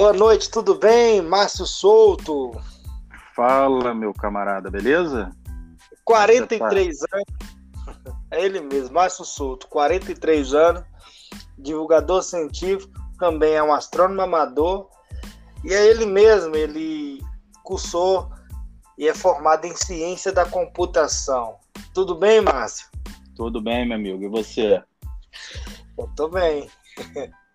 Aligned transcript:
Boa 0.00 0.14
noite, 0.14 0.50
tudo 0.50 0.76
bem? 0.76 1.20
Márcio 1.20 1.66
Souto. 1.66 2.52
Fala, 3.36 3.92
meu 3.94 4.14
camarada, 4.14 4.70
beleza? 4.70 5.30
43 6.06 6.98
tá? 6.98 7.06
anos. 7.18 8.14
É 8.32 8.42
ele 8.42 8.62
mesmo, 8.62 8.94
Márcio 8.94 9.26
Souto, 9.26 9.68
43 9.68 10.54
anos, 10.54 10.84
divulgador 11.58 12.22
científico, 12.22 12.90
também 13.18 13.52
é 13.52 13.62
um 13.62 13.74
astrônomo 13.74 14.22
amador. 14.22 14.88
E 15.64 15.74
é 15.74 15.86
ele 15.88 16.06
mesmo, 16.06 16.56
ele 16.56 17.20
cursou 17.62 18.30
e 18.96 19.06
é 19.06 19.12
formado 19.12 19.66
em 19.66 19.76
ciência 19.76 20.32
da 20.32 20.46
computação. 20.46 21.56
Tudo 21.92 22.14
bem, 22.14 22.40
Márcio? 22.40 22.88
Tudo 23.36 23.60
bem, 23.60 23.86
meu 23.86 23.98
amigo. 23.98 24.24
E 24.24 24.28
você? 24.28 24.82
Eu 25.98 26.08
tô 26.16 26.26
bem. 26.26 26.70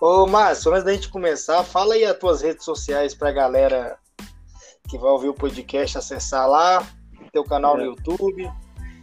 Ô, 0.00 0.26
Márcio, 0.26 0.72
antes 0.72 0.84
da 0.84 0.92
gente 0.92 1.08
começar, 1.08 1.62
fala 1.64 1.94
aí 1.94 2.04
as 2.04 2.18
tuas 2.18 2.42
redes 2.42 2.64
sociais 2.64 3.14
pra 3.14 3.32
galera 3.32 3.98
que 4.88 4.98
vai 4.98 5.10
ouvir 5.10 5.28
o 5.28 5.34
podcast 5.34 5.98
acessar 5.98 6.48
lá, 6.48 6.86
teu 7.32 7.44
canal 7.44 7.76
é. 7.76 7.78
no 7.78 7.84
YouTube. 7.86 8.50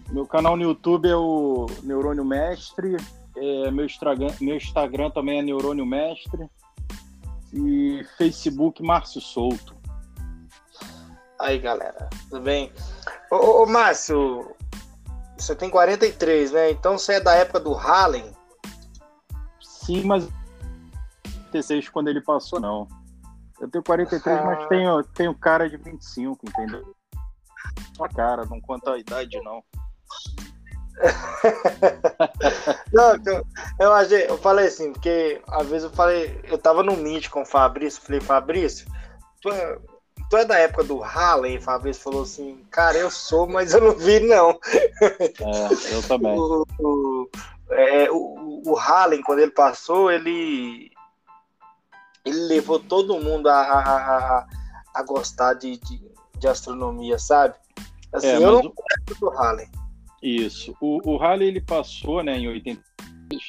Meu 0.09 0.25
canal 0.25 0.55
no 0.55 0.63
YouTube 0.63 1.07
é 1.07 1.15
o 1.15 1.65
Neurônio 1.83 2.25
Mestre, 2.25 2.97
é, 3.35 3.71
meu, 3.71 3.85
Instagram, 3.85 4.33
meu 4.41 4.55
Instagram 4.55 5.11
também 5.11 5.39
é 5.39 5.41
Neurônio 5.41 5.85
Mestre 5.85 6.49
e 7.53 8.05
Facebook 8.17 8.81
Márcio 8.81 9.21
Souto. 9.21 9.75
Aí, 11.39 11.59
galera, 11.59 12.09
tudo 12.29 12.41
bem? 12.41 12.71
Ô, 13.31 13.63
ô, 13.63 13.65
Márcio, 13.65 14.55
você 15.37 15.55
tem 15.55 15.69
43, 15.69 16.51
né? 16.51 16.71
Então 16.71 16.97
você 16.97 17.13
é 17.13 17.19
da 17.19 17.33
época 17.35 17.59
do 17.59 17.73
Hallen? 17.73 18.35
Sim, 19.61 20.03
mas 20.03 20.27
46 21.57 21.89
quando 21.89 22.09
ele 22.09 22.21
passou, 22.21 22.59
não. 22.59 22.87
Eu 23.59 23.67
tenho 23.69 23.83
43, 23.83 24.37
ah. 24.37 24.43
mas 24.43 24.67
tenho, 24.67 25.03
tenho 25.03 25.35
cara 25.35 25.69
de 25.69 25.77
25, 25.77 26.39
entendeu? 26.47 26.95
Só 27.95 28.07
cara, 28.09 28.45
não 28.45 28.61
conta 28.61 28.91
a 28.93 28.99
idade, 28.99 29.41
não. 29.41 29.63
não, 32.93 33.15
eu, 33.25 33.45
eu, 33.79 33.93
achei, 33.93 34.25
eu 34.27 34.37
falei 34.37 34.67
assim, 34.67 34.93
porque 34.93 35.41
às 35.47 35.67
vezes 35.67 35.83
eu 35.83 35.91
falei, 35.91 36.39
eu 36.45 36.57
tava 36.57 36.81
no 36.81 36.97
Meet 36.97 37.29
com 37.29 37.43
o 37.43 37.45
Fabrício, 37.45 38.01
falei, 38.01 38.19
Fabrício, 38.19 38.87
tu 39.41 39.49
é, 39.49 39.79
tu 40.29 40.37
é 40.37 40.45
da 40.45 40.57
época 40.57 40.83
do 40.83 41.03
Harley? 41.03 41.61
Fabrício 41.61 42.03
falou 42.03 42.23
assim, 42.23 42.65
cara, 42.71 42.97
eu 42.97 43.11
sou, 43.11 43.47
mas 43.47 43.73
eu 43.73 43.81
não 43.81 43.95
vi, 43.95 44.19
não. 44.21 44.59
É, 45.01 45.93
eu 45.93 46.01
também. 46.07 46.33
o, 46.37 46.65
o, 46.79 47.29
é, 47.69 48.09
o, 48.11 48.63
o 48.65 49.23
quando 49.23 49.39
ele 49.39 49.51
passou, 49.51 50.11
ele 50.11 50.91
ele 52.27 52.47
levou 52.47 52.79
todo 52.79 53.19
mundo 53.19 53.47
a, 53.47 53.61
a, 53.61 53.79
a, 53.79 54.47
a 54.93 55.03
gostar 55.03 55.53
de, 55.53 55.77
de, 55.77 56.01
de, 56.37 56.47
astronomia, 56.47 57.17
sabe? 57.17 57.55
Assim, 58.13 58.27
é, 58.27 58.35
eu 58.37 58.63
não 58.63 58.73
gosto 58.73 59.19
do 59.19 59.29
Halley. 59.29 59.67
Isso. 60.21 60.75
O, 60.81 61.13
o 61.13 61.17
Halley, 61.17 61.47
ele 61.47 61.61
passou 61.61 62.23
né, 62.23 62.37
em 62.37 62.47
83, 62.47 63.41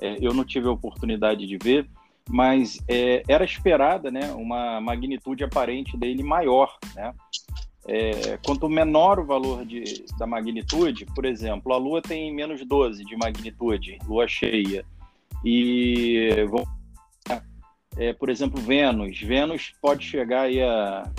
é, 0.00 0.16
eu 0.20 0.32
não 0.34 0.44
tive 0.44 0.68
a 0.68 0.72
oportunidade 0.72 1.46
de 1.46 1.58
ver, 1.58 1.88
mas 2.28 2.78
é, 2.88 3.22
era 3.28 3.44
esperada 3.44 4.10
né, 4.10 4.32
uma 4.32 4.80
magnitude 4.80 5.44
aparente 5.44 5.96
dele 5.96 6.22
maior, 6.22 6.76
né? 6.94 7.14
É, 7.90 8.38
quanto 8.44 8.68
menor 8.68 9.18
o 9.18 9.24
valor 9.24 9.64
de, 9.64 10.04
da 10.18 10.26
magnitude, 10.26 11.06
por 11.06 11.24
exemplo, 11.24 11.72
a 11.72 11.78
Lua 11.78 12.02
tem 12.02 12.34
menos 12.34 12.62
12 12.62 13.02
de 13.02 13.16
magnitude, 13.16 13.98
Lua 14.06 14.28
cheia, 14.28 14.84
e 15.42 16.28
é, 17.96 18.12
por 18.12 18.28
exemplo, 18.28 18.60
Vênus. 18.60 19.20
Vênus 19.20 19.72
pode 19.80 20.04
chegar 20.04 20.42
aí 20.42 20.62
a, 20.62 21.10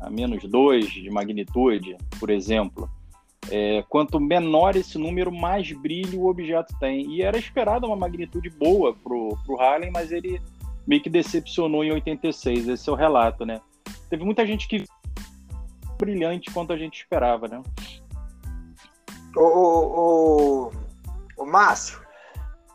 a 0.00 0.10
menos 0.10 0.42
2 0.44 0.90
de 0.90 1.10
magnitude, 1.10 1.96
por 2.18 2.30
exemplo. 2.30 2.90
É, 3.50 3.84
quanto 3.88 4.20
menor 4.20 4.76
esse 4.76 4.96
número, 4.96 5.32
mais 5.32 5.70
brilho 5.72 6.20
o 6.20 6.28
objeto 6.28 6.74
tem. 6.78 7.10
E 7.10 7.22
era 7.22 7.36
esperada 7.36 7.86
uma 7.86 7.96
magnitude 7.96 8.50
boa 8.50 8.94
para 8.94 9.12
o 9.12 9.56
Halley, 9.58 9.90
mas 9.90 10.12
ele 10.12 10.40
meio 10.86 11.02
que 11.02 11.10
decepcionou 11.10 11.84
em 11.84 11.92
86. 11.92 12.68
Esse 12.68 12.88
é 12.88 12.92
o 12.92 12.96
relato, 12.96 13.44
né? 13.44 13.60
Teve 14.08 14.24
muita 14.24 14.46
gente 14.46 14.68
que 14.68 14.84
brilhante 15.98 16.50
quanto 16.50 16.72
a 16.72 16.76
gente 16.76 16.98
esperava, 16.98 17.46
né? 17.46 17.62
O, 19.36 19.40
o, 19.40 20.66
o, 20.66 20.72
o 21.38 21.46
Márcio, 21.46 22.00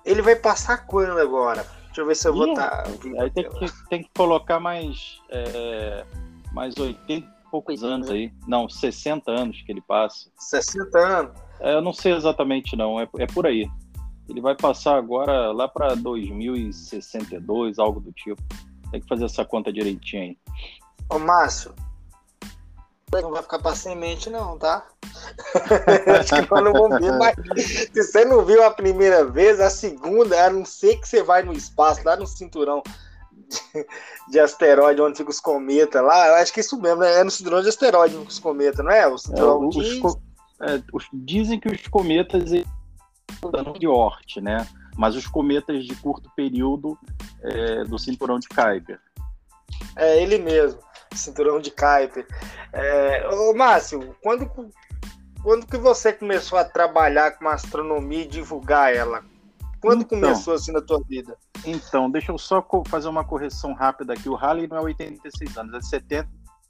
ele 0.05 0.22
vai 0.22 0.35
passar 0.35 0.85
quando 0.85 1.19
agora? 1.19 1.76
Deixa 1.97 2.02
eu 2.02 2.08
ver 2.08 2.16
se 2.16 2.28
eu 2.28 2.34
vou 2.34 2.50
estar. 2.50 2.84
Tá 2.84 2.91
aí 3.19 3.31
tem 3.31 3.50
que, 3.50 3.90
tem 3.90 4.03
que 4.03 4.09
colocar 4.16 4.59
mais, 4.59 5.19
é, 5.31 6.06
mais 6.53 6.78
80 6.78 7.25
e 7.25 7.50
poucos 7.50 7.84
anos 7.84 8.08
aí. 8.12 8.31
Não, 8.47 8.69
60 8.69 9.31
anos 9.31 9.63
que 9.63 9.72
ele 9.72 9.81
passa. 9.81 10.30
60 10.38 10.96
anos? 11.00 11.31
É, 11.59 11.74
eu 11.74 11.81
não 11.81 11.91
sei 11.91 12.13
exatamente, 12.13 12.75
não. 12.75 13.00
É, 13.02 13.09
é 13.18 13.25
por 13.25 13.47
aí. 13.47 13.68
Ele 14.30 14.40
vai 14.40 14.53
passar 14.53 14.96
agora 14.96 15.52
lá 15.52 15.68
para 15.68 15.96
2062, 15.96 17.80
algo 17.80 18.00
do 18.00 18.12
tipo. 18.12 18.44
Tem 18.91 19.02
que 19.02 19.08
fazer 19.08 19.25
essa 19.25 19.44
conta 19.44 19.74
direitinho 19.74 20.22
aí. 20.22 20.38
Ô, 21.09 21.18
Márcio, 21.18 21.74
não 23.12 23.31
vai 23.31 23.41
ficar 23.41 23.59
pra 23.59 23.73
semente, 23.73 24.29
não, 24.29 24.57
tá? 24.57 24.85
Acho 26.19 26.44
que 26.44 26.51
nós 26.51 26.63
não 26.63 26.73
vamos 26.73 27.00
ver, 27.00 27.13
mas 27.13 27.35
se 27.63 28.03
você 28.03 28.25
não 28.25 28.44
viu 28.44 28.63
a 28.63 28.72
primeira 28.72 29.23
vez, 29.25 29.59
a 29.59 29.69
segunda, 29.69 30.45
a 30.45 30.50
não 30.50 30.66
ser 30.66 31.00
que 31.00 31.07
você 31.07 31.23
vai 31.23 31.41
no 31.41 31.53
espaço, 31.53 32.01
lá 32.03 32.17
no 32.17 32.28
cinturão 32.28 32.84
de, 33.31 33.88
de 34.29 34.40
asteroide, 34.40 35.01
onde 35.01 35.17
ficam 35.17 35.31
os 35.31 35.40
cometas 35.40 36.03
lá, 36.03 36.28
eu 36.28 36.35
acho 36.35 36.51
que 36.51 36.59
é 36.59 36.63
isso 36.63 36.79
mesmo, 36.81 37.00
né? 37.00 37.19
É 37.19 37.23
no 37.23 37.31
cinturão 37.31 37.62
de 37.62 37.69
asteroide 37.69 38.17
que 38.17 38.28
os 38.28 38.40
cometas, 38.40 38.84
não 38.84 38.91
é? 38.91 39.07
O 39.07 39.17
cinturão 39.17 39.63
é, 39.63 39.67
os, 39.67 40.00
co 40.00 40.22
é, 40.62 40.84
os, 40.91 41.07
dizem 41.13 41.59
que 41.59 41.69
os 41.69 41.88
cometas 41.88 42.51
estão 42.51 43.73
de 43.79 43.88
Oort, 43.88 44.41
né? 44.41 44.67
Mas 44.97 45.16
os 45.16 45.28
cometas 45.28 45.85
de 45.85 45.96
curto 45.96 46.29
período 46.35 46.97
é, 47.41 47.84
do 47.85 47.97
cinturão 47.97 48.38
de 48.38 48.50
Kuiper. 48.50 49.00
É 49.96 50.22
ele 50.22 50.40
mesmo 50.40 50.79
cinturão 51.13 51.59
de 51.59 51.72
Kuiper. 51.72 52.28
É, 52.73 53.28
ô, 53.29 53.53
Márcio, 53.53 54.16
quando, 54.22 54.50
quando 55.44 55.68
que 55.68 55.78
você 55.78 56.13
começou 56.13 56.57
a 56.57 56.66
trabalhar 56.66 57.31
com 57.31 57.47
astronomia 57.47 58.23
e 58.23 58.28
divulgar 58.28 58.94
ela? 58.94 59.23
Quando 59.79 60.01
então, 60.01 60.19
começou 60.19 60.53
assim 60.53 60.72
na 60.72 60.81
tua 60.81 61.00
vida? 61.07 61.38
Então, 61.66 62.09
deixa 62.09 62.31
eu 62.31 62.38
só 62.38 62.66
fazer 62.88 63.07
uma 63.07 63.23
correção 63.23 63.73
rápida 63.73 64.13
aqui. 64.13 64.28
O 64.28 64.35
Halley 64.35 64.67
não 64.67 64.78
é 64.78 64.81
86 64.81 65.57
anos, 65.57 65.73
é 65.73 65.81
70, 65.81 66.29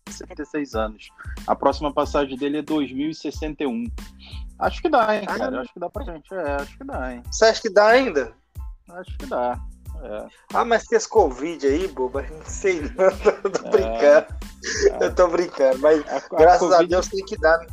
76 0.09 0.75
anos. 0.75 1.09
A 1.45 1.55
próxima 1.55 1.93
passagem 1.93 2.37
dele 2.37 2.59
é 2.59 2.61
2061. 2.61 3.85
Acho 4.59 4.81
que 4.81 4.89
dá, 4.89 5.15
hein, 5.15 5.25
ah, 5.27 5.37
cara? 5.37 5.61
Acho 5.61 5.73
que 5.73 5.79
dá 5.79 5.89
pra 5.89 6.03
gente. 6.03 6.33
É, 6.33 6.55
acho 6.55 6.77
que 6.77 6.83
dá, 6.83 7.13
hein? 7.13 7.23
Você 7.31 7.45
acha 7.45 7.61
que 7.61 7.69
dá 7.69 7.87
ainda? 7.87 8.33
Acho 8.89 9.17
que 9.17 9.25
dá. 9.25 9.59
É. 10.03 10.27
Ah, 10.53 10.65
mas 10.65 10.85
tem 10.85 10.97
esse 10.97 11.09
Covid 11.09 11.65
aí, 11.65 11.87
boba, 11.87 12.21
não 12.23 12.45
sei 12.45 12.81
não, 12.95 13.05
eu 13.43 13.51
tô 13.51 13.67
é. 13.67 13.71
brincando. 13.71 14.27
É. 14.99 15.05
Eu 15.05 15.15
tô 15.15 15.27
brincando, 15.27 15.79
mas 15.79 16.07
a, 16.07 16.17
a 16.17 16.37
graças 16.37 16.59
COVID, 16.59 16.83
a 16.83 16.87
Deus 16.87 17.07
tem 17.07 17.25
que 17.25 17.37
dar. 17.37 17.57
Né? 17.59 17.67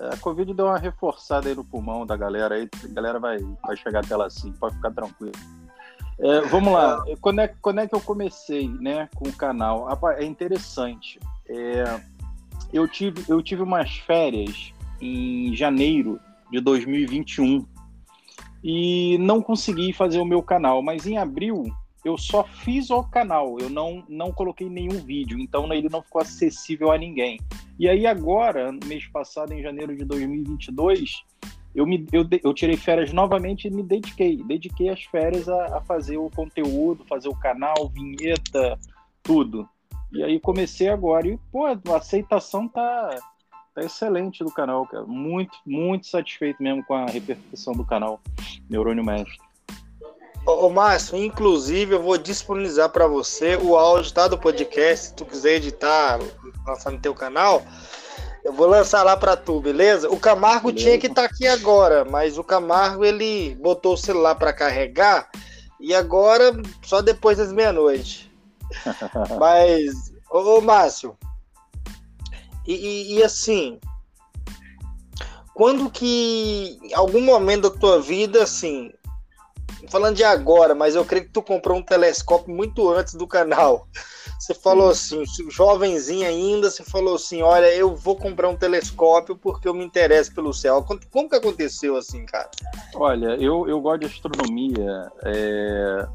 É, 0.00 0.14
a 0.14 0.16
Covid 0.16 0.52
deu 0.52 0.66
uma 0.66 0.78
reforçada 0.78 1.48
aí 1.48 1.54
no 1.54 1.64
pulmão 1.64 2.06
da 2.06 2.16
galera 2.16 2.54
aí, 2.54 2.68
a 2.84 2.88
galera 2.88 3.18
vai, 3.18 3.38
vai 3.64 3.76
chegar 3.76 4.04
até 4.04 4.16
lá 4.16 4.26
assim, 4.26 4.52
pode 4.52 4.76
ficar 4.76 4.90
tranquilo. 4.90 5.32
É, 6.18 6.40
vamos 6.42 6.72
lá, 6.72 7.02
quando 7.20 7.40
é, 7.40 7.48
quando 7.60 7.80
é 7.80 7.86
que 7.86 7.94
eu 7.94 8.00
comecei 8.00 8.68
né, 8.68 9.08
com 9.14 9.28
o 9.28 9.32
canal? 9.32 9.86
É 10.16 10.24
interessante. 10.24 11.20
Eu, 12.72 12.88
tive, 12.88 13.22
eu 13.28 13.42
tive 13.42 13.62
umas 13.62 13.96
férias 13.98 14.72
em 15.00 15.54
janeiro 15.54 16.18
de 16.50 16.60
2021 16.60 17.66
e 18.68 19.16
não 19.18 19.40
consegui 19.40 19.92
fazer 19.92 20.18
o 20.18 20.24
meu 20.24 20.42
canal, 20.42 20.82
mas 20.82 21.06
em 21.06 21.16
abril 21.16 21.66
eu 22.04 22.18
só 22.18 22.42
fiz 22.42 22.90
o 22.90 23.00
canal, 23.04 23.56
eu 23.60 23.70
não, 23.70 24.02
não 24.08 24.32
coloquei 24.32 24.68
nenhum 24.68 24.98
vídeo, 25.04 25.38
então 25.38 25.72
ele 25.72 25.88
não 25.88 26.02
ficou 26.02 26.20
acessível 26.20 26.90
a 26.90 26.98
ninguém. 26.98 27.38
E 27.78 27.88
aí 27.88 28.08
agora, 28.08 28.72
mês 28.84 29.06
passado, 29.06 29.52
em 29.52 29.62
janeiro 29.62 29.94
de 29.94 30.04
2022, 30.04 31.22
eu, 31.76 31.86
me, 31.86 32.04
eu, 32.10 32.26
eu 32.42 32.52
tirei 32.52 32.76
férias 32.76 33.12
novamente 33.12 33.68
e 33.68 33.70
me 33.70 33.84
dediquei, 33.84 34.42
dediquei 34.42 34.88
as 34.88 35.04
férias 35.04 35.48
a, 35.48 35.78
a 35.78 35.80
fazer 35.82 36.16
o 36.16 36.28
conteúdo, 36.28 37.04
fazer 37.08 37.28
o 37.28 37.36
canal, 37.36 37.88
vinheta, 37.88 38.76
tudo. 39.22 39.68
E 40.12 40.24
aí 40.24 40.40
comecei 40.40 40.88
agora 40.88 41.28
e, 41.28 41.38
pô, 41.52 41.66
a 41.66 41.78
aceitação 41.94 42.66
tá, 42.66 43.16
tá 43.76 43.84
excelente 43.84 44.42
do 44.42 44.50
canal, 44.50 44.86
cara. 44.86 45.04
Muito, 45.04 45.58
muito 45.66 46.06
satisfeito 46.06 46.62
mesmo 46.62 46.82
com 46.84 46.94
a 46.94 47.04
repercussão 47.04 47.74
do 47.74 47.84
canal 47.84 48.18
Neurônio 48.70 49.04
Mestre. 49.04 49.38
Ô, 50.46 50.70
Márcio, 50.70 51.16
inclusive 51.16 51.94
eu 51.94 52.02
vou 52.02 52.16
disponibilizar 52.16 52.88
para 52.88 53.06
você 53.06 53.56
o 53.56 53.76
áudio 53.76 54.14
tá, 54.14 54.28
do 54.28 54.38
podcast, 54.38 55.06
se 55.06 55.14
tu 55.14 55.26
quiser 55.26 55.56
editar, 55.56 56.20
lançar 56.66 56.92
no 56.92 57.00
teu 57.00 57.12
canal, 57.12 57.62
eu 58.44 58.52
vou 58.52 58.66
lançar 58.66 59.02
lá 59.02 59.16
para 59.16 59.36
tu, 59.36 59.60
beleza? 59.60 60.08
O 60.08 60.18
Camargo 60.18 60.68
beleza. 60.68 60.84
tinha 60.84 60.98
que 60.98 61.08
estar 61.08 61.22
tá 61.22 61.28
aqui 61.28 61.48
agora, 61.48 62.04
mas 62.04 62.38
o 62.38 62.44
Camargo 62.44 63.04
ele 63.04 63.56
botou 63.56 63.94
o 63.94 63.98
celular 63.98 64.36
para 64.36 64.52
carregar 64.52 65.28
e 65.80 65.92
agora 65.92 66.52
só 66.82 67.02
depois 67.02 67.38
das 67.38 67.52
meia-noite. 67.52 68.32
Mas, 69.38 70.12
ô, 70.30 70.58
ô 70.58 70.60
Márcio, 70.60 71.16
e, 72.66 72.74
e, 72.74 73.18
e, 73.18 73.22
assim, 73.22 73.78
quando 75.54 75.90
que, 75.90 76.78
em 76.82 76.94
algum 76.94 77.20
momento 77.20 77.70
da 77.70 77.78
tua 77.78 78.00
vida, 78.00 78.42
assim, 78.42 78.92
falando 79.88 80.16
de 80.16 80.24
agora, 80.24 80.74
mas 80.74 80.94
eu 80.94 81.04
creio 81.04 81.24
que 81.24 81.32
tu 81.32 81.42
comprou 81.42 81.78
um 81.78 81.82
telescópio 81.82 82.54
muito 82.54 82.88
antes 82.90 83.14
do 83.14 83.26
canal. 83.26 83.88
Você 84.38 84.52
falou 84.52 84.94
Sim. 84.94 85.22
assim, 85.22 85.50
jovenzinho 85.50 86.28
ainda, 86.28 86.70
você 86.70 86.84
falou 86.84 87.14
assim, 87.14 87.40
olha, 87.40 87.74
eu 87.74 87.96
vou 87.96 88.16
comprar 88.16 88.48
um 88.48 88.56
telescópio 88.56 89.36
porque 89.36 89.66
eu 89.66 89.72
me 89.72 89.84
interesso 89.84 90.34
pelo 90.34 90.52
céu. 90.52 90.84
Como 91.10 91.28
que 91.28 91.36
aconteceu 91.36 91.96
assim, 91.96 92.26
cara? 92.26 92.50
Olha, 92.94 93.36
eu, 93.36 93.66
eu 93.66 93.80
gosto 93.80 94.00
de 94.00 94.06
astronomia 94.06 95.10
é, 95.24 96.06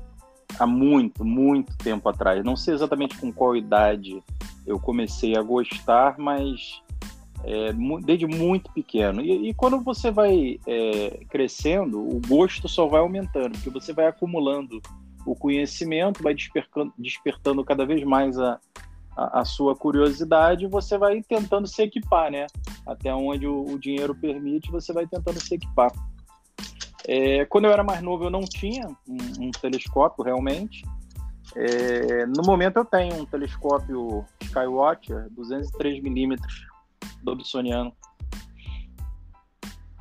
há 0.62 0.68
muito, 0.68 1.26
muito 1.26 1.76
tempo 1.78 2.08
atrás. 2.08 2.44
Não 2.44 2.56
sei 2.56 2.76
exatamente 2.76 3.18
com 3.18 3.34
qual 3.34 3.56
idade 3.56 4.22
eu 4.66 4.80
comecei 4.80 5.36
a 5.36 5.42
gostar, 5.42 6.20
mas 6.20 6.82
é, 7.44 7.74
desde 8.04 8.28
muito 8.28 8.72
pequeno. 8.72 9.22
E, 9.22 9.50
e 9.50 9.54
quando 9.56 9.80
você 9.80 10.12
vai 10.12 10.60
é, 10.68 11.26
crescendo, 11.30 12.00
o 12.00 12.22
gosto 12.28 12.70
só 12.70 12.86
vai 12.86 13.00
aumentando, 13.00 13.54
porque 13.54 13.72
você 13.72 13.92
vai 13.92 14.06
acumulando 14.06 14.80
o 15.26 15.36
conhecimento, 15.36 16.22
vai 16.22 16.36
despertando, 16.98 17.66
cada 17.66 17.84
vez 17.84 18.04
mais 18.04 18.38
a, 18.38 18.60
a, 19.18 19.42
a, 19.42 19.46
sua 19.46 19.76
curiosidade, 19.76 20.68
você 20.68 20.96
vai 20.96 21.22
tentando 21.24 21.68
se 21.68 21.82
equipar, 21.82 22.32
né? 22.32 22.46
Até 22.86 23.14
onde 23.14 23.48
o, 23.48 23.66
o 23.66 23.80
dinheiro 23.80 24.14
permite, 24.14 24.72
você 24.72 24.94
vai 24.94 25.08
tentando 25.08 25.40
se 25.40 25.56
equipar. 25.56 25.92
É, 27.08 27.46
quando 27.46 27.66
eu 27.66 27.72
era 27.72 27.84
mais 27.84 28.02
novo, 28.02 28.26
eu 28.26 28.30
não 28.30 28.42
tinha 28.42 28.88
um, 29.08 29.48
um 29.48 29.52
telescópio 29.52 30.24
realmente. 30.24 30.84
É, 31.56 32.26
no 32.26 32.44
momento, 32.44 32.78
eu 32.78 32.86
tenho 32.86 33.16
um 33.16 33.26
telescópio 33.26 34.26
Skywatcher 34.42 35.30
203mm 35.36 36.40
Dobsoniano. 37.24 37.94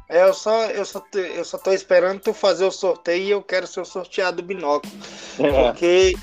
É, 0.08 0.25
eu 0.25 0.35
só, 0.35 0.67
eu, 0.67 0.85
só, 0.85 1.05
eu 1.14 1.44
só 1.44 1.56
tô 1.56 1.73
esperando 1.73 2.20
tu 2.20 2.35
fazer 2.35 2.64
o 2.64 2.70
sorteio 2.73 3.23
e 3.23 3.31
eu 3.31 3.43
quero 3.43 3.67
ser 3.67 3.81
o 3.81 3.85
sorteado 3.85 4.43
do 4.43 4.47
binóculo. 4.47 4.93
É. 5.38 5.50
Porque 5.50 6.14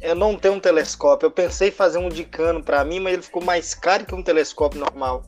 eu 0.00 0.14
não 0.16 0.36
tenho 0.36 0.54
um 0.54 0.60
telescópio. 0.60 1.26
Eu 1.26 1.30
pensei 1.30 1.68
em 1.68 1.72
fazer 1.72 1.98
um 1.98 2.08
de 2.08 2.24
cano 2.24 2.62
para 2.62 2.84
mim, 2.84 2.98
mas 2.98 3.14
ele 3.14 3.22
ficou 3.22 3.42
mais 3.42 3.74
caro 3.74 4.04
que 4.04 4.14
um 4.14 4.22
telescópio 4.22 4.80
normal. 4.80 5.22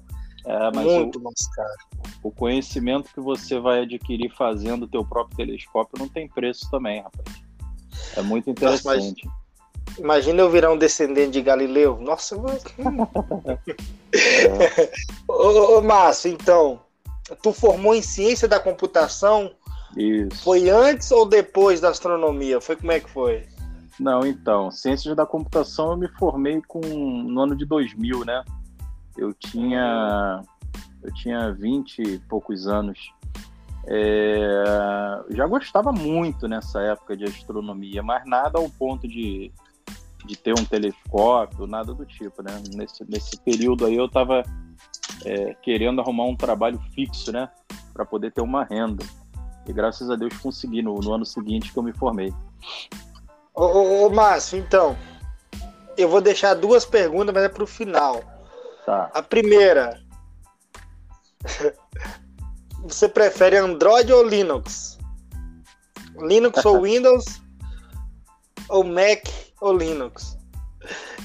É, 0.44 0.70
Muito 0.70 1.18
o, 1.18 1.22
mais 1.22 1.48
caro. 1.54 1.74
O 2.22 2.30
conhecimento 2.30 3.10
que 3.12 3.20
você 3.20 3.58
vai 3.58 3.82
adquirir 3.82 4.30
fazendo 4.34 4.84
o 4.84 4.88
teu 4.88 5.04
próprio 5.04 5.36
telescópio 5.36 5.98
não 5.98 6.08
tem 6.08 6.28
preço 6.28 6.70
também, 6.70 7.02
rapaz. 7.02 7.42
É 8.16 8.22
muito 8.22 8.50
interessante. 8.50 9.26
Nossa, 9.26 9.38
mas... 9.86 9.98
Imagina 9.98 10.42
eu 10.42 10.50
virar 10.50 10.72
um 10.72 10.78
descendente 10.78 11.32
de 11.32 11.42
Galileu. 11.42 11.98
Nossa, 12.00 12.36
mas... 12.36 12.64
é. 14.14 14.92
ô, 15.26 15.78
ô, 15.78 15.82
Márcio, 15.82 16.30
então, 16.30 16.80
tu 17.42 17.52
formou 17.52 17.94
em 17.94 18.02
ciência 18.02 18.46
da 18.46 18.60
computação? 18.60 19.50
Isso. 19.96 20.42
Foi 20.42 20.70
antes 20.70 21.10
ou 21.10 21.26
depois 21.26 21.80
da 21.80 21.88
astronomia? 21.88 22.60
Foi 22.60 22.76
como 22.76 22.92
é 22.92 23.00
que 23.00 23.10
foi? 23.10 23.44
Não, 23.98 24.24
então, 24.24 24.70
ciências 24.70 25.16
da 25.16 25.26
computação 25.26 25.90
eu 25.90 25.96
me 25.96 26.08
formei 26.08 26.62
com 26.68 26.80
no 26.80 27.40
ano 27.40 27.56
de 27.56 27.64
2000, 27.64 28.24
né? 28.24 28.44
Eu 29.18 29.34
tinha 29.34 30.42
eu 31.02 31.12
tinha 31.14 31.52
20 31.52 31.98
e 32.02 32.18
poucos 32.20 32.66
anos. 32.66 33.12
É, 33.86 35.24
já 35.30 35.46
gostava 35.46 35.92
muito 35.92 36.46
nessa 36.46 36.80
época 36.80 37.16
de 37.16 37.24
astronomia, 37.24 38.02
mas 38.02 38.26
nada 38.26 38.58
ao 38.58 38.68
ponto 38.68 39.08
de, 39.08 39.50
de 40.26 40.36
ter 40.36 40.52
um 40.52 40.64
telescópio, 40.64 41.66
nada 41.66 41.94
do 41.94 42.04
tipo, 42.04 42.42
né? 42.42 42.62
Nesse, 42.74 43.04
nesse 43.08 43.40
período 43.40 43.86
aí 43.86 43.96
eu 43.96 44.06
estava 44.06 44.42
é, 45.24 45.54
querendo 45.62 46.00
arrumar 46.00 46.24
um 46.24 46.36
trabalho 46.36 46.78
fixo, 46.94 47.32
né? 47.32 47.48
Para 47.92 48.04
poder 48.04 48.32
ter 48.32 48.42
uma 48.42 48.64
renda. 48.64 49.04
E 49.66 49.72
graças 49.72 50.10
a 50.10 50.16
Deus 50.16 50.36
consegui 50.38 50.82
no, 50.82 50.94
no 50.96 51.12
ano 51.12 51.24
seguinte 51.24 51.72
que 51.72 51.78
eu 51.78 51.82
me 51.82 51.92
formei. 51.92 52.32
Ô, 53.54 54.06
ô 54.06 54.10
Márcio, 54.10 54.58
então, 54.58 54.96
eu 55.96 56.08
vou 56.08 56.20
deixar 56.20 56.54
duas 56.54 56.84
perguntas, 56.84 57.34
mas 57.34 57.44
é 57.44 57.48
para 57.48 57.64
o 57.64 57.66
final. 57.66 58.37
Tá. 58.88 59.10
A 59.12 59.22
primeira, 59.22 60.00
você 62.84 63.06
prefere 63.06 63.58
Android 63.58 64.10
ou 64.10 64.26
Linux? 64.26 64.96
Linux 66.16 66.64
ou 66.64 66.80
Windows? 66.88 67.26
ou 68.70 68.82
Mac 68.82 69.28
ou 69.60 69.76
Linux? 69.76 70.38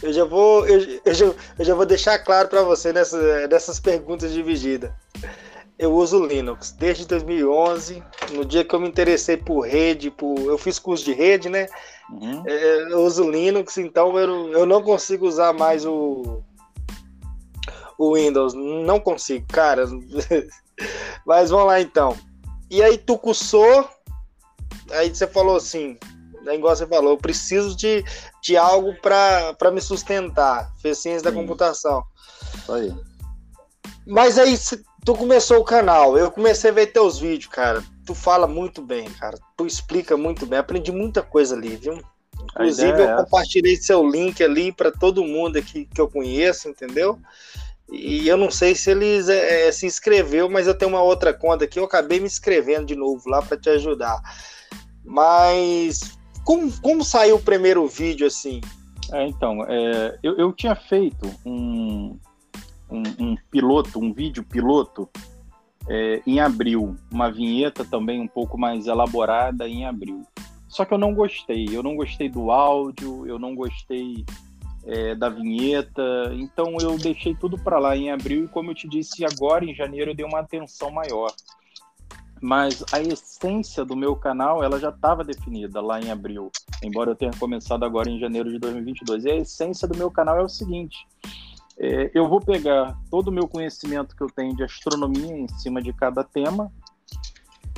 Eu 0.02 0.12
já 0.12 0.26
vou, 0.26 0.68
eu, 0.68 1.00
eu, 1.06 1.14
já, 1.14 1.26
eu 1.28 1.64
já 1.64 1.74
vou 1.74 1.86
deixar 1.86 2.20
claro 2.20 2.50
para 2.50 2.64
você 2.64 2.92
nessa, 2.92 3.48
nessas 3.48 3.80
perguntas 3.80 4.34
divididas. 4.34 4.92
Eu 5.80 5.94
uso 5.94 6.22
Linux 6.26 6.74
desde 6.74 7.08
2011, 7.08 8.04
no 8.34 8.44
dia 8.44 8.66
que 8.66 8.76
eu 8.76 8.80
me 8.82 8.90
interessei 8.90 9.38
por 9.38 9.62
rede, 9.62 10.12
por, 10.12 10.38
eu 10.38 10.58
fiz 10.58 10.80
curso 10.80 11.06
de 11.06 11.14
rede, 11.14 11.48
né? 11.48 11.68
Uhum. 12.10 12.44
É, 12.46 12.92
eu 12.92 13.06
uso 13.06 13.32
Linux, 13.32 13.78
então 13.78 14.20
eu, 14.20 14.52
eu 14.52 14.66
não 14.66 14.84
consigo 14.84 15.26
usar 15.26 15.54
mais 15.54 15.86
o, 15.86 16.44
o 17.98 18.16
Windows. 18.16 18.54
Não 18.54 19.00
consigo, 19.00 19.46
cara. 19.48 19.86
Mas 21.26 21.50
vamos 21.50 21.68
lá 21.68 21.82
então. 21.82 22.18
E 22.70 22.82
aí 22.82 22.98
tu 22.98 23.18
cursou, 23.18 23.88
aí 24.92 25.14
você 25.14 25.28
falou 25.28 25.58
assim, 25.58 25.98
né, 26.44 26.56
igual 26.56 26.76
você 26.76 26.88
falou, 26.88 27.12
eu 27.12 27.18
preciso 27.18 27.76
de, 27.76 28.04
de 28.42 28.58
algo 28.58 28.94
para 29.02 29.72
me 29.72 29.82
sustentar. 29.82 30.72
Fez 30.82 30.98
ciência 30.98 31.24
da 31.24 31.32
computação. 31.32 32.04
Aí. 32.70 32.94
Mas 34.06 34.38
aí 34.38 34.58
tu 35.06 35.16
começou 35.16 35.60
o 35.60 35.64
canal, 35.64 36.18
eu 36.18 36.32
comecei 36.32 36.72
a 36.72 36.74
ver 36.74 36.88
teus 36.88 37.20
vídeos, 37.20 37.52
cara. 37.52 37.84
Tu 38.06 38.14
fala 38.14 38.48
muito 38.48 38.82
bem, 38.82 39.10
cara. 39.12 39.38
Tu 39.56 39.66
explica 39.66 40.18
muito 40.18 40.46
bem. 40.46 40.60
Aprendi 40.60 40.92
muita 40.92 41.22
coisa 41.22 41.56
ali, 41.56 41.78
viu? 41.78 42.02
Inclusive, 42.44 43.00
eu 43.00 43.10
é 43.10 43.16
compartilhei 43.16 43.78
seu 43.78 44.08
link 44.08 44.44
ali 44.44 44.72
para 44.72 44.92
todo 44.92 45.24
mundo 45.24 45.58
aqui 45.58 45.86
que 45.86 46.02
eu 46.02 46.10
conheço, 46.10 46.68
entendeu? 46.68 47.18
E 47.94 48.28
eu 48.28 48.36
não 48.36 48.50
sei 48.50 48.74
se 48.74 48.90
eles 48.90 49.30
é, 49.30 49.72
se 49.72 49.86
inscreveu, 49.86 50.50
mas 50.50 50.66
eu 50.66 50.74
tenho 50.74 50.90
uma 50.90 51.04
outra 51.04 51.32
conta 51.32 51.66
aqui. 51.66 51.78
Eu 51.78 51.86
acabei 51.86 52.20
me 52.20 52.26
inscrevendo 52.26 52.88
de 52.88 52.96
novo 52.96 53.30
lá 53.30 53.40
para 53.40 53.56
te 53.56 53.70
ajudar. 53.70 54.20
Mas 55.06 56.18
como, 56.44 56.72
como 56.82 57.04
saiu 57.04 57.36
o 57.36 57.42
primeiro 57.42 57.88
vídeo 57.88 58.26
assim? 58.26 58.62
É, 59.12 59.28
então, 59.28 59.64
é, 59.68 60.18
eu, 60.24 60.36
eu 60.38 60.52
tinha 60.52 60.76
feito 60.76 61.30
um, 61.46 62.18
um, 62.90 63.04
um, 63.20 63.38
piloto, 63.52 64.00
um 64.00 64.12
vídeo 64.12 64.44
piloto 64.44 65.08
é, 65.88 66.20
em 66.26 66.40
abril, 66.40 66.96
uma 67.12 67.32
vinheta 67.32 67.86
também 67.86 68.20
um 68.20 68.28
pouco 68.28 68.58
mais 68.58 68.88
elaborada 68.88 69.68
em 69.68 69.86
abril. 69.86 70.24
Só 70.68 70.84
que 70.84 70.96
eu 70.96 70.98
não 70.98 71.14
gostei, 71.14 71.68
eu 71.72 71.84
não 71.84 71.96
gostei 71.96 72.28
do 72.28 72.50
áudio, 72.50 73.28
eu 73.28 73.38
não 73.38 73.54
gostei 73.54 74.26
é, 74.86 75.16
da 75.16 75.30
vinheta, 75.30 76.04
então 76.34 76.76
eu 76.82 76.98
deixei 76.98 77.36
tudo 77.36 77.58
para 77.58 77.80
lá 77.80 77.96
em 77.96 78.12
abril 78.12 78.46
e 78.46 78.48
como 78.48 78.72
eu 78.72 78.76
te 78.76 78.88
disse, 78.88 79.26
agora 79.26 79.64
em 79.64 79.74
janeiro 79.74 80.12
eu 80.12 80.16
dei 80.16 80.26
uma 80.26 80.40
atenção 80.40 80.92
maior 80.92 81.32
mas 82.44 82.84
a 82.92 83.00
essência 83.00 83.86
do 83.86 83.96
meu 83.96 84.18
canal 84.18 84.62
ela 84.62 84.78
já 84.78 84.90
estava 84.90 85.24
definida 85.24 85.80
lá 85.80 86.02
em 86.02 86.12
abril, 86.12 86.52
embora 86.84 87.12
eu 87.12 87.16
tenha 87.16 87.32
começado 87.40 87.86
agora 87.86 88.10
em 88.10 88.20
janeiro 88.20 88.52
de 88.52 88.60
2022. 88.60 89.24
E 89.24 89.32
a 89.32 89.38
essência 89.38 89.88
do 89.88 89.98
meu 89.98 90.12
canal 90.12 90.38
é 90.38 90.44
o 90.44 90.50
seguinte: 90.50 91.08
é, 91.80 92.12
eu 92.14 92.28
vou 92.28 92.42
pegar 92.42 93.00
todo 93.10 93.30
o 93.30 93.32
meu 93.32 93.48
conhecimento 93.48 94.14
que 94.14 94.22
eu 94.22 94.28
tenho 94.28 94.54
de 94.58 94.62
astronomia 94.62 95.38
em 95.38 95.48
cima 95.48 95.82
de 95.82 95.94
cada 95.94 96.22
tema, 96.22 96.70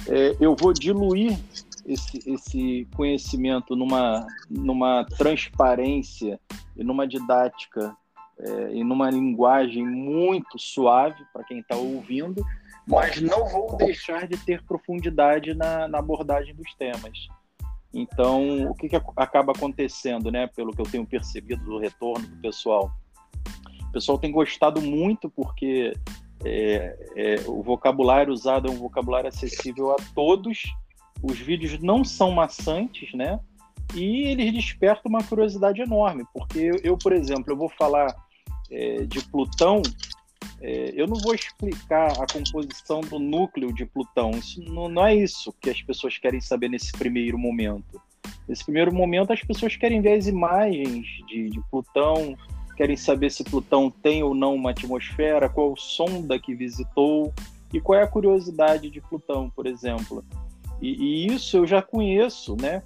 é, 0.07 0.35
eu 0.39 0.55
vou 0.55 0.74
diluir 0.74 1.38
esse, 1.85 2.17
esse 2.25 2.88
conhecimento 2.95 3.75
numa, 3.75 4.25
numa 4.50 5.05
transparência 5.05 6.39
e 6.75 6.84
numa 6.84 7.08
didática 7.08 7.96
é, 8.38 8.74
e 8.74 8.84
numa 8.84 9.10
linguagem 9.10 9.86
muito 9.86 10.60
suave 10.60 11.24
para 11.32 11.44
quem 11.44 11.60
está 11.60 11.75
ouvindo 11.75 12.46
mas 12.88 13.20
não 13.20 13.48
vou 13.50 13.75
deixar 13.77 14.27
de 14.27 14.38
ter 14.38 14.63
profundidade 14.63 15.53
na, 15.53 15.88
na 15.88 15.98
abordagem 15.98 16.53
dos 16.53 16.74
temas. 16.75 17.27
Então, 17.94 18.70
o 18.70 18.75
que, 18.75 18.89
que 18.89 18.96
acaba 18.96 19.53
acontecendo, 19.53 20.29
né? 20.29 20.48
Pelo 20.48 20.72
que 20.72 20.82
eu 20.82 20.86
tenho 20.86 21.05
percebido 21.05 21.63
do 21.63 21.79
retorno 21.79 22.27
do 22.27 22.38
pessoal, 22.38 22.91
o 23.88 23.91
pessoal 23.91 24.17
tem 24.17 24.32
gostado 24.32 24.82
muito 24.82 25.29
porque 25.29 25.94
é, 26.44 26.98
é, 27.15 27.36
o 27.48 27.63
vocabulário 27.63 28.34
usado 28.34 28.67
é 28.67 28.72
um 28.72 28.77
vocabulário 28.77 29.29
acessível 29.29 29.91
a 29.91 29.96
todos. 30.13 30.63
Os 31.24 31.39
vídeos 31.39 31.79
não 31.79 32.03
são 32.03 32.32
maçantes, 32.32 33.13
né? 33.13 33.39
E 33.94 34.27
eles 34.27 34.54
despertam 34.54 35.10
uma 35.10 35.24
curiosidade 35.24 35.82
enorme, 35.82 36.25
porque 36.34 36.72
eu, 36.84 36.98
por 36.98 37.13
exemplo, 37.13 37.51
eu 37.51 37.58
vou 37.58 37.70
falar 37.70 38.13
é, 38.72 39.04
de 39.04 39.22
Plutão 39.25 39.82
é, 40.62 40.94
eu 40.96 41.08
não 41.08 41.18
vou 41.18 41.36
explicar 41.36 42.12
a 42.13 42.25
composição 42.25 43.01
do 43.01 43.20
núcleo 43.20 43.74
de 43.74 43.86
Plutão. 43.86 44.32
Isso 44.32 44.62
não, 44.63 44.88
não, 44.88 45.06
é 45.06 45.15
isso 45.15 45.54
que 45.62 45.70
as 45.70 45.82
pessoas 45.82 46.18
querem 46.18 46.42
saber 46.42 46.70
nesse 46.70 46.92
primeiro 46.92 47.38
momento. 47.38 48.01
Nesse 48.48 48.63
primeiro 48.63 48.94
momento, 48.94 49.34
as 49.34 49.42
pessoas 49.42 49.75
querem 49.75 50.01
ver 50.01 50.13
as 50.13 50.27
imagens 50.27 51.06
de, 51.27 51.50
de 51.50 51.62
Plutão, 51.70 52.36
querem 52.75 52.96
saber 52.96 53.32
se 53.32 53.44
Plutão 53.44 53.92
tem 53.92 54.24
ou 54.24 54.34
não 54.34 54.56
uma 54.56 54.72
atmosfera, 54.72 55.50
qual 55.50 55.75
sonda 55.77 56.39
que 56.39 56.56
visitou 56.56 57.34
e 57.74 57.80
qual 57.80 58.00
é 58.00 58.04
a 58.04 58.08
curiosidade 58.08 58.89
de 58.89 59.01
Plutão, 59.01 59.50
por 59.50 59.68
exemplo. 59.68 60.24
E, 60.82 61.27
e 61.27 61.27
isso 61.27 61.58
eu 61.58 61.68
já 61.68 61.82
conheço, 61.82 62.56
né? 62.60 62.84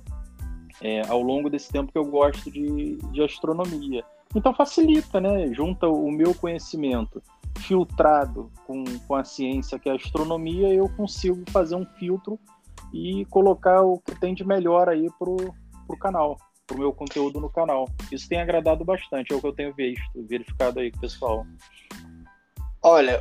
É, 0.81 1.01
ao 1.07 1.21
longo 1.21 1.49
desse 1.49 1.69
tempo 1.69 1.91
que 1.91 1.97
eu 1.97 2.05
gosto 2.05 2.49
de, 2.49 2.95
de 3.11 3.21
astronomia. 3.21 4.03
Então 4.33 4.53
facilita, 4.53 5.19
né? 5.19 5.53
Junta 5.53 5.87
o 5.87 6.09
meu 6.11 6.33
conhecimento 6.33 7.21
filtrado 7.59 8.51
com, 8.65 8.83
com 9.07 9.15
a 9.15 9.23
ciência 9.23 9.77
que 9.77 9.89
é 9.89 9.91
a 9.91 9.95
astronomia, 9.95 10.73
eu 10.73 10.87
consigo 10.89 11.43
fazer 11.51 11.75
um 11.75 11.85
filtro 11.85 12.39
e 12.93 13.25
colocar 13.25 13.81
o 13.81 13.99
que 13.99 14.15
tem 14.19 14.33
de 14.33 14.45
melhor 14.45 14.89
aí 14.89 15.07
pro, 15.17 15.35
pro 15.87 15.97
canal, 15.97 16.37
pro 16.65 16.77
meu 16.77 16.93
conteúdo 16.93 17.39
no 17.39 17.49
canal. 17.49 17.87
Isso 18.11 18.27
tem 18.27 18.39
agradado 18.39 18.83
bastante, 18.85 19.33
é 19.33 19.35
o 19.35 19.41
que 19.41 19.47
eu 19.47 19.53
tenho 19.53 19.73
visto, 19.73 20.25
verificado 20.27 20.79
aí 20.79 20.91
com 20.91 20.97
o 20.97 21.01
pessoal. 21.01 21.45
Olha, 22.81 23.19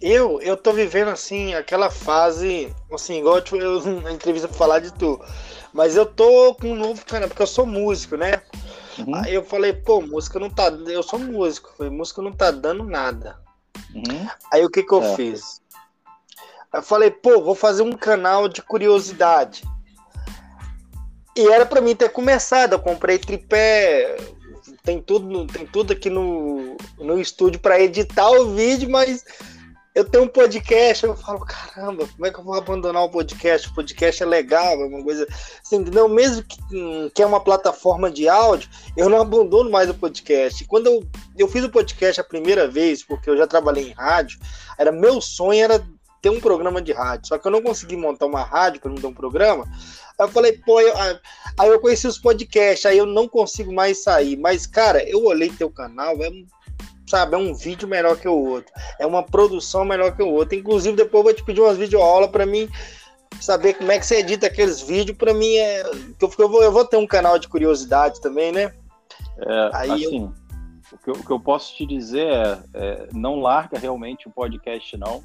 eu, 0.00 0.40
eu 0.40 0.56
tô 0.56 0.72
vivendo 0.72 1.08
assim, 1.08 1.54
aquela 1.54 1.90
fase, 1.90 2.74
assim, 2.92 3.18
igual 3.18 3.38
eu, 3.38 3.58
eu 3.58 3.80
na 4.02 4.12
entrevista 4.12 4.48
pra 4.48 4.56
falar 4.56 4.80
de 4.80 4.92
tu. 4.92 5.20
Mas 5.72 5.96
eu 5.96 6.06
tô 6.06 6.54
com 6.54 6.72
um 6.72 6.76
novo 6.76 7.04
canal, 7.04 7.28
porque 7.28 7.42
eu 7.42 7.46
sou 7.46 7.66
músico, 7.66 8.16
né? 8.16 8.42
Uhum. 8.98 9.14
Aí 9.14 9.34
eu 9.34 9.44
falei, 9.44 9.72
pô, 9.72 10.00
música 10.00 10.38
não 10.38 10.50
tá. 10.50 10.68
Eu 10.68 11.02
sou 11.02 11.18
músico, 11.18 11.72
falei, 11.76 11.92
música 11.92 12.22
não 12.22 12.32
tá 12.32 12.50
dando 12.50 12.84
nada. 12.84 13.38
Uhum. 13.94 14.28
Aí 14.52 14.64
o 14.64 14.70
que 14.70 14.82
que 14.82 14.92
eu 14.92 15.02
é. 15.02 15.14
fiz? 15.14 15.60
Eu 16.72 16.82
falei, 16.82 17.10
pô, 17.10 17.42
vou 17.42 17.54
fazer 17.54 17.82
um 17.82 17.92
canal 17.92 18.48
de 18.48 18.62
curiosidade. 18.62 19.62
E 21.36 21.46
era 21.48 21.64
para 21.64 21.80
mim 21.80 21.94
ter 21.94 22.10
começado. 22.10 22.72
Eu 22.72 22.80
comprei 22.80 23.18
tripé, 23.18 24.16
tem 24.82 25.00
tudo, 25.00 25.46
tem 25.46 25.66
tudo 25.66 25.92
aqui 25.92 26.10
no, 26.10 26.76
no 26.98 27.20
estúdio 27.20 27.60
para 27.60 27.80
editar 27.80 28.28
o 28.30 28.54
vídeo, 28.54 28.90
mas 28.90 29.24
eu 29.98 30.04
tenho 30.04 30.22
um 30.22 30.28
podcast, 30.28 31.04
eu 31.04 31.16
falo, 31.16 31.40
caramba, 31.40 32.06
como 32.06 32.24
é 32.24 32.30
que 32.30 32.38
eu 32.38 32.44
vou 32.44 32.54
abandonar 32.54 33.02
o 33.02 33.10
podcast? 33.10 33.66
O 33.66 33.74
podcast 33.74 34.22
é 34.22 34.26
legal, 34.26 34.80
é 34.80 34.86
uma 34.86 35.02
coisa 35.02 35.26
assim, 35.60 35.78
entendeu? 35.78 36.08
Mesmo 36.08 36.44
que, 36.44 36.56
hum, 36.72 37.10
que 37.12 37.20
é 37.20 37.26
uma 37.26 37.40
plataforma 37.40 38.08
de 38.08 38.28
áudio, 38.28 38.70
eu 38.96 39.08
não 39.08 39.20
abandono 39.20 39.68
mais 39.68 39.90
o 39.90 39.94
podcast. 39.94 40.64
Quando 40.66 40.86
eu, 40.86 41.04
eu 41.36 41.48
fiz 41.48 41.64
o 41.64 41.68
podcast 41.68 42.20
a 42.20 42.24
primeira 42.24 42.68
vez, 42.68 43.02
porque 43.02 43.28
eu 43.28 43.36
já 43.36 43.44
trabalhei 43.44 43.88
em 43.88 43.92
rádio, 43.92 44.38
era 44.78 44.92
meu 44.92 45.20
sonho 45.20 45.64
era 45.64 45.84
ter 46.22 46.30
um 46.30 46.40
programa 46.40 46.80
de 46.80 46.92
rádio, 46.92 47.26
só 47.26 47.36
que 47.36 47.48
eu 47.48 47.50
não 47.50 47.60
consegui 47.60 47.96
montar 47.96 48.26
uma 48.26 48.44
rádio 48.44 48.80
para 48.80 48.92
me 48.92 49.00
dar 49.00 49.08
um 49.08 49.14
programa. 49.14 49.64
Aí 50.16 50.26
eu 50.26 50.28
falei, 50.28 50.52
pô, 50.64 50.80
eu, 50.80 50.94
aí 51.58 51.68
eu 51.68 51.80
conheci 51.80 52.06
os 52.06 52.18
podcasts, 52.18 52.86
aí 52.86 52.98
eu 52.98 53.06
não 53.06 53.26
consigo 53.26 53.72
mais 53.72 54.04
sair. 54.04 54.36
Mas, 54.36 54.64
cara, 54.64 55.02
eu 55.08 55.24
olhei 55.24 55.48
teu 55.50 55.70
canal, 55.70 56.22
é 56.22 56.30
sabe, 57.08 57.34
é 57.34 57.38
um 57.38 57.54
vídeo 57.54 57.88
melhor 57.88 58.16
que 58.16 58.28
o 58.28 58.36
outro, 58.36 58.72
é 58.98 59.06
uma 59.06 59.22
produção 59.22 59.84
melhor 59.84 60.14
que 60.14 60.22
o 60.22 60.28
outro. 60.28 60.56
Inclusive, 60.56 60.96
depois 60.96 61.20
eu 61.20 61.24
vou 61.24 61.34
te 61.34 61.44
pedir 61.44 61.60
umas 61.60 61.76
videoaulas 61.76 62.30
para 62.30 62.46
mim 62.46 62.68
saber 63.40 63.74
como 63.74 63.92
é 63.92 63.98
que 63.98 64.06
você 64.06 64.18
edita 64.18 64.46
aqueles 64.46 64.80
vídeos. 64.80 65.16
Para 65.16 65.34
mim, 65.34 65.54
é 65.56 65.82
eu, 65.82 66.30
eu, 66.38 66.48
vou, 66.48 66.62
eu 66.62 66.72
vou 66.72 66.84
ter 66.84 66.96
um 66.96 67.06
canal 67.06 67.38
de 67.38 67.48
curiosidade 67.48 68.20
também, 68.20 68.52
né? 68.52 68.72
É, 69.38 69.70
Aí 69.72 69.90
assim, 69.90 70.22
eu... 70.22 70.32
o, 70.92 70.98
que 70.98 71.10
eu, 71.10 71.14
o 71.14 71.24
que 71.24 71.30
eu 71.30 71.40
posso 71.40 71.74
te 71.74 71.86
dizer 71.86 72.26
é, 72.26 72.60
é 72.74 73.08
não 73.12 73.40
larga 73.40 73.78
realmente 73.78 74.28
o 74.28 74.30
podcast, 74.30 74.96
não. 74.96 75.22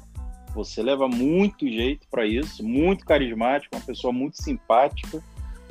Você 0.54 0.82
leva 0.82 1.08
muito 1.08 1.66
jeito 1.68 2.06
para 2.08 2.24
isso, 2.24 2.62
muito 2.62 3.04
carismático, 3.04 3.74
uma 3.74 3.84
pessoa 3.84 4.12
muito 4.12 4.40
simpática. 4.40 5.20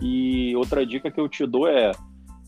E 0.01 0.53
outra 0.57 0.85
dica 0.85 1.09
que 1.09 1.19
eu 1.19 1.29
te 1.29 1.45
dou 1.45 1.67
é, 1.67 1.91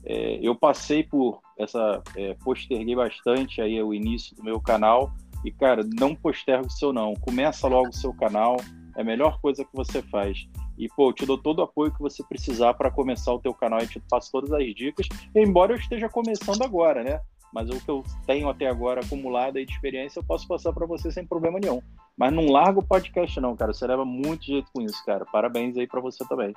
é 0.05 0.39
eu 0.41 0.55
passei 0.55 1.03
por 1.03 1.41
essa 1.57 2.01
é, 2.15 2.35
posterguei 2.43 2.95
bastante 2.95 3.61
aí 3.61 3.81
o 3.81 3.93
início 3.93 4.35
do 4.35 4.43
meu 4.43 4.59
canal 4.59 5.11
e 5.43 5.51
cara 5.51 5.83
não 5.99 6.15
postergue 6.15 6.67
o 6.67 6.71
seu 6.71 6.91
não. 6.91 7.13
Começa 7.15 7.67
logo 7.67 7.89
o 7.89 7.93
seu 7.93 8.13
canal 8.13 8.57
é 8.95 9.01
a 9.01 9.05
melhor 9.05 9.39
coisa 9.39 9.63
que 9.63 9.75
você 9.75 10.01
faz. 10.01 10.47
E 10.77 10.87
pô 10.89 11.09
eu 11.09 11.13
te 11.13 11.25
dou 11.25 11.37
todo 11.37 11.59
o 11.59 11.63
apoio 11.63 11.93
que 11.93 12.01
você 12.01 12.23
precisar 12.23 12.73
para 12.73 12.91
começar 12.91 13.33
o 13.33 13.39
teu 13.39 13.53
canal 13.53 13.79
e 13.79 13.87
te 13.87 13.99
passo 14.09 14.31
todas 14.31 14.51
as 14.51 14.75
dicas 14.75 15.07
embora 15.33 15.71
eu 15.71 15.77
esteja 15.77 16.09
começando 16.09 16.63
agora 16.63 17.01
né? 17.01 17.21
Mas 17.53 17.69
o 17.69 17.79
que 17.79 17.89
eu 17.89 18.03
tenho 18.27 18.49
até 18.49 18.67
agora 18.67 18.99
acumulado 18.99 19.57
aí 19.57 19.65
de 19.65 19.71
experiência 19.71 20.19
eu 20.19 20.23
posso 20.25 20.45
passar 20.45 20.73
para 20.73 20.85
você 20.85 21.09
sem 21.09 21.25
problema 21.25 21.57
nenhum. 21.57 21.81
Mas 22.17 22.33
não 22.33 22.47
larga 22.47 22.79
o 22.79 22.85
podcast 22.85 23.39
não 23.39 23.55
cara. 23.55 23.73
Você 23.73 23.87
leva 23.87 24.03
muito 24.03 24.45
jeito 24.45 24.69
com 24.73 24.81
isso 24.81 25.05
cara. 25.05 25.25
Parabéns 25.25 25.77
aí 25.77 25.87
para 25.87 26.01
você 26.01 26.25
também. 26.27 26.53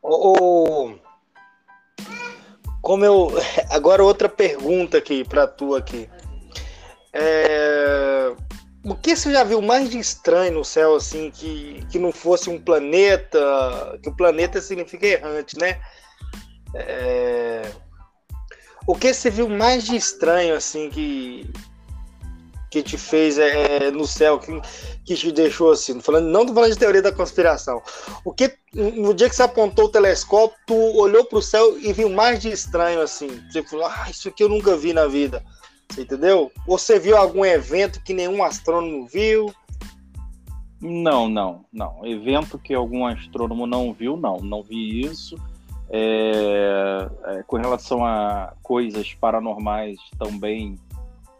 O 0.00 0.94
como 2.82 3.04
eu. 3.04 3.32
Agora 3.70 4.04
outra 4.04 4.28
pergunta 4.28 4.98
aqui 4.98 5.24
para 5.24 5.46
tu 5.46 5.74
aqui. 5.74 6.08
É... 7.12 8.32
O 8.84 8.94
que 8.94 9.14
você 9.14 9.32
já 9.32 9.44
viu 9.44 9.60
mais 9.60 9.90
de 9.90 9.98
estranho 9.98 10.52
no 10.54 10.64
céu, 10.64 10.94
assim, 10.94 11.30
que, 11.30 11.84
que 11.90 11.98
não 11.98 12.12
fosse 12.12 12.48
um 12.48 12.60
planeta? 12.60 13.98
Que 14.02 14.08
o 14.08 14.16
planeta 14.16 14.60
significa 14.60 15.06
errante, 15.06 15.58
né? 15.58 15.80
É... 16.74 17.62
O 18.86 18.94
que 18.94 19.12
você 19.12 19.28
viu 19.28 19.48
mais 19.48 19.84
de 19.84 19.96
estranho, 19.96 20.54
assim, 20.54 20.88
que, 20.88 21.50
que 22.70 22.82
te 22.82 22.98
fez 22.98 23.38
é, 23.38 23.90
no 23.90 24.06
céu, 24.06 24.38
que, 24.38 24.60
que 25.04 25.14
te 25.14 25.32
deixou 25.32 25.72
assim? 25.72 26.00
Falando, 26.00 26.26
não 26.26 26.44
tô 26.44 26.52
falando 26.52 26.72
de 26.72 26.78
teoria 26.78 27.02
da 27.02 27.12
conspiração. 27.12 27.82
O 28.24 28.32
que 28.32 28.52
no 28.74 29.14
dia 29.14 29.28
que 29.28 29.36
você 29.36 29.42
apontou 29.42 29.86
o 29.86 29.90
telescópio, 29.90 30.56
tu 30.66 30.74
olhou 30.74 31.24
para 31.24 31.38
o 31.38 31.42
céu 31.42 31.78
e 31.78 31.92
viu 31.92 32.10
mais 32.10 32.40
de 32.40 32.50
estranho 32.50 33.00
assim? 33.00 33.28
Você 33.50 33.62
falou, 33.62 33.86
ah, 33.86 34.06
isso 34.10 34.28
aqui 34.28 34.42
eu 34.42 34.48
nunca 34.48 34.76
vi 34.76 34.92
na 34.92 35.06
vida. 35.06 35.42
Você 35.90 36.02
entendeu? 36.02 36.52
Você 36.66 36.98
viu 36.98 37.16
algum 37.16 37.44
evento 37.44 38.02
que 38.02 38.12
nenhum 38.12 38.42
astrônomo 38.44 39.06
viu? 39.06 39.52
Não, 40.80 41.28
não, 41.28 41.64
não. 41.72 42.06
Evento 42.06 42.58
que 42.58 42.74
algum 42.74 43.06
astrônomo 43.06 43.66
não 43.66 43.92
viu, 43.92 44.16
não. 44.16 44.36
Não 44.38 44.62
vi 44.62 45.00
isso. 45.00 45.36
É, 45.90 47.08
é, 47.24 47.42
com 47.44 47.56
relação 47.56 48.04
a 48.04 48.52
coisas 48.62 49.14
paranormais 49.14 49.98
também 50.18 50.78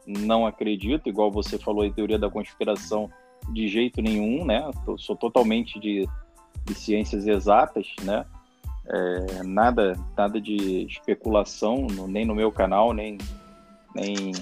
não 0.09 0.47
acredito, 0.47 1.09
igual 1.09 1.31
você 1.31 1.59
falou 1.59 1.85
em 1.85 1.93
teoria 1.93 2.19
da 2.19 2.31
conspiração, 2.31 3.11
de 3.53 3.69
jeito 3.69 4.01
nenhum, 4.01 4.45
né? 4.45 4.69
Eu 4.87 4.99
sou 4.99 5.15
totalmente 5.15 5.79
de, 5.79 6.09
de 6.65 6.75
ciências 6.75 7.27
exatas, 7.27 7.87
né? 8.03 8.25
É, 8.87 9.43
nada, 9.43 9.93
nada 10.17 10.41
de 10.41 10.87
especulação, 10.87 11.87
nem 12.09 12.25
no 12.25 12.35
meu 12.35 12.51
canal, 12.51 12.95
nem, 12.95 13.19
nem, 13.95 14.33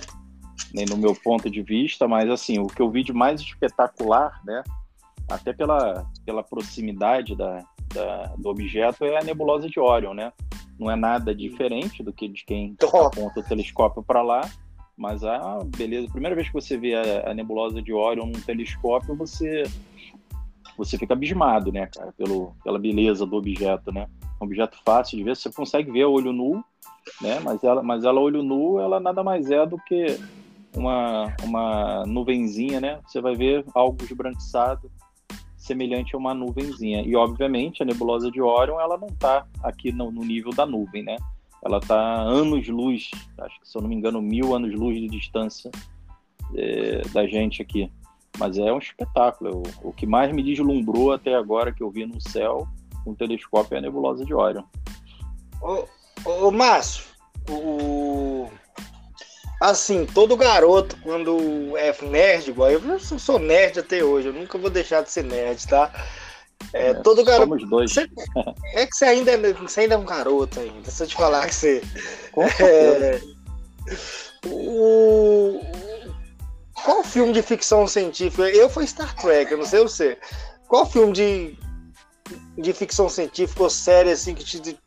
nem 0.72 0.86
no 0.86 0.96
meu 0.96 1.14
ponto 1.16 1.50
de 1.50 1.62
vista, 1.62 2.06
mas 2.06 2.30
assim, 2.30 2.58
o 2.58 2.68
que 2.68 2.80
eu 2.80 2.90
vi 2.90 3.02
de 3.02 3.12
mais 3.12 3.40
espetacular, 3.40 4.40
né? 4.44 4.62
Até 5.28 5.52
pela, 5.52 6.06
pela 6.24 6.44
proximidade 6.44 7.34
da, 7.34 7.64
da 7.92 8.26
do 8.38 8.48
objeto, 8.48 9.04
é 9.04 9.18
a 9.18 9.24
nebulosa 9.24 9.68
de 9.68 9.80
Orion, 9.80 10.14
né? 10.14 10.32
Não 10.78 10.90
é 10.90 10.94
nada 10.94 11.34
diferente 11.34 12.02
do 12.02 12.12
que 12.12 12.28
de 12.28 12.44
quem 12.44 12.76
aponta 13.04 13.40
o 13.40 13.42
telescópio 13.42 14.02
para 14.02 14.22
lá, 14.22 14.42
mas 14.96 15.22
a 15.22 15.60
beleza, 15.76 16.08
a 16.08 16.10
primeira 16.10 16.34
vez 16.34 16.48
que 16.48 16.54
você 16.54 16.76
vê 16.76 16.94
a, 16.94 17.30
a 17.30 17.34
nebulosa 17.34 17.82
de 17.82 17.92
Orion 17.92 18.26
num 18.26 18.40
telescópio, 18.40 19.14
você 19.14 19.64
você 20.76 20.98
fica 20.98 21.14
abismado, 21.14 21.72
né, 21.72 21.86
cara, 21.86 22.12
pelo, 22.12 22.54
pela 22.62 22.78
beleza 22.78 23.24
do 23.24 23.36
objeto, 23.36 23.90
né? 23.90 24.06
Um 24.40 24.44
objeto 24.44 24.78
fácil 24.84 25.16
de 25.16 25.24
ver, 25.24 25.34
você 25.34 25.50
consegue 25.50 25.90
ver 25.90 26.02
a 26.02 26.08
olho 26.08 26.32
nu, 26.32 26.62
né? 27.20 27.40
Mas 27.40 27.64
ela, 27.64 27.82
mas 27.82 28.04
ela 28.04 28.20
olho 28.20 28.42
nu, 28.42 28.78
ela 28.78 29.00
nada 29.00 29.24
mais 29.24 29.50
é 29.50 29.64
do 29.64 29.78
que 29.78 30.18
uma, 30.76 31.34
uma 31.42 32.04
nuvenzinha, 32.06 32.80
né? 32.80 33.00
Você 33.06 33.20
vai 33.20 33.34
ver 33.34 33.64
algo 33.74 33.96
esbranquiçado, 34.02 34.90
semelhante 35.56 36.14
a 36.14 36.18
uma 36.18 36.34
nuvenzinha. 36.34 37.02
E 37.02 37.16
obviamente 37.16 37.82
a 37.82 37.86
nebulosa 37.86 38.30
de 38.30 38.42
Orion, 38.42 38.78
ela 38.78 38.98
não 38.98 39.08
está 39.08 39.46
aqui 39.62 39.90
no, 39.90 40.10
no 40.12 40.22
nível 40.22 40.52
da 40.52 40.66
nuvem, 40.66 41.02
né? 41.02 41.16
Ela 41.64 41.78
está 41.78 42.20
anos-luz, 42.20 43.10
acho 43.38 43.60
que 43.60 43.68
se 43.68 43.76
eu 43.76 43.82
não 43.82 43.88
me 43.88 43.96
engano, 43.96 44.20
mil 44.22 44.54
anos-luz 44.54 45.00
de 45.00 45.08
distância 45.08 45.70
é, 46.54 47.02
da 47.12 47.26
gente 47.26 47.62
aqui. 47.62 47.90
Mas 48.38 48.58
é 48.58 48.72
um 48.72 48.78
espetáculo. 48.78 49.62
O, 49.82 49.88
o, 49.88 49.92
que 49.92 50.06
mais 50.06 50.32
me 50.32 50.42
deslumbrou 50.42 51.12
até 51.12 51.34
agora 51.34 51.72
que 51.72 51.82
eu 51.82 51.90
vi 51.90 52.04
no 52.06 52.20
céu 52.20 52.68
com 53.02 53.12
o 53.12 53.16
telescópio 53.16 53.74
é 53.74 53.78
a 53.78 53.80
nebulosa 53.80 54.24
de 54.24 54.34
Orion. 54.34 54.64
Ô, 55.62 55.84
ô 56.24 56.50
Márcio, 56.50 57.04
o... 57.48 58.48
assim, 59.60 60.04
todo 60.06 60.36
garoto, 60.36 60.96
quando 61.02 61.76
é 61.76 61.94
nerd, 62.02 62.50
igual 62.50 62.70
eu, 62.70 62.80
eu 62.80 62.98
sou 62.98 63.38
nerd 63.38 63.78
até 63.78 64.04
hoje, 64.04 64.28
eu 64.28 64.34
nunca 64.34 64.58
vou 64.58 64.68
deixar 64.68 65.02
de 65.02 65.10
ser 65.10 65.24
nerd, 65.24 65.66
tá? 65.66 65.90
É, 66.76 66.90
é, 66.90 66.94
todo 66.94 67.24
garoto. 67.24 67.48
Somos 67.48 67.68
dois. 67.68 67.92
Você, 67.92 68.08
é 68.74 68.86
que 68.86 68.94
você 68.94 69.04
ainda, 69.06 69.32
é, 69.32 69.52
você 69.54 69.80
ainda 69.80 69.94
é 69.94 69.98
um 69.98 70.04
garoto 70.04 70.60
ainda. 70.60 70.90
Se 70.90 71.02
eu 71.02 71.06
te 71.06 71.16
falar 71.16 71.46
que 71.48 71.54
você. 71.54 71.82
É, 72.60 73.20
o, 74.46 75.60
qual 76.84 77.02
filme 77.02 77.32
de 77.32 77.42
ficção 77.42 77.86
científica? 77.86 78.48
Eu 78.50 78.68
fui 78.68 78.86
Star 78.86 79.14
Trek, 79.16 79.50
eu 79.50 79.58
não 79.58 79.64
sei 79.64 79.80
você. 79.80 80.18
Qual 80.68 80.84
filme 80.84 81.12
de, 81.12 81.58
de 82.58 82.72
ficção 82.72 83.08
científica 83.08 83.62
ou 83.62 83.70
série 83.70 84.10
assim 84.10 84.34
que 84.34 84.44
te 84.44 84.78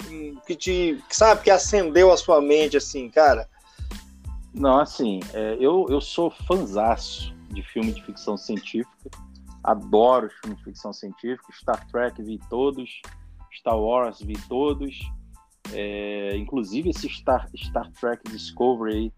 que 0.46 0.55
te, 0.55 1.03
sabe, 1.10 1.43
que 1.43 1.51
acendeu 1.51 2.12
a 2.12 2.17
sua 2.17 2.41
mente, 2.41 2.77
assim, 2.77 3.10
cara? 3.10 3.48
Não, 4.53 4.79
assim, 4.79 5.19
é, 5.34 5.58
eu, 5.60 5.86
eu 5.89 6.01
sou 6.01 6.31
fanzaço 6.48 7.34
de 7.50 7.62
filme 7.62 7.91
de 7.91 8.03
ficção 8.03 8.36
científica. 8.36 9.10
Adoro 9.63 10.28
os 10.28 10.34
filmes 10.34 10.58
de 10.60 10.63
ficção 10.63 10.94
científica. 10.94 11.51
Star 11.54 11.88
Trek 11.88 12.22
vi 12.22 12.39
todos. 12.50 13.01
Star 13.54 13.78
Wars 13.78 14.20
vi 14.22 14.38
todos. 14.48 14.98
É, 15.72 16.36
inclusive 16.36 16.89
esse 16.89 17.08
Star, 17.10 17.48
Star 17.56 17.92
Trek 17.92 18.24
Discovery 18.32 19.13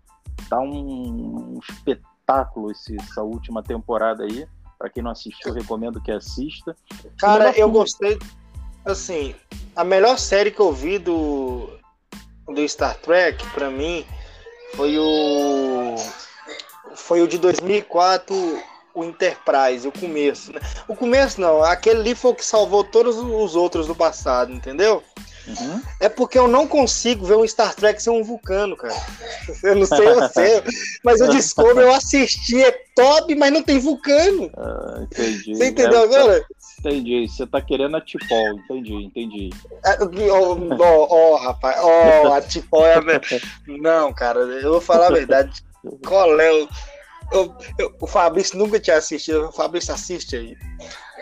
tá 0.49 0.59
um, 0.59 1.55
um 1.55 1.59
espetáculo 1.59 2.71
esse, 2.71 2.95
essa 2.95 3.21
última 3.21 3.63
temporada 3.63 4.23
aí. 4.23 4.47
Para 4.77 4.89
quem 4.89 5.03
não 5.03 5.11
assistiu, 5.11 5.53
recomendo 5.53 6.01
que 6.01 6.11
assista. 6.11 6.75
Cara, 7.19 7.57
eu 7.57 7.69
gostei. 7.69 8.17
Assim, 8.83 9.35
a 9.75 9.83
melhor 9.83 10.17
série 10.17 10.49
que 10.49 10.59
eu 10.59 10.73
vi 10.73 10.97
do, 10.97 11.69
do 12.47 12.67
Star 12.67 12.97
Trek, 12.97 13.45
para 13.51 13.69
mim, 13.69 14.03
foi 14.75 14.97
o 14.97 15.95
foi 16.95 17.21
o 17.21 17.27
de 17.27 17.37
2004, 17.37 18.35
o 18.93 19.03
Enterprise, 19.03 19.87
o 19.87 19.91
começo, 19.91 20.51
né? 20.51 20.59
O 20.87 20.95
começo 20.95 21.39
não, 21.39 21.63
aquele 21.63 21.99
ali 21.99 22.15
foi 22.15 22.31
o 22.31 22.35
que 22.35 22.45
salvou 22.45 22.83
todos 22.83 23.17
os 23.17 23.55
outros 23.55 23.87
do 23.87 23.95
passado, 23.95 24.51
entendeu? 24.51 25.03
Uhum. 25.47 25.81
É 25.99 26.07
porque 26.07 26.37
eu 26.37 26.47
não 26.47 26.67
consigo 26.67 27.25
ver 27.25 27.35
um 27.35 27.47
Star 27.47 27.73
Trek 27.73 28.01
sem 28.01 28.13
um 28.13 28.23
vulcano, 28.23 28.75
cara. 28.77 28.93
Eu 29.63 29.75
não 29.75 29.85
sei 29.85 30.13
você, 30.13 30.63
mas 31.03 31.19
o 31.19 31.29
Discovery 31.29 31.87
eu 31.87 31.93
assisti, 31.93 32.63
é 32.63 32.71
top, 32.95 33.33
mas 33.35 33.51
não 33.51 33.63
tem 33.63 33.79
vulcano. 33.79 34.51
Ah, 34.55 34.99
entendi. 35.01 35.55
Você 35.55 35.67
entendeu 35.67 35.99
é, 35.99 36.03
agora? 36.03 36.45
Entendi. 36.79 37.27
Você 37.27 37.45
tá 37.45 37.61
querendo 37.61 37.97
a 37.97 38.01
Tipol, 38.01 38.53
entendi, 38.53 38.93
entendi. 38.93 39.49
Ó, 40.31 40.53
oh, 40.53 41.07
oh, 41.09 41.35
rapaz, 41.37 41.75
ó, 41.79 42.29
oh, 42.29 42.33
a 42.33 42.41
Tipol 42.41 42.85
é. 42.85 42.99
Não, 43.67 44.13
cara, 44.13 44.39
eu 44.39 44.71
vou 44.71 44.81
falar 44.81 45.07
a 45.07 45.11
verdade. 45.11 45.63
Qual 46.05 46.39
é 46.39 46.51
o. 46.51 46.69
Eu, 47.31 47.55
eu, 47.77 47.93
o 47.99 48.07
Fabrício 48.07 48.57
nunca 48.57 48.79
tinha 48.79 48.97
assistido, 48.97 49.47
o 49.47 49.51
Fabrício 49.51 49.93
assiste 49.93 50.35
aí. 50.35 50.57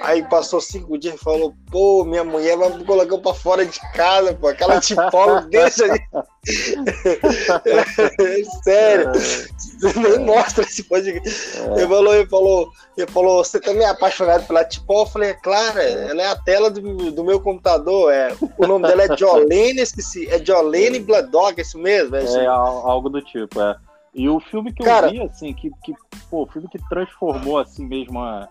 Aí 0.02 0.24
passou 0.24 0.62
cinco 0.62 0.98
dias 0.98 1.16
e 1.16 1.24
falou, 1.24 1.54
pô, 1.70 2.06
minha 2.06 2.24
mulher 2.24 2.58
vai 2.58 2.70
me 2.70 2.86
colocar 2.86 3.18
pra 3.18 3.34
fora 3.34 3.66
de 3.66 3.80
casa, 3.94 4.34
pô, 4.34 4.48
aquela 4.48 4.80
tipóloga 4.80 5.42
deixa 5.52 5.86
aí. 5.86 6.00
Sério, 8.64 9.12
é. 9.12 10.00
nem 10.00 10.26
mostra 10.26 10.64
esse 10.64 10.84
podcast. 10.84 11.60
É. 11.60 11.74
Ele 11.74 11.88
falou, 11.88 12.16
ele 12.16 12.30
falou, 12.30 12.70
ele 12.98 13.12
falou, 13.12 13.44
você 13.44 13.60
também 13.60 13.84
é 13.84 13.90
apaixonado 13.90 14.48
pela 14.48 14.64
tipó? 14.64 15.02
Eu 15.02 15.08
falei, 15.08 15.32
é 15.32 15.34
claro, 15.34 15.80
ela 15.80 16.22
é 16.22 16.28
a 16.28 16.36
tela 16.36 16.72
do, 16.72 17.12
do 17.12 17.24
meu 17.24 17.42
computador. 17.42 18.14
É, 18.14 18.34
o 18.58 18.66
nome 18.66 18.88
dela 18.88 19.04
é 19.04 19.10
Jolene, 19.18 19.82
esqueci, 19.82 20.30
é 20.30 20.44
Jolene 20.44 21.00
Bloodog, 21.00 21.60
é 21.60 21.62
isso 21.62 21.78
mesmo? 21.78 22.16
É, 22.16 22.24
é 22.24 22.46
algo 22.46 23.10
do 23.10 23.22
tipo, 23.22 23.62
é. 23.62 23.76
E 24.14 24.28
o 24.28 24.40
filme 24.40 24.74
que 24.74 24.82
eu 24.82 24.86
Cara, 24.86 25.10
vi, 25.10 25.22
assim, 25.22 25.54
que, 25.54 25.70
que, 25.84 25.94
pô, 26.30 26.44
o 26.44 26.48
filme 26.48 26.68
que 26.68 26.80
transformou, 26.90 27.60
assim 27.60 27.86
mesmo, 27.86 28.20
a, 28.20 28.50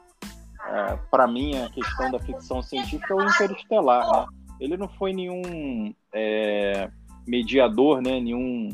é, 0.68 0.98
para 1.10 1.26
mim, 1.26 1.56
a 1.56 1.70
questão 1.70 2.10
da 2.10 2.18
ficção 2.18 2.62
científica 2.62 3.12
é 3.12 3.16
o 3.16 3.22
Interestelar, 3.22 4.10
né? 4.10 4.26
Ele 4.60 4.76
não 4.76 4.88
foi 4.88 5.12
nenhum 5.12 5.94
é, 6.12 6.90
mediador, 7.26 8.02
né? 8.02 8.20
Nenhum, 8.20 8.70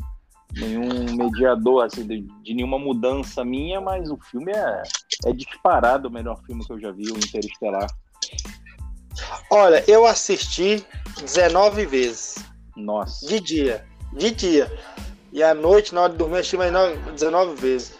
nenhum 0.53 1.15
mediador, 1.15 1.85
assim, 1.85 2.05
de, 2.05 2.21
de, 2.21 2.53
nenhuma 2.53 2.77
mudança 2.77 3.45
minha, 3.45 3.79
mas 3.79 4.09
o 4.09 4.17
filme 4.17 4.51
é, 4.51 4.83
é 5.25 5.33
disparado 5.33 6.07
o 6.07 6.11
melhor 6.11 6.41
filme 6.45 6.65
que 6.65 6.73
eu 6.73 6.79
já 6.79 6.91
vi, 6.91 7.09
o 7.11 7.17
Interestelar. 7.17 7.87
Olha, 9.49 9.83
eu 9.87 10.05
assisti 10.05 10.85
19 11.21 11.85
vezes. 11.85 12.43
Nossa. 12.75 13.25
De 13.27 13.39
dia. 13.39 13.85
De 14.13 14.31
dia. 14.31 14.71
E 15.35 15.43
à 15.43 15.53
noite, 15.53 15.93
na 15.93 16.03
hora 16.03 16.13
de 16.13 16.17
dormir, 16.17 16.37
assisti 16.37 16.55
mais 16.55 16.71
19 17.13 17.55
vezes. 17.55 17.91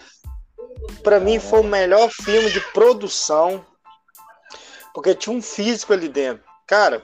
Para 1.03 1.19
mim 1.19 1.37
foi 1.37 1.59
o 1.59 1.65
melhor 1.65 2.09
filme 2.09 2.49
de 2.49 2.61
produção, 2.71 3.65
porque 4.93 5.13
tinha 5.13 5.35
um 5.35 5.41
físico 5.41 5.91
ali 5.91 6.07
dentro. 6.07 6.41
Cara, 6.65 7.03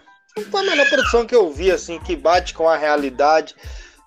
foi 0.50 0.62
a 0.62 0.64
melhor 0.64 0.88
produção 0.88 1.26
que 1.26 1.36
eu 1.36 1.52
vi, 1.52 1.70
assim, 1.70 2.00
que 2.00 2.16
bate 2.16 2.54
com 2.54 2.70
a 2.70 2.78
realidade. 2.78 3.54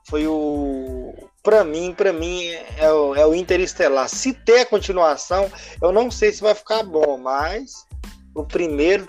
Foi 0.09 0.27
o. 0.27 1.13
Pra 1.43 1.63
mim, 1.63 1.93
para 1.95 2.11
mim, 2.11 2.43
é 2.79 2.91
o, 2.91 3.15
é 3.15 3.27
o 3.27 3.35
Interestelar. 3.35 4.09
Se 4.09 4.33
ter 4.33 4.61
a 4.61 4.67
continuação, 4.67 5.53
eu 5.83 5.93
não 5.93 6.11
sei 6.11 6.33
se 6.33 6.41
vai 6.41 6.55
ficar 6.55 6.85
bom, 6.85 7.19
mas 7.19 7.85
o 8.35 8.47
primeiro 8.47 9.07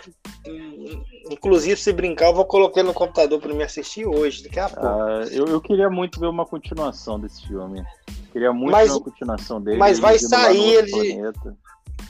Inclusive, 1.30 1.76
se 1.76 1.92
brincar, 1.92 2.28
eu 2.28 2.36
vou 2.36 2.46
colocar 2.46 2.84
no 2.84 2.94
computador 2.94 3.40
para 3.40 3.54
me 3.54 3.64
assistir 3.64 4.06
hoje, 4.06 4.44
daqui 4.44 4.60
a 4.60 4.70
pouco. 4.70 4.86
Ah, 4.86 5.26
eu, 5.32 5.46
eu 5.48 5.60
queria 5.60 5.90
muito 5.90 6.20
ver 6.20 6.28
uma 6.28 6.46
continuação 6.46 7.20
desse 7.20 7.48
filme. 7.48 7.84
Queria 8.32 8.54
muito 8.54 8.72
mas, 8.72 8.90
ver 8.90 8.98
uma 8.98 9.04
continuação 9.04 9.62
dele. 9.62 9.78
Mas 9.78 9.98
vai 9.98 10.20
sair, 10.20 10.76
ele, 10.76 11.34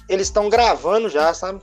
eles 0.09 0.27
estão 0.27 0.49
gravando 0.49 1.07
já, 1.07 1.33
sabe? 1.33 1.61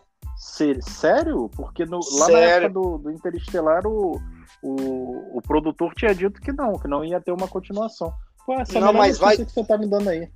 Sério? 0.81 1.49
Porque 1.55 1.85
no, 1.85 1.99
lá 1.99 2.27
Sério? 2.27 2.33
na 2.33 2.41
época 2.41 2.69
do, 2.71 2.99
do 2.99 3.11
Interestelar, 3.11 3.87
o, 3.87 4.21
o, 4.62 5.38
o 5.38 5.43
produtor 5.43 5.95
tinha 5.95 6.15
dito 6.15 6.41
que 6.41 6.53
não, 6.53 6.79
que 6.79 6.88
não 6.88 7.05
ia 7.05 7.21
ter 7.21 7.33
uma 7.33 7.47
continuação. 7.47 8.12
Pô, 8.47 8.55
essa 8.55 8.81
não, 8.81 8.93
mas 8.93 9.19
vai... 9.19 9.37
que 9.37 9.45
você 9.45 9.65
tá 9.65 9.79
me 9.79 9.87
dando 9.87 10.09
aí. 10.09 10.29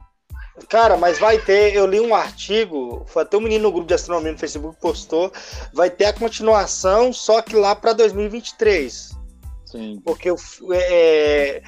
Cara, 0.69 0.97
mas 0.97 1.19
vai 1.19 1.39
ter. 1.39 1.75
Eu 1.75 1.87
li 1.87 2.01
um 2.01 2.15
artigo, 2.15 3.05
foi 3.07 3.23
até 3.23 3.37
um 3.37 3.41
menino 3.41 3.65
no 3.65 3.73
grupo 3.73 3.87
de 3.87 3.95
astronomia 3.95 4.33
no 4.33 4.39
Facebook 4.39 4.77
postou. 4.81 5.31
Vai 5.73 5.91
ter 5.91 6.07
a 6.07 6.13
continuação, 6.13 7.13
só 7.13 7.43
que 7.43 7.55
lá 7.55 7.75
para 7.75 7.93
2023. 7.93 9.11
Sim. 9.67 10.01
Porque 10.05 10.31
o, 10.31 10.37
é, 10.73 11.63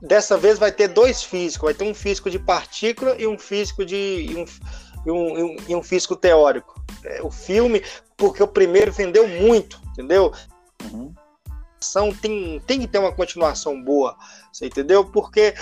dessa 0.00 0.38
vez 0.38 0.58
vai 0.58 0.72
ter 0.72 0.88
dois 0.88 1.22
físicos. 1.22 1.66
Vai 1.66 1.74
ter 1.74 1.84
um 1.84 1.94
físico 1.94 2.30
de 2.30 2.38
partícula 2.38 3.14
e 3.18 3.26
um 3.26 3.38
físico 3.38 3.84
de. 3.84 3.96
E 3.96 4.36
um, 4.36 4.44
e 5.06 5.10
um, 5.10 5.56
e 5.68 5.76
um 5.76 5.82
físico 5.82 6.16
teórico. 6.16 6.82
É, 7.04 7.22
o 7.22 7.30
filme, 7.30 7.82
porque 8.16 8.42
o 8.42 8.48
primeiro 8.48 8.90
vendeu 8.90 9.28
muito, 9.28 9.80
entendeu? 9.92 10.32
Uhum. 10.90 11.14
Tem, 12.12 12.60
tem 12.66 12.80
que 12.80 12.86
ter 12.86 12.98
uma 12.98 13.12
continuação 13.12 13.82
boa, 13.82 14.16
você 14.52 14.66
entendeu? 14.66 15.04
Porque 15.04 15.54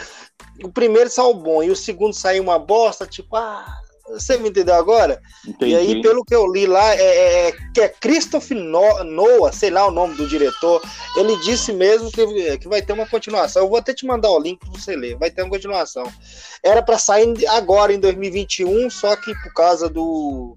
o 0.62 0.70
primeiro 0.70 1.10
saiu 1.10 1.34
bom 1.34 1.62
e 1.62 1.70
o 1.70 1.76
segundo 1.76 2.12
saiu 2.12 2.42
uma 2.42 2.58
bosta, 2.58 3.06
tipo, 3.06 3.36
ah, 3.36 3.82
você 4.08 4.36
me 4.36 4.48
entendeu 4.48 4.74
agora? 4.74 5.20
Entendi. 5.46 5.72
E 5.72 5.76
aí, 5.76 6.02
pelo 6.02 6.24
que 6.24 6.34
eu 6.34 6.50
li 6.50 6.66
lá, 6.66 6.94
é, 6.94 7.00
é, 7.00 7.48
é 7.48 7.52
que 7.74 7.80
é 7.80 7.88
Christopher 7.88 8.58
Noah, 8.58 9.52
sei 9.52 9.70
lá 9.70 9.86
o 9.86 9.90
nome 9.90 10.14
do 10.16 10.28
diretor, 10.28 10.82
ele 11.16 11.36
disse 11.38 11.72
mesmo 11.72 12.10
que, 12.10 12.58
que 12.58 12.68
vai 12.68 12.82
ter 12.82 12.92
uma 12.92 13.06
continuação. 13.06 13.62
Eu 13.62 13.68
vou 13.68 13.78
até 13.78 13.94
te 13.94 14.06
mandar 14.06 14.30
o 14.30 14.40
link 14.40 14.58
para 14.58 14.70
você 14.70 14.96
ler, 14.96 15.16
vai 15.16 15.30
ter 15.30 15.42
uma 15.42 15.50
continuação. 15.50 16.04
Era 16.62 16.82
para 16.82 16.98
sair 16.98 17.46
agora, 17.48 17.92
em 17.92 18.00
2021, 18.00 18.90
só 18.90 19.16
que 19.16 19.34
por 19.42 19.54
causa 19.54 19.88
do. 19.88 20.56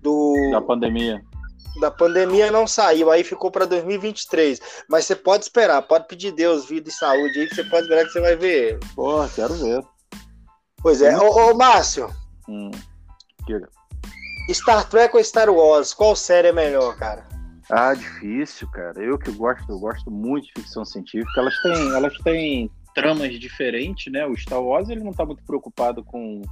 do 0.00 0.50
da 0.52 0.60
pandemia 0.60 1.22
da 1.80 1.90
pandemia 1.90 2.50
não 2.50 2.66
saiu, 2.66 3.10
aí 3.10 3.24
ficou 3.24 3.50
para 3.50 3.66
2023. 3.66 4.60
Mas 4.88 5.06
você 5.06 5.16
pode 5.16 5.44
esperar, 5.44 5.82
pode 5.82 6.06
pedir 6.06 6.32
Deus, 6.32 6.66
vida 6.68 6.88
e 6.88 6.92
saúde 6.92 7.38
aí, 7.38 7.48
que 7.48 7.54
você 7.54 7.64
pode 7.64 7.82
esperar 7.82 8.04
que 8.04 8.12
você 8.12 8.20
vai 8.20 8.36
ver 8.36 8.68
ele. 8.68 8.80
Porra, 8.94 9.28
quero 9.34 9.54
ver. 9.54 9.82
Pois 10.82 11.02
é. 11.02 11.16
Ô, 11.16 11.50
ô 11.50 11.54
Márcio. 11.54 12.10
Hum, 12.48 12.70
Star 14.52 14.88
Trek 14.88 15.16
ou 15.16 15.24
Star 15.24 15.50
Wars? 15.50 15.94
Qual 15.94 16.14
série 16.14 16.48
é 16.48 16.52
melhor, 16.52 16.96
cara? 16.96 17.26
Ah, 17.70 17.94
difícil, 17.94 18.68
cara. 18.70 19.02
Eu 19.02 19.18
que 19.18 19.30
gosto, 19.32 19.70
eu 19.70 19.78
gosto 19.78 20.10
muito 20.10 20.46
de 20.46 20.52
ficção 20.60 20.84
científica. 20.84 21.40
Elas 21.40 21.54
têm, 21.62 21.94
elas 21.94 22.18
têm 22.18 22.70
tramas 22.94 23.38
diferentes, 23.40 24.12
né? 24.12 24.26
O 24.26 24.36
Star 24.36 24.62
Wars 24.62 24.88
ele 24.90 25.02
não 25.02 25.10
está 25.10 25.24
muito 25.24 25.42
preocupado 25.44 26.04
com, 26.04 26.42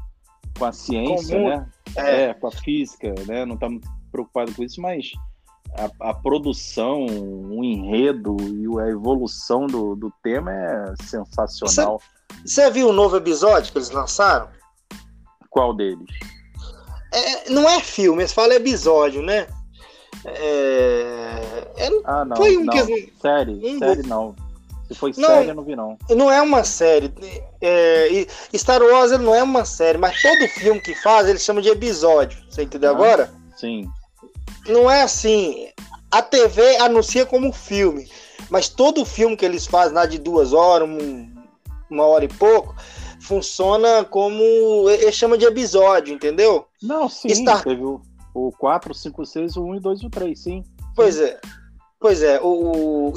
com 0.59 0.65
a 0.65 0.73
ciência, 0.73 1.37
com 1.37 1.49
né? 1.49 1.67
É. 1.97 2.23
é. 2.23 2.35
com 2.35 2.47
a 2.47 2.51
física, 2.51 3.15
né? 3.27 3.45
Não 3.45 3.55
está 3.55 3.69
muito 3.69 3.87
preocupado 4.13 4.55
com 4.55 4.63
isso, 4.63 4.81
mas 4.81 5.13
a, 5.75 6.11
a, 6.11 6.15
produção, 6.15 7.07
o 7.07 7.65
enredo 7.65 8.37
e 8.41 8.81
a 8.81 8.91
evolução 8.91 9.67
do, 9.67 9.97
do 9.97 10.13
tema 10.23 10.53
é 10.53 10.95
sensacional. 11.03 12.01
Você, 12.45 12.71
viu 12.71 12.89
o 12.89 12.93
novo 12.93 13.17
episódio 13.17 13.73
que 13.73 13.79
eles 13.79 13.91
lançaram? 13.91 14.49
Qual 15.49 15.75
deles? 15.75 16.09
É, 17.13 17.51
não 17.51 17.69
é 17.69 17.81
filme, 17.81 18.23
eles 18.23 18.33
falam 18.33 18.53
episódio, 18.53 19.23
né? 19.23 19.47
É... 20.25 21.69
É... 21.77 21.89
Ah, 22.05 22.25
não. 22.25 22.37
Foi 22.37 22.57
um 22.57 22.65
não. 22.65 22.73
que... 22.73 23.13
Série, 23.21 23.61
um... 23.65 23.79
série 23.79 24.03
não. 24.03 24.35
Se 24.89 24.95
foi 24.95 25.13
não, 25.17 25.29
série, 25.29 25.49
eu 25.49 25.55
não 25.55 25.65
vi, 25.65 25.75
não. 25.75 25.97
Não 26.11 26.31
é 26.31 26.43
uma 26.43 26.65
série. 26.65 27.13
É, 27.63 28.27
Star 28.55 28.83
Wars 28.83 29.11
não 29.13 29.35
é 29.35 29.43
uma 29.43 29.65
série, 29.65 29.97
mas 29.97 30.21
todo 30.21 30.49
filme 30.49 30.81
que 30.81 30.95
faz, 30.95 31.29
eles 31.29 31.43
chamam 31.43 31.63
de 31.63 31.71
episódio. 31.71 32.39
Você 32.51 32.63
entendeu 32.63 32.91
ah, 32.91 32.93
agora? 32.93 33.33
Sim 33.57 33.91
não 34.67 34.91
é 34.91 35.03
assim. 35.03 35.69
A 36.11 36.21
TV 36.21 36.77
anuncia 36.77 37.25
como 37.25 37.53
filme, 37.53 38.11
mas 38.51 38.69
todo 38.69 39.05
filme 39.05 39.37
que 39.37 39.45
eles 39.45 39.67
fazem 39.67 39.95
lá 39.95 40.07
de 40.07 40.19
duas 40.19 40.53
horas, 40.53 40.89
um, 40.89 41.33
uma 41.91 42.05
hora 42.05 42.25
e 42.25 42.29
pouco, 42.29 42.75
funciona 43.21 44.05
como. 44.05 44.91
Ele 44.91 45.13
chama 45.13 45.39
de 45.39 45.47
episódio, 45.47 46.15
entendeu? 46.15 46.67
Não, 46.83 47.09
sim. 47.09 47.35
Star... 47.35 47.63
Teve 47.63 47.83
o, 47.83 48.01
o 48.35 48.53
4, 48.59 48.93
5, 48.95 49.25
6, 49.25 49.57
o 49.57 49.65
1 49.65 49.75
e 49.77 49.81
2 49.81 50.01
e 50.01 50.07
o 50.07 50.11
3, 50.11 50.39
sim. 50.39 50.65
Pois 50.95 51.19
é. 51.19 51.41
Pois 51.99 52.21
é, 52.21 52.41
o, 52.43 53.13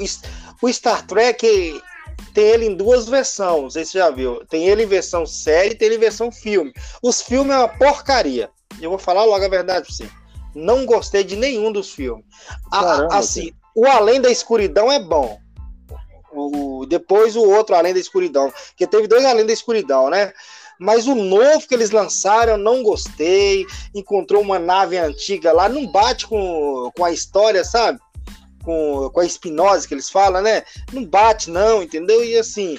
o 0.62 0.72
Star 0.72 1.04
Trek 1.06 1.82
tem 2.32 2.44
ele 2.44 2.66
em 2.66 2.76
duas 2.76 3.08
versões, 3.08 3.62
não 3.62 3.70
sei 3.70 3.84
se 3.84 3.92
você 3.92 3.98
já 3.98 4.10
viu. 4.10 4.46
Tem 4.46 4.68
ele 4.68 4.84
em 4.84 4.86
versão 4.86 5.26
série 5.26 5.70
e 5.70 5.74
tem 5.74 5.86
ele 5.86 5.96
em 5.96 6.00
versão 6.00 6.30
filme. 6.30 6.72
Os 7.02 7.20
filmes 7.20 7.52
é 7.52 7.58
uma 7.58 7.68
porcaria. 7.68 8.48
Eu 8.80 8.90
vou 8.90 8.98
falar 8.98 9.24
logo 9.24 9.44
a 9.44 9.48
verdade 9.48 9.86
pra 9.86 9.94
você. 9.94 10.08
Não 10.56 10.86
gostei 10.86 11.22
de 11.22 11.36
nenhum 11.36 11.70
dos 11.70 11.90
filmes. 11.90 12.24
Caramba, 12.70 13.14
assim, 13.14 13.50
cara. 13.50 13.56
o 13.74 13.86
Além 13.86 14.20
da 14.20 14.30
Escuridão 14.30 14.90
é 14.90 14.98
bom. 14.98 15.38
O, 16.32 16.84
depois 16.86 17.36
o 17.36 17.48
outro 17.48 17.74
Além 17.74 17.94
da 17.94 18.00
Escuridão. 18.00 18.52
Porque 18.68 18.86
teve 18.86 19.06
dois 19.06 19.24
Além 19.24 19.46
da 19.46 19.52
Escuridão, 19.52 20.10
né? 20.10 20.32
Mas 20.78 21.06
o 21.06 21.14
novo 21.14 21.66
que 21.66 21.74
eles 21.74 21.90
lançaram 21.90 22.52
eu 22.52 22.58
não 22.58 22.82
gostei. 22.82 23.66
Encontrou 23.94 24.42
uma 24.42 24.58
nave 24.58 24.98
antiga 24.98 25.52
lá, 25.52 25.68
não 25.68 25.86
bate 25.86 26.26
com, 26.26 26.90
com 26.96 27.04
a 27.04 27.12
história, 27.12 27.64
sabe? 27.64 27.98
com, 28.66 29.08
com 29.10 29.20
a 29.20 29.24
espinose 29.24 29.86
que 29.86 29.94
eles 29.94 30.10
falam, 30.10 30.42
né? 30.42 30.64
Não 30.92 31.04
bate, 31.04 31.48
não, 31.48 31.84
entendeu? 31.84 32.24
E 32.24 32.36
assim, 32.36 32.76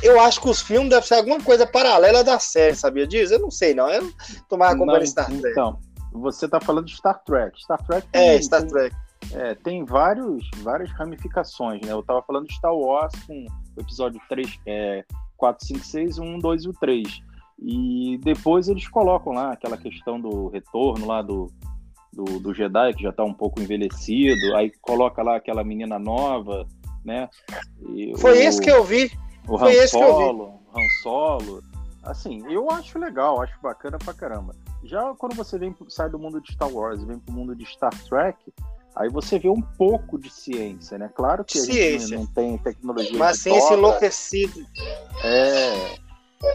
eu 0.00 0.20
acho 0.20 0.40
que 0.40 0.48
os 0.48 0.62
filmes 0.62 0.88
devem 0.88 1.06
ser 1.06 1.14
alguma 1.14 1.42
coisa 1.42 1.66
paralela 1.66 2.22
da 2.22 2.38
série, 2.38 2.76
sabia 2.76 3.06
disso? 3.06 3.34
Eu 3.34 3.40
não 3.40 3.50
sei, 3.50 3.74
não. 3.74 3.90
Eu 3.90 4.08
tomava 4.48 4.74
acompanhando 4.74 5.06
Star 5.06 5.26
Trek. 5.26 5.48
Então, 5.48 5.78
você 6.20 6.48
tá 6.48 6.60
falando 6.60 6.86
de 6.86 6.96
Star 6.96 7.22
Trek. 7.24 7.60
Star 7.60 7.82
Trek 7.84 8.06
tem, 8.08 8.28
É, 8.28 8.42
Star 8.42 8.66
Trek. 8.66 8.94
Tem, 9.28 9.40
é, 9.40 9.54
tem 9.54 9.84
vários, 9.84 10.48
várias 10.58 10.90
ramificações, 10.92 11.80
né? 11.82 11.92
Eu 11.92 12.02
tava 12.02 12.22
falando 12.22 12.46
de 12.46 12.54
Star 12.54 12.74
Wars 12.74 13.12
com 13.26 13.46
o 13.76 13.80
episódio 13.80 14.20
3, 14.28 14.60
é, 14.66 15.04
4, 15.36 15.66
5, 15.66 15.84
6, 15.84 16.18
1, 16.18 16.38
2 16.38 16.64
e 16.64 16.68
o 16.68 16.72
3. 16.72 17.22
E 17.58 18.18
depois 18.22 18.68
eles 18.68 18.86
colocam 18.88 19.32
lá 19.32 19.52
aquela 19.52 19.76
questão 19.76 20.20
do 20.20 20.48
retorno 20.48 21.06
lá 21.06 21.22
do, 21.22 21.50
do, 22.12 22.38
do 22.38 22.54
Jedi, 22.54 22.94
que 22.94 23.02
já 23.02 23.10
está 23.10 23.24
um 23.24 23.32
pouco 23.32 23.60
envelhecido, 23.60 24.54
aí 24.56 24.70
coloca 24.80 25.22
lá 25.22 25.36
aquela 25.36 25.64
menina 25.64 25.98
nova, 25.98 26.66
né? 27.04 27.28
E 27.94 28.12
Foi 28.18 28.32
o, 28.32 28.34
esse 28.34 28.60
que 28.60 28.70
eu 28.70 28.84
vi. 28.84 29.10
O 29.48 29.58
Foi 29.58 29.72
Han 29.72 29.82
esse 29.82 29.92
Solo, 29.92 30.16
que 30.16 30.22
eu 30.22 30.48
vi. 30.48 30.80
Han 30.80 31.02
Solo. 31.02 31.62
Assim, 32.06 32.40
eu 32.48 32.70
acho 32.70 32.98
legal, 32.98 33.42
acho 33.42 33.60
bacana 33.60 33.98
pra 33.98 34.14
caramba. 34.14 34.54
Já 34.84 35.12
quando 35.18 35.34
você 35.34 35.58
vem, 35.58 35.74
sai 35.88 36.08
do 36.08 36.18
mundo 36.18 36.40
de 36.40 36.52
Star 36.52 36.72
Wars 36.72 37.02
e 37.02 37.04
vem 37.04 37.18
pro 37.18 37.34
mundo 37.34 37.54
de 37.54 37.66
Star 37.66 37.92
Trek, 38.04 38.38
aí 38.94 39.08
você 39.08 39.40
vê 39.40 39.48
um 39.48 39.60
pouco 39.60 40.16
de 40.16 40.30
ciência, 40.30 40.96
né? 40.98 41.10
Claro 41.12 41.44
que 41.44 41.58
ciência. 41.58 41.96
a 41.96 41.98
gente 41.98 42.14
não 42.14 42.26
tem 42.26 42.56
tecnologia. 42.58 43.18
Mas 43.18 43.40
ciência 43.40 43.74
enlouquecida. 43.74 44.64
É, 45.24 45.96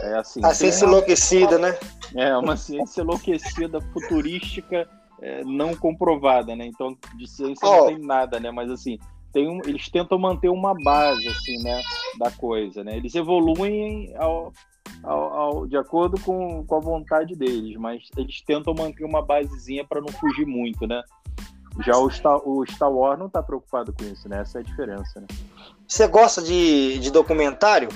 é 0.04 0.18
assim. 0.18 0.40
A 0.42 0.54
ciência 0.54 0.86
enlouquecida, 0.86 1.58
uma, 1.58 1.68
né? 1.68 1.78
É, 2.14 2.36
uma 2.36 2.56
ciência 2.56 3.02
enlouquecida, 3.02 3.78
futurística, 3.92 4.88
é, 5.20 5.44
não 5.44 5.76
comprovada, 5.76 6.56
né? 6.56 6.64
Então, 6.64 6.96
de 7.16 7.28
ciência 7.28 7.68
oh. 7.68 7.76
não 7.76 7.86
tem 7.88 7.98
nada, 7.98 8.40
né? 8.40 8.50
Mas 8.50 8.70
assim, 8.70 8.98
tem 9.34 9.48
um, 9.48 9.60
eles 9.66 9.90
tentam 9.90 10.18
manter 10.18 10.48
uma 10.48 10.74
base, 10.82 11.28
assim, 11.28 11.62
né? 11.62 11.82
Da 12.18 12.30
coisa, 12.30 12.82
né? 12.82 12.96
Eles 12.96 13.14
evoluem 13.14 14.14
ao, 14.16 14.50
ao, 15.02 15.32
ao, 15.32 15.66
de 15.66 15.76
acordo 15.76 16.20
com, 16.20 16.64
com 16.64 16.76
a 16.76 16.80
vontade 16.80 17.34
deles, 17.34 17.76
mas 17.76 18.08
eles 18.16 18.40
tentam 18.42 18.74
manter 18.74 19.04
uma 19.04 19.22
basezinha 19.22 19.84
para 19.84 20.00
não 20.00 20.08
fugir 20.08 20.46
muito, 20.46 20.86
né? 20.86 21.02
Já 21.80 21.96
o 21.96 22.10
Star, 22.10 22.36
o 22.46 22.64
Star 22.66 22.92
Wars 22.92 23.18
não 23.18 23.26
está 23.26 23.42
preocupado 23.42 23.92
com 23.92 24.04
isso, 24.04 24.28
né? 24.28 24.40
Essa 24.40 24.58
é 24.58 24.60
a 24.60 24.64
diferença, 24.64 25.20
né? 25.20 25.26
Você 25.88 26.06
gosta 26.06 26.42
de, 26.42 26.98
de 26.98 27.10
documentário? 27.10 27.88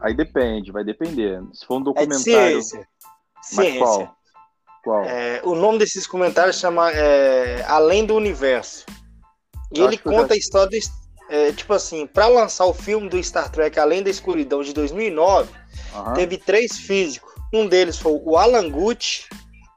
Aí 0.00 0.14
depende, 0.14 0.72
vai 0.72 0.84
depender. 0.84 1.42
Se 1.52 1.64
for 1.64 1.76
um 1.76 1.82
documentário. 1.82 2.18
É 2.18 2.22
ciência. 2.22 2.88
Ciência. 3.42 3.78
qual? 3.78 4.16
Qual? 4.82 5.04
É, 5.04 5.40
o 5.44 5.54
nome 5.54 5.78
desses 5.78 6.06
comentários 6.06 6.58
chama 6.58 6.90
é, 6.90 7.64
Além 7.66 8.04
do 8.04 8.14
Universo. 8.14 8.84
E 9.74 9.80
ele 9.80 9.96
conta 9.98 10.28
já... 10.28 10.34
a 10.34 10.36
história 10.36 10.70
do. 10.70 11.05
É, 11.28 11.52
tipo 11.52 11.72
assim, 11.72 12.06
para 12.06 12.28
lançar 12.28 12.66
o 12.66 12.74
filme 12.74 13.08
do 13.08 13.22
Star 13.22 13.50
Trek 13.50 13.78
Além 13.78 14.02
da 14.02 14.10
Escuridão 14.10 14.62
de 14.62 14.72
2009, 14.72 15.50
uhum. 15.94 16.14
teve 16.14 16.38
três 16.38 16.78
físicos. 16.78 17.34
Um 17.52 17.66
deles 17.66 17.98
foi 17.98 18.20
o 18.24 18.36
Alan 18.36 18.70
Gucci, 18.70 19.24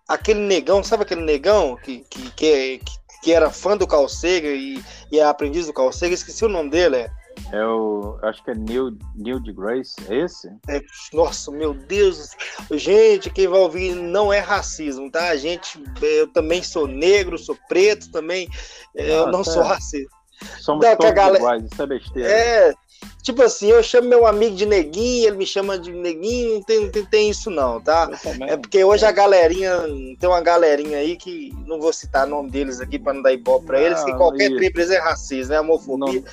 aquele 0.08 0.40
negão, 0.40 0.84
sabe 0.84 1.04
aquele 1.04 1.22
negão 1.22 1.76
que, 1.76 2.06
que, 2.10 2.32
que, 2.32 2.82
que 3.24 3.34
era 3.34 3.50
fã 3.50 3.76
do 3.76 3.88
Carl 3.88 4.08
Sagan 4.08 4.50
e, 4.50 4.84
e 5.12 5.20
é 5.20 5.24
aprendiz 5.24 5.66
do 5.66 5.74
Carl 5.74 5.92
Sagan? 5.92 6.14
Esqueci 6.14 6.46
o 6.46 6.50
nome 6.50 6.70
dele. 6.70 6.98
É. 6.98 7.12
É 7.52 7.66
o. 7.66 8.20
Acho 8.22 8.44
que 8.44 8.52
é 8.52 8.56
Neil, 8.56 8.98
Neil 9.16 9.40
de 9.40 9.52
Grace, 9.54 9.96
é 10.08 10.24
esse? 10.24 10.50
É, 10.68 10.82
nossa, 11.14 11.50
meu 11.52 11.74
Deus. 11.74 12.32
Gente, 12.72 13.30
quem 13.30 13.48
vai 13.48 13.60
ouvir 13.60 13.96
não 13.96 14.32
é 14.32 14.40
racismo, 14.40 15.10
tá? 15.10 15.30
A 15.30 15.38
gente. 15.38 15.82
Eu 16.02 16.28
também 16.28 16.62
sou 16.62 16.88
negro, 16.88 17.38
sou 17.38 17.58
preto 17.68 18.12
também. 18.12 18.48
Eu 18.94 19.28
não 19.28 19.44
sou 19.44 19.64
racista. 19.64 20.19
Somos 20.60 20.86
não, 20.86 20.96
todos 20.96 21.14
galera... 21.14 21.38
iguais, 21.38 21.64
isso 21.72 21.82
é 21.82 21.86
besteira. 21.86 22.30
É, 22.30 22.74
Tipo 23.22 23.44
assim, 23.44 23.68
eu 23.68 23.84
chamo 23.84 24.08
meu 24.08 24.26
amigo 24.26 24.56
de 24.56 24.66
neguinho, 24.66 25.28
ele 25.28 25.38
me 25.38 25.46
chama 25.46 25.78
de 25.78 25.92
neguinho, 25.92 26.56
não 26.56 26.64
tem, 26.64 26.90
tem, 26.90 27.06
tem 27.06 27.30
isso 27.30 27.50
não, 27.50 27.80
tá? 27.80 28.10
É 28.48 28.56
porque 28.56 28.84
hoje 28.84 29.06
a 29.06 29.12
galerinha, 29.12 29.72
tem 30.20 30.30
uma 30.30 30.42
galerinha 30.42 30.98
aí 30.98 31.16
que, 31.16 31.54
não 31.66 31.80
vou 31.80 31.92
citar 31.92 32.26
o 32.26 32.30
nome 32.30 32.50
deles 32.50 32.80
aqui 32.80 32.98
para 32.98 33.14
não 33.14 33.22
dar 33.22 33.34
ibope 33.34 33.66
para 33.66 33.82
eles, 33.82 34.04
que 34.04 34.14
qualquer 34.16 34.52
isso. 34.52 34.94
é 34.94 35.00
racista, 35.00 35.54
né? 35.54 35.60
Homofobia. 35.60 36.24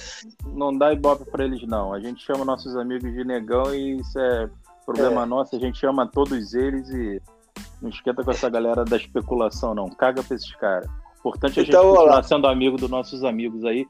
Não, 0.44 0.70
não 0.70 0.78
dá 0.78 0.92
ibope 0.92 1.24
para 1.24 1.44
eles 1.44 1.66
não, 1.66 1.92
a 1.92 2.00
gente 2.00 2.24
chama 2.24 2.44
nossos 2.44 2.76
amigos 2.76 3.12
de 3.12 3.24
negão 3.24 3.74
e 3.74 3.98
isso 3.98 4.18
é 4.18 4.48
problema 4.84 5.24
é. 5.24 5.26
nosso, 5.26 5.56
a 5.56 5.58
gente 5.58 5.78
chama 5.78 6.06
todos 6.06 6.54
eles 6.54 6.88
e 6.88 7.20
não 7.82 7.90
esquenta 7.90 8.22
com 8.22 8.30
essa 8.30 8.48
galera 8.48 8.84
da 8.84 8.96
especulação 8.96 9.74
não, 9.74 9.90
caga 9.90 10.22
pra 10.22 10.36
esses 10.36 10.54
caras. 10.54 10.88
Importante 11.28 11.58
a 11.58 11.62
então, 11.64 11.82
gente 11.82 11.96
continuar 11.96 12.22
sendo 12.22 12.46
amigo 12.46 12.76
dos 12.76 12.88
nossos 12.88 13.24
amigos 13.24 13.64
aí, 13.64 13.84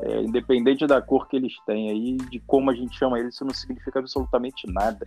é, 0.00 0.20
independente 0.22 0.86
da 0.86 1.00
cor 1.00 1.26
que 1.26 1.36
eles 1.36 1.54
têm 1.64 1.90
aí, 1.90 2.16
de 2.30 2.38
como 2.40 2.70
a 2.70 2.74
gente 2.74 2.98
chama 2.98 3.18
eles, 3.18 3.34
isso 3.34 3.44
não 3.44 3.54
significa 3.54 3.98
absolutamente 3.98 4.70
nada. 4.70 5.06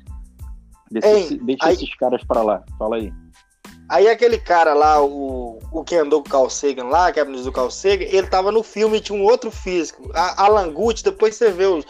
Deixa, 0.89 1.07
Ei, 1.07 1.37
deixa 1.37 1.65
aí, 1.65 1.73
esses 1.75 1.93
caras 1.95 2.23
para 2.23 2.41
lá. 2.41 2.63
Fala 2.77 2.95
aí. 2.95 3.13
Aí 3.87 4.07
aquele 4.07 4.39
cara 4.39 4.73
lá, 4.73 5.03
o, 5.03 5.59
o 5.71 5.83
que 5.83 5.95
andou 5.95 6.23
com 6.23 6.29
o 6.29 6.31
Carl 6.31 6.49
Sagan 6.49 6.85
lá, 6.85 7.11
que 7.11 7.19
é 7.19 7.25
do 7.25 7.51
Carl 7.51 7.69
Sagan, 7.69 8.05
ele 8.05 8.27
tava 8.27 8.51
no 8.51 8.63
filme 8.63 8.97
e 8.97 9.01
tinha 9.01 9.17
um 9.17 9.23
outro 9.23 9.51
físico, 9.51 10.11
a, 10.15 10.45
Alan 10.45 10.71
Gucci, 10.73 11.03
depois 11.03 11.35
você 11.35 11.51
vê 11.51 11.65
os, 11.65 11.85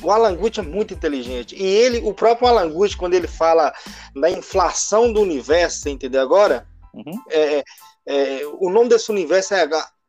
o 0.00 0.10
Alan 0.10 0.36
Gucci 0.36 0.60
é 0.60 0.62
muito 0.62 0.94
inteligente. 0.94 1.56
E 1.56 1.64
ele, 1.64 1.98
o 1.98 2.14
próprio 2.14 2.46
Alan 2.46 2.70
Gucci, 2.70 2.96
quando 2.96 3.14
ele 3.14 3.26
fala 3.26 3.72
da 4.14 4.30
inflação 4.30 5.12
do 5.12 5.20
universo, 5.20 5.80
você 5.80 5.90
entendeu 5.90 6.22
agora? 6.22 6.66
Uhum. 6.94 7.20
É, 7.30 7.64
é, 8.06 8.40
o 8.60 8.70
nome 8.70 8.88
desse 8.88 9.10
universo 9.10 9.54
é 9.54 9.68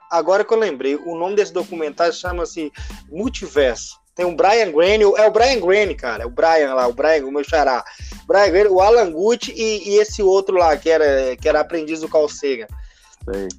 agora 0.09 0.43
que 0.43 0.53
eu 0.53 0.57
lembrei, 0.57 0.95
o 0.95 1.17
nome 1.17 1.35
desse 1.35 1.51
documentário 1.51 2.13
chama-se 2.13 2.71
Multiverso. 3.09 3.99
Tem 4.15 4.25
o 4.25 4.35
Brian 4.35 4.71
Graney, 4.71 5.03
é 5.15 5.27
o 5.27 5.31
Brian 5.31 5.59
Graney, 5.59 5.95
cara, 5.95 6.23
é 6.23 6.25
o 6.25 6.31
Brian 6.31 6.73
lá, 6.73 6.87
o 6.87 6.93
Brian, 6.93 7.25
o 7.25 7.31
meu 7.31 7.43
xará. 7.43 7.83
Brian 8.27 8.49
Graney, 8.49 8.71
o 8.71 8.81
Alan 8.81 9.11
Gucci 9.11 9.53
e, 9.55 9.89
e, 9.89 9.99
esse 9.99 10.23
outro 10.23 10.57
lá, 10.57 10.75
que 10.75 10.89
era, 10.89 11.35
que 11.37 11.47
era 11.47 11.59
aprendiz 11.59 12.01
do 12.01 12.09
Carl 12.09 12.27
Sagan. 12.27 12.67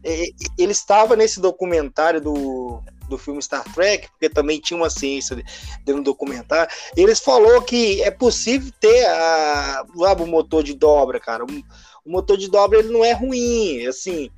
E, 0.05 0.35
ele 0.59 0.73
estava 0.73 1.15
nesse 1.15 1.41
documentário 1.41 2.21
do, 2.21 2.83
do 3.09 3.17
filme 3.17 3.43
Star 3.43 3.65
Trek, 3.73 4.09
porque 4.11 4.29
também 4.29 4.59
tinha 4.61 4.77
uma 4.77 4.91
ciência 4.91 5.37
dentro 5.85 6.03
do 6.03 6.11
documentário. 6.11 6.73
Eles 6.97 7.21
falou 7.21 7.63
que 7.63 8.03
é 8.03 8.11
possível 8.11 8.73
ter 8.81 9.07
a, 9.07 9.85
o 9.95 10.27
motor 10.27 10.63
de 10.63 10.75
dobra, 10.75 11.21
cara. 11.21 11.45
O, 11.45 11.49
o 12.09 12.13
motor 12.13 12.37
de 12.37 12.51
dobra 12.51 12.79
ele 12.79 12.93
não 12.93 13.05
é 13.05 13.13
ruim, 13.13 13.87
assim 13.87 14.31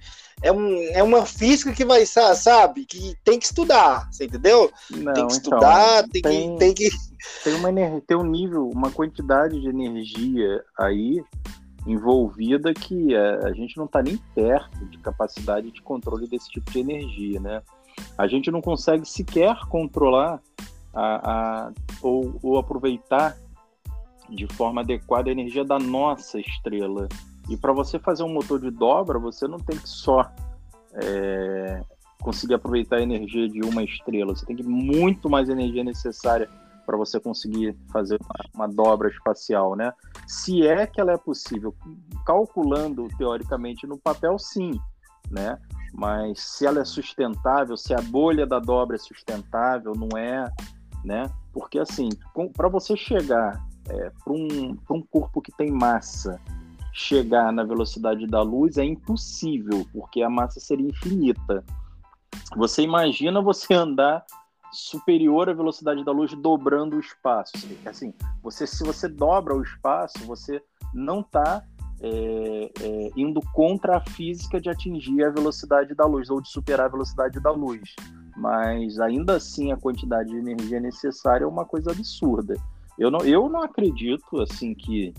é, 0.43 0.51
um, 0.51 0.83
é 0.93 1.03
uma 1.03 1.27
física 1.27 1.73
que 1.73 1.85
vai, 1.85 2.05
sabe, 2.07 2.87
que 2.87 3.15
tem 3.25 3.39
que 3.39 3.45
estudar, 3.45 4.09
você 4.11 4.25
entendeu? 4.25 4.73
Não, 4.91 5.13
tem 5.13 5.27
que 5.27 5.35
então, 5.35 5.37
estudar, 5.37 6.09
tem, 6.09 6.23
tem, 6.23 6.53
que, 6.53 6.59
tem 6.59 6.75
que. 6.75 6.91
Tem, 7.45 7.55
uma, 7.55 8.01
tem 8.07 8.17
um 8.17 8.25
nível, 8.25 8.69
uma 8.69 8.91
quantidade 8.91 9.61
de 9.61 9.69
energia 9.69 10.65
aí 10.79 11.23
envolvida 11.87 12.73
que 12.73 13.15
a, 13.15 13.49
a 13.49 13.53
gente 13.53 13.77
não 13.77 13.85
está 13.85 14.03
nem 14.03 14.17
perto 14.35 14.85
de 14.87 14.99
capacidade 14.99 15.71
de 15.71 15.83
controle 15.83 16.27
desse 16.27 16.51
tipo 16.51 16.71
de 16.71 16.81
energia, 16.81 17.41
né? 17.41 17.63
A 18.17 18.27
gente 18.27 18.51
não 18.51 18.63
consegue 18.63 19.07
sequer 19.07 19.55
controlar 19.69 20.41
a, 20.95 21.31
a 21.31 21.73
ou, 22.03 22.39
ou 22.43 22.59
aproveitar 22.59 23.37
de 24.29 24.47
forma 24.55 24.81
adequada 24.81 25.29
a 25.29 25.33
energia 25.33 25.65
da 25.65 25.79
nossa 25.79 26.39
estrela. 26.41 27.09
E 27.51 27.57
para 27.57 27.73
você 27.73 27.99
fazer 27.99 28.23
um 28.23 28.33
motor 28.33 28.61
de 28.61 28.71
dobra, 28.71 29.19
você 29.19 29.49
não 29.49 29.59
tem 29.59 29.77
que 29.77 29.89
só 29.89 30.31
é, 30.95 31.83
conseguir 32.23 32.55
aproveitar 32.55 32.97
a 32.97 33.03
energia 33.03 33.49
de 33.49 33.61
uma 33.61 33.83
estrela, 33.83 34.35
você 34.35 34.47
tem 34.47 34.55
que 34.55 34.63
muito 34.63 35.29
mais 35.29 35.49
energia 35.49 35.83
necessária 35.83 36.49
para 36.87 36.97
você 36.97 37.19
conseguir 37.19 37.77
fazer 37.93 38.19
uma, 38.23 38.67
uma, 38.67 38.73
dobra 38.73 39.09
espacial, 39.09 39.75
né? 39.75 39.93
Se 40.29 40.67
é 40.67 40.87
que 40.87 41.01
ela 41.01 41.13
é 41.13 41.17
possível, 41.17 41.75
calculando 42.25 43.09
teoricamente 43.19 43.85
no 43.85 43.99
papel, 43.99 44.39
sim, 44.39 44.79
né? 45.29 45.59
Mas 45.93 46.41
se 46.41 46.67
ela 46.67 46.81
é 46.81 46.85
sustentável, 46.85 47.77
se 47.77 47.93
a 47.93 48.01
bolha 48.01 48.47
da 48.47 48.61
dobra 48.61 48.95
é 48.95 48.99
sustentável, 48.99 49.93
não 49.95 50.17
é, 50.17 50.49
né? 51.05 51.29
Porque 51.53 51.81
assim, 51.81 52.09
para 52.57 52.69
você 52.69 52.97
chegar 52.97 53.61
é, 53.89 54.11
para 54.25 54.33
um, 54.33 54.77
um 54.91 55.03
corpo 55.03 55.43
que 55.43 55.53
tem 55.57 55.71
massa 55.71 56.41
chegar 56.93 57.53
na 57.53 57.65
velocidade 57.65 58.27
da 58.27 58.43
luz 58.43 58.77
é 58.77 58.85
impossível, 58.85 59.87
porque 59.93 60.23
a 60.23 60.31
massa 60.31 60.61
seria 60.61 60.89
infinita. 60.89 61.65
Você 62.57 62.83
imagina 62.83 63.41
você 63.41 63.75
andar 63.75 64.25
superior 64.73 65.49
à 65.49 65.53
velocidade 65.53 66.05
da 66.05 66.13
luz 66.13 66.33
dobrando 66.35 66.97
o 66.97 67.01
espaço. 67.01 67.53
Assim, 67.85 68.15
você, 68.43 68.67
se 68.67 68.85
você 68.85 69.09
dobra 69.09 69.55
o 69.55 69.63
espaço, 69.63 70.19
você 70.25 70.63
não 70.95 71.21
está 71.21 71.63
é, 72.01 72.71
é, 72.81 73.11
indo 73.17 73.41
contra 73.53 73.99
a 73.99 74.01
física 74.01 74.61
de 74.61 74.71
atingir 74.71 75.23
a 75.25 75.31
velocidade 75.31 75.95
da 75.95 76.07
luz 76.07 76.31
ou 76.31 76.41
de 76.41 76.49
superar 76.49 76.87
a 76.87 76.91
velocidade 76.91 77.41
da 77.41 77.51
luz. 77.51 77.95
Mas 78.37 78.99
ainda 78.99 79.37
assim 79.37 79.73
a 79.73 79.77
quantidade 79.77 80.31
de 80.31 80.37
energia 80.37 80.81
necessária 80.81 81.45
é 81.45 81.49
uma 81.49 81.65
coisa 81.65 81.91
absurda. 81.91 82.55
Eu 82.99 83.11
não, 83.11 83.21
eu 83.21 83.49
não 83.49 83.63
acredito 83.63 84.41
assim 84.41 84.75
que 84.75 85.13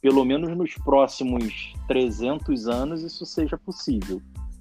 pelo 0.00 0.24
menos 0.24 0.56
nos 0.56 0.74
próximos 0.74 1.74
300 1.86 2.66
anos 2.66 3.02
isso 3.02 3.26
seja 3.26 3.58
possível 3.58 4.20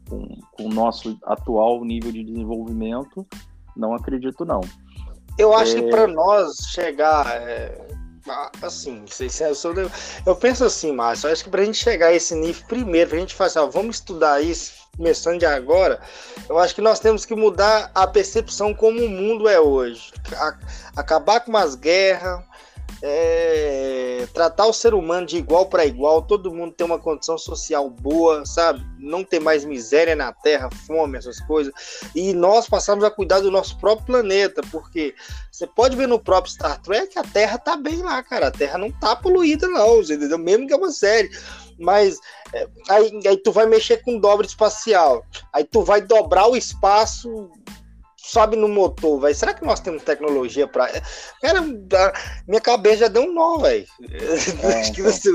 com, 0.10 0.40
com 0.52 0.66
o 0.66 0.70
nosso 0.70 1.18
atual 1.24 1.84
nível 1.86 2.12
de 2.12 2.24
desenvolvimento 2.24 3.26
não 3.80 3.94
acredito, 3.94 4.46
não. 4.46 4.62
Eu 5.38 5.56
acho 5.56 5.78
é... 5.78 5.82
que 5.82 5.90
para 5.90 6.06
nós 6.08 6.58
chegar. 6.74 7.26
É, 7.28 7.88
assim, 8.62 9.06
eu, 9.40 9.56
sou, 9.56 9.74
eu 10.26 10.36
penso 10.36 10.66
assim, 10.66 10.92
Márcio, 10.92 11.28
eu 11.28 11.34
acho 11.34 11.44
que 11.44 11.50
para 11.50 11.62
a 11.62 11.66
gente 11.66 11.78
chegar 11.78 12.08
a 12.08 12.14
esse 12.14 12.36
nível 12.36 12.64
primeiro, 12.68 13.10
para 13.10 13.18
a 13.18 13.22
gente 13.22 13.34
fazer, 13.34 13.60
ó, 13.60 13.68
vamos 13.68 13.96
estudar 13.96 14.42
isso 14.42 14.78
começando 14.98 15.40
de 15.40 15.46
agora, 15.46 16.02
eu 16.50 16.60
acho 16.60 16.76
que 16.76 16.82
nós 16.82 17.00
temos 17.00 17.26
que 17.26 17.34
mudar 17.34 17.90
a 17.96 18.06
percepção 18.06 18.74
como 18.74 19.02
o 19.02 19.08
mundo 19.08 19.48
é 19.48 19.58
hoje. 19.58 20.12
acabar 20.94 21.40
com 21.40 21.56
as 21.56 21.74
guerras, 21.74 22.44
é, 23.02 24.28
tratar 24.34 24.66
o 24.66 24.74
ser 24.74 24.94
humano 24.94 25.26
de 25.26 25.38
igual 25.38 25.68
para 25.68 25.86
igual, 25.86 26.22
todo 26.22 26.54
mundo 26.54 26.74
ter 26.74 26.84
uma 26.84 27.00
condição 27.00 27.38
social 27.38 27.90
boa, 27.90 28.46
sabe? 28.46 28.86
Não 29.00 29.24
ter 29.24 29.40
mais 29.40 29.64
miséria 29.64 30.16
na 30.16 30.34
Terra, 30.34 30.70
fome, 30.86 31.18
essas 31.18 31.40
coisas. 31.42 31.74
E 32.14 32.34
nós 32.34 32.68
passamos 32.68 33.04
a 33.04 33.12
cuidar 33.12 33.40
do 33.40 33.52
nosso 33.52 33.78
próprio 33.78 34.06
planeta, 34.06 34.62
porque 34.72 35.16
você 35.52 35.66
pode 35.66 35.96
ver 35.96 36.08
no 36.08 36.20
próprio 36.20 36.54
Star 36.54 36.82
Trek 36.82 37.18
a 37.18 37.24
Terra 37.24 37.58
tá 37.58 37.78
bem 37.78 38.02
lá, 38.02 38.22
cara. 38.22 38.48
A 38.48 38.52
Terra 38.52 38.78
não 38.78 38.92
tá 38.92 39.16
poluída, 39.16 39.68
não, 39.68 40.02
entendeu? 40.02 40.38
Mesmo 40.38 40.68
que 40.68 40.74
é 40.74 40.78
uma 40.78 40.92
série. 40.92 41.30
Mas 41.80 42.20
é, 42.54 42.68
aí, 42.90 43.20
aí 43.26 43.38
tu 43.38 43.52
vai 43.52 43.66
mexer 43.66 44.04
com 44.04 44.20
dobra 44.20 44.46
espacial, 44.46 45.24
aí 45.54 45.64
tu 45.64 45.82
vai 45.82 46.02
dobrar 46.02 46.48
o 46.48 46.58
espaço 46.58 47.50
sobe 48.30 48.56
no 48.56 48.68
motor, 48.68 49.20
velho. 49.22 49.36
Será 49.36 49.54
que 49.54 49.66
nós 49.66 49.80
temos 49.80 50.04
tecnologia 50.04 50.68
para. 50.68 50.88
Cara, 51.42 51.62
minha 52.48 52.62
cabeça 52.62 52.98
já 52.98 53.08
deu 53.08 53.24
um 53.24 53.34
nó, 53.34 53.58
velho. 53.58 53.86
É, 54.12 54.78
Acho 54.80 54.94
que 54.94 55.02
então. 55.02 55.12
você. 55.12 55.30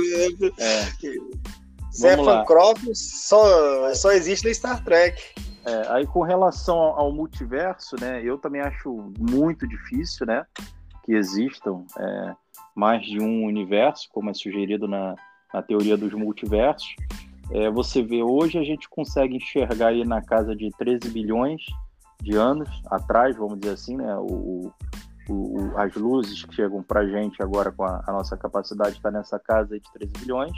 É. 0.58 2.44
Croft 2.44 2.82
só, 2.94 3.94
só 3.94 4.12
existe 4.12 4.46
no 4.46 4.54
Star 4.54 4.82
Trek. 4.84 5.22
É, 5.66 5.92
aí 5.92 6.06
com 6.06 6.22
relação 6.22 6.76
ao 6.76 7.10
multiverso, 7.10 7.96
né, 7.98 8.20
eu 8.22 8.36
também 8.36 8.60
acho 8.60 9.12
muito 9.18 9.66
difícil, 9.66 10.26
né, 10.26 10.44
que 11.02 11.14
existam 11.14 11.86
é, 11.98 12.34
mais 12.74 13.02
de 13.02 13.18
um 13.18 13.44
universo, 13.44 14.08
como 14.12 14.28
é 14.28 14.34
sugerido 14.34 14.86
na, 14.86 15.14
na 15.54 15.62
teoria 15.62 15.96
dos 15.96 16.12
multiversos. 16.12 16.94
É, 17.50 17.70
você 17.70 18.02
vê 18.02 18.22
hoje 18.22 18.58
a 18.58 18.62
gente 18.62 18.88
consegue 18.90 19.36
enxergar 19.36 19.88
aí 19.88 20.04
na 20.04 20.20
casa 20.20 20.54
de 20.54 20.70
13 20.76 21.08
bilhões 21.08 21.62
de 22.24 22.36
anos 22.36 22.68
atrás, 22.90 23.36
vamos 23.36 23.60
dizer 23.60 23.74
assim, 23.74 23.96
né? 23.96 24.16
O, 24.16 24.72
o, 25.28 25.72
as 25.76 25.94
luzes 25.94 26.44
que 26.44 26.54
chegam 26.54 26.82
para 26.82 27.00
a 27.00 27.06
gente 27.06 27.42
agora 27.42 27.70
com 27.70 27.84
a, 27.84 28.02
a 28.06 28.12
nossa 28.12 28.36
capacidade 28.36 28.96
está 28.96 29.10
nessa 29.10 29.38
casa 29.38 29.78
de 29.78 29.92
13 29.92 30.12
bilhões. 30.18 30.52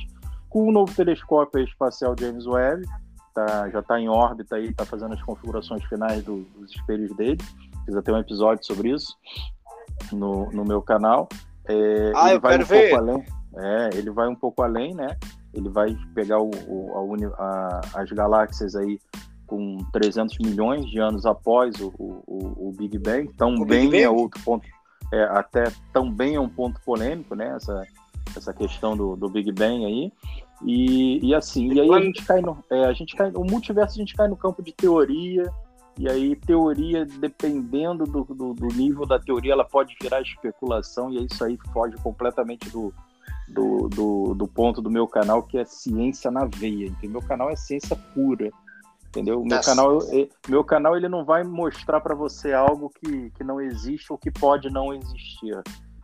Com 0.48 0.68
o 0.68 0.72
novo 0.72 0.94
telescópio 0.94 1.62
espacial 1.62 2.14
James 2.18 2.46
Webb, 2.46 2.86
tá, 3.34 3.68
já 3.68 3.80
está 3.80 4.00
em 4.00 4.08
órbita 4.08 4.58
e 4.58 4.70
está 4.70 4.84
fazendo 4.84 5.14
as 5.14 5.22
configurações 5.22 5.84
finais 5.84 6.24
do, 6.24 6.42
dos 6.54 6.70
espelhos 6.70 7.14
dele. 7.16 7.38
Fiz 7.84 7.94
até 7.94 8.12
um 8.12 8.18
episódio 8.18 8.64
sobre 8.64 8.90
isso 8.90 9.14
no, 10.12 10.50
no 10.50 10.64
meu 10.64 10.80
canal. 10.80 11.28
É, 11.68 12.12
ah, 12.14 12.32
eu 12.32 12.40
quero 12.40 12.62
um 12.62 12.66
ver. 12.66 12.94
Além, 12.94 13.24
é, 13.56 13.90
ele 13.94 14.10
vai 14.10 14.28
um 14.28 14.34
pouco 14.34 14.62
além, 14.62 14.94
né? 14.94 15.16
Ele 15.52 15.68
vai 15.68 15.96
pegar 16.14 16.38
o, 16.38 16.50
o 16.66 17.16
a, 17.38 17.80
a, 17.94 18.02
as 18.02 18.10
galáxias 18.12 18.76
aí 18.76 18.98
com 19.46 19.78
300 19.92 20.38
milhões 20.38 20.86
de 20.86 20.98
anos 20.98 21.24
após 21.24 21.80
o, 21.80 21.92
o, 21.98 22.68
o 22.68 22.74
Big 22.76 22.98
Bang. 22.98 23.32
Também 23.34 23.88
Big 23.88 24.02
é 24.02 24.10
outro 24.10 24.40
ponto, 24.42 24.66
é, 25.12 25.22
até 25.24 25.64
também 25.92 26.34
é 26.34 26.40
um 26.40 26.48
ponto 26.48 26.80
polêmico, 26.82 27.34
né? 27.34 27.54
Essa, 27.56 27.86
essa 28.36 28.52
questão 28.52 28.96
do, 28.96 29.16
do 29.16 29.28
Big 29.28 29.52
Bang 29.52 29.84
aí. 29.84 30.12
E, 30.62 31.26
e 31.26 31.34
assim, 31.34 31.72
e 31.72 31.80
aí 31.80 31.92
a 31.92 32.00
gente 32.00 32.24
cai 32.24 32.40
no, 32.40 32.64
é, 32.70 32.84
a 32.84 32.92
gente 32.92 33.14
cai, 33.14 33.30
o 33.34 33.44
multiverso 33.44 33.94
a 33.94 33.98
gente 33.98 34.14
cai 34.14 34.28
no 34.28 34.36
campo 34.36 34.62
de 34.62 34.72
teoria. 34.72 35.44
E 35.98 36.10
aí, 36.10 36.36
teoria, 36.36 37.06
dependendo 37.06 38.04
do, 38.04 38.22
do, 38.22 38.52
do 38.52 38.66
nível 38.66 39.06
da 39.06 39.18
teoria, 39.18 39.54
ela 39.54 39.64
pode 39.64 39.96
virar 39.98 40.20
especulação, 40.20 41.10
e 41.10 41.24
isso 41.24 41.42
aí 41.42 41.58
foge 41.72 41.96
completamente 42.02 42.68
do, 42.68 42.92
do, 43.48 43.88
do, 43.88 44.34
do, 44.34 44.46
ponto 44.46 44.82
do 44.82 44.90
meu 44.90 45.08
canal, 45.08 45.42
que 45.42 45.56
é 45.56 45.64
ciência 45.64 46.30
na 46.30 46.44
veia. 46.44 46.88
Então, 46.88 47.08
meu 47.08 47.22
canal 47.22 47.48
é 47.48 47.56
ciência 47.56 47.96
pura 48.12 48.50
entendeu? 49.16 49.42
Meu 49.42 49.60
canal, 49.60 49.98
meu 50.48 50.64
canal 50.64 50.96
ele 50.96 51.08
não 51.08 51.24
vai 51.24 51.42
mostrar 51.42 52.00
para 52.00 52.14
você 52.14 52.52
algo 52.52 52.90
que, 52.90 53.30
que 53.30 53.42
não 53.42 53.60
existe 53.60 54.12
ou 54.12 54.18
que 54.18 54.30
pode 54.30 54.68
não 54.70 54.92
existir. 54.92 55.58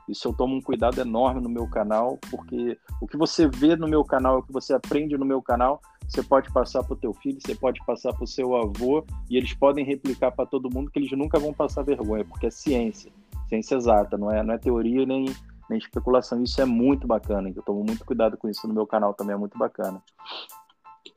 Isso 0.08 0.28
eu 0.28 0.32
tomo 0.32 0.56
um 0.56 0.60
cuidado 0.60 1.00
enorme 1.00 1.40
no 1.40 1.48
meu 1.48 1.68
canal, 1.68 2.18
porque 2.30 2.76
o 3.00 3.06
que 3.06 3.16
você 3.16 3.46
vê 3.46 3.76
no 3.76 3.86
meu 3.86 4.04
canal, 4.04 4.38
o 4.38 4.42
que 4.42 4.52
você 4.52 4.74
aprende 4.74 5.16
no 5.16 5.24
meu 5.24 5.40
canal, 5.40 5.80
você 6.08 6.22
pode 6.22 6.52
passar 6.52 6.82
para 6.82 6.94
o 6.94 6.96
teu 6.96 7.14
filho, 7.14 7.38
você 7.40 7.54
pode 7.54 7.80
passar 7.86 8.12
para 8.12 8.24
o 8.24 8.26
seu 8.26 8.56
avô, 8.56 9.04
e 9.30 9.36
eles 9.36 9.54
podem 9.54 9.84
replicar 9.84 10.32
para 10.32 10.44
todo 10.44 10.70
mundo 10.72 10.90
que 10.90 10.98
eles 10.98 11.12
nunca 11.12 11.38
vão 11.38 11.52
passar 11.54 11.82
vergonha, 11.82 12.24
porque 12.24 12.46
é 12.46 12.50
ciência, 12.50 13.12
ciência 13.48 13.76
exata, 13.76 14.18
não 14.18 14.30
é, 14.30 14.42
não 14.42 14.54
é 14.54 14.58
teoria 14.58 15.06
nem, 15.06 15.26
nem 15.70 15.78
especulação. 15.78 16.42
Isso 16.42 16.60
é 16.60 16.64
muito 16.64 17.06
bacana, 17.06 17.52
eu 17.54 17.62
tomo 17.62 17.84
muito 17.84 18.04
cuidado 18.04 18.36
com 18.36 18.48
isso 18.48 18.66
no 18.66 18.74
meu 18.74 18.86
canal 18.86 19.14
também, 19.14 19.34
é 19.34 19.38
muito 19.38 19.56
bacana. 19.56 20.02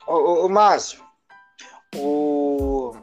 Ô, 0.07 0.13
ô, 0.13 0.45
ô 0.45 0.49
Márcio, 0.49 1.03
o... 1.95 2.95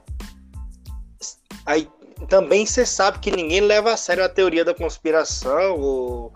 Aí 1.65 1.89
também 2.29 2.65
você 2.67 2.87
sabe 2.87 3.19
que 3.19 3.31
ninguém 3.31 3.61
leva 3.61 3.93
a 3.93 3.97
sério 3.97 4.25
a 4.25 4.29
teoria 4.29 4.65
da 4.65 4.75
conspiração. 4.75 5.79
Ou... 5.81 6.33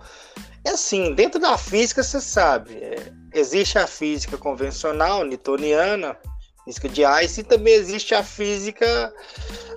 É 0.65 0.71
assim, 0.71 1.15
dentro 1.15 1.41
da 1.41 1.57
física 1.57 2.03
você 2.03 2.21
sabe, 2.21 2.75
é, 2.75 3.13
existe 3.33 3.79
a 3.79 3.87
física 3.87 4.37
convencional, 4.37 5.25
newtoniana, 5.25 6.17
física 6.65 6.89
de 6.89 7.05
Einstein, 7.05 7.45
e 7.45 7.49
também 7.49 7.75
existe 7.75 8.15
a 8.15 8.23
física, 8.25 9.15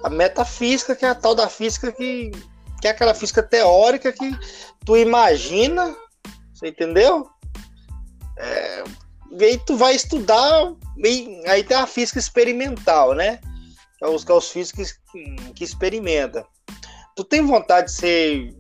a 0.03 0.09
metafísica, 0.09 0.95
que 0.95 1.05
é 1.05 1.09
a 1.09 1.15
tal 1.15 1.35
da 1.35 1.47
física 1.47 1.91
que, 1.91 2.31
que 2.81 2.87
é 2.87 2.91
aquela 2.91 3.13
física 3.13 3.43
teórica 3.43 4.11
que 4.11 4.31
tu 4.83 4.97
imagina, 4.97 5.95
você 6.53 6.69
entendeu? 6.69 7.29
É, 8.37 8.83
e 9.31 9.43
aí 9.43 9.57
tu 9.59 9.77
vai 9.77 9.93
estudar, 9.93 10.73
e 11.07 11.43
aí 11.47 11.63
tem 11.63 11.77
a 11.77 11.88
física 11.88 12.19
experimental, 12.19 13.13
né? 13.13 13.39
É 14.01 14.07
os, 14.07 14.27
é 14.27 14.33
os 14.33 14.49
físicos 14.49 14.93
que, 15.12 15.35
que 15.53 15.63
experimentam. 15.63 16.45
Tu 17.15 17.23
tem 17.23 17.45
vontade 17.45 17.88
de 17.88 17.93
ser, 17.93 18.55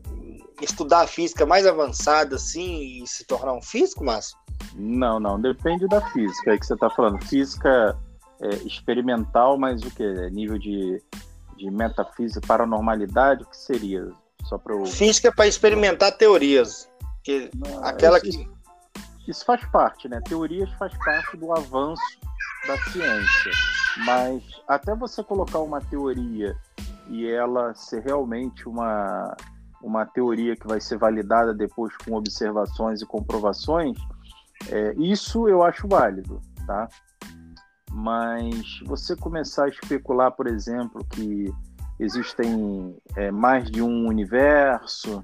estudar 0.61 1.01
a 1.01 1.07
física 1.07 1.45
mais 1.45 1.65
avançada 1.65 2.35
assim 2.35 3.01
e 3.03 3.07
se 3.07 3.25
tornar 3.25 3.53
um 3.53 3.61
físico, 3.61 4.03
Márcio? 4.03 4.37
Não, 4.75 5.19
não, 5.19 5.39
depende 5.39 5.87
da 5.87 6.01
física 6.11 6.51
aí 6.51 6.59
que 6.59 6.65
você 6.65 6.73
está 6.73 6.89
falando. 6.89 7.23
Física 7.25 7.97
é, 8.41 8.49
experimental, 8.65 9.57
mas 9.57 9.81
o 9.83 9.91
que? 9.91 10.29
Nível 10.31 10.57
de, 10.57 11.01
de 11.57 11.71
metafísica, 11.71 12.45
paranormalidade, 12.45 13.43
o 13.43 13.45
que 13.45 13.57
seria? 13.57 14.09
Só 14.45 14.57
para 14.57 14.75
eu... 14.75 14.85
Física 14.85 15.31
para 15.33 15.47
experimentar 15.47 16.17
teorias. 16.17 16.89
Que, 17.23 17.49
não, 17.55 17.83
aquela 17.83 18.19
que 18.19 18.47
isso 19.27 19.45
faz 19.45 19.63
parte, 19.71 20.07
né? 20.09 20.19
Teorias 20.27 20.69
faz 20.73 20.97
parte 20.97 21.37
do 21.37 21.53
avanço 21.53 22.01
da 22.67 22.77
ciência. 22.91 23.51
Mas 24.05 24.43
até 24.67 24.95
você 24.95 25.23
colocar 25.23 25.59
uma 25.59 25.81
teoria 25.81 26.55
e 27.07 27.27
ela 27.27 27.73
ser 27.73 28.03
realmente 28.03 28.67
uma, 28.67 29.35
uma 29.81 30.05
teoria 30.05 30.55
que 30.55 30.67
vai 30.67 30.79
ser 30.79 30.97
validada 30.97 31.53
depois 31.53 31.95
com 31.97 32.13
observações 32.13 33.01
e 33.01 33.05
comprovações, 33.05 33.97
é, 34.69 34.93
isso 34.97 35.47
eu 35.47 35.63
acho 35.63 35.87
válido, 35.87 36.39
tá? 36.65 36.87
Mas 37.91 38.79
você 38.85 39.15
começar 39.15 39.65
a 39.65 39.69
especular, 39.69 40.31
por 40.31 40.47
exemplo, 40.47 41.03
que 41.09 41.51
existem 41.99 42.95
é, 43.15 43.31
mais 43.31 43.69
de 43.69 43.81
um 43.81 44.07
universo, 44.07 45.23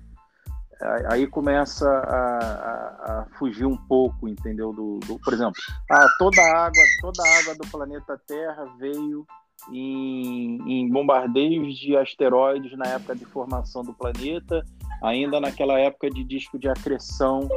aí 1.09 1.27
começa 1.27 1.87
a, 1.87 2.39
a, 2.39 3.21
a, 3.21 3.25
fugir 3.37 3.65
um 3.65 3.77
pouco, 3.77 4.27
entendeu? 4.27 4.73
Do, 4.73 4.99
do, 4.99 5.19
por 5.19 5.33
exemplo, 5.33 5.53
ah, 5.91 6.07
toda 6.17 6.41
a 6.41 6.65
água, 6.65 6.83
toda 7.01 7.23
a 7.23 7.39
água 7.39 7.55
do 7.55 7.67
planeta 7.67 8.21
Terra 8.27 8.65
veio 8.77 9.25
em, 9.71 10.57
em, 10.67 10.89
bombardeios 10.89 11.77
de 11.77 11.95
asteroides 11.95 12.77
na 12.77 12.87
época 12.87 13.15
de 13.15 13.25
formação 13.25 13.83
do 13.83 13.93
planeta, 13.93 14.63
ainda 15.01 15.39
naquela 15.39 15.79
época 15.79 16.09
de 16.09 16.23
disco 16.23 16.59
de 16.59 16.67
acreção 16.67 17.47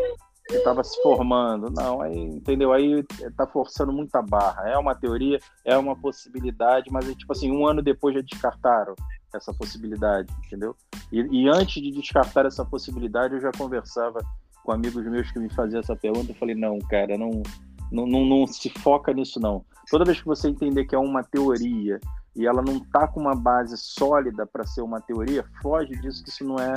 que 0.46 0.56
estava 0.56 0.82
se 0.82 1.00
formando. 1.02 1.70
Não, 1.70 2.00
aí, 2.00 2.18
entendeu? 2.18 2.72
Aí 2.72 3.02
tá 3.36 3.46
forçando 3.46 3.92
muita 3.92 4.22
barra. 4.22 4.68
É 4.68 4.78
uma 4.78 4.94
teoria, 4.94 5.38
é 5.64 5.76
uma 5.76 5.94
possibilidade, 5.94 6.90
mas 6.90 7.04
tipo 7.14 7.32
assim, 7.32 7.50
um 7.50 7.66
ano 7.66 7.82
depois 7.82 8.14
já 8.14 8.22
descartaram 8.22 8.94
essa 9.34 9.52
possibilidade, 9.52 10.32
entendeu? 10.46 10.74
E, 11.12 11.20
e 11.20 11.48
antes 11.48 11.82
de 11.82 11.90
descartar 11.90 12.46
essa 12.46 12.64
possibilidade, 12.64 13.34
eu 13.34 13.40
já 13.40 13.50
conversava 13.52 14.20
com 14.62 14.72
amigos 14.72 15.04
meus 15.06 15.30
que 15.30 15.38
me 15.38 15.52
faziam 15.52 15.80
essa 15.80 15.96
pergunta. 15.96 16.32
Eu 16.32 16.36
falei, 16.36 16.54
não, 16.54 16.78
cara, 16.78 17.16
não, 17.16 17.42
não, 17.90 18.06
não, 18.06 18.24
não 18.24 18.46
se 18.46 18.70
foca 18.70 19.12
nisso, 19.12 19.40
não. 19.40 19.64
Toda 19.90 20.04
vez 20.04 20.20
que 20.20 20.26
você 20.26 20.48
entender 20.48 20.84
que 20.84 20.94
é 20.94 20.98
uma 20.98 21.22
teoria 21.22 21.98
e 22.36 22.46
ela 22.46 22.62
não 22.62 22.78
tá 22.78 23.08
com 23.08 23.20
uma 23.20 23.34
base 23.34 23.76
sólida 23.76 24.46
para 24.46 24.66
ser 24.66 24.82
uma 24.82 25.00
teoria, 25.00 25.44
foge 25.62 25.92
disso 26.00 26.22
que 26.22 26.30
isso 26.30 26.44
não 26.44 26.56
é 26.56 26.74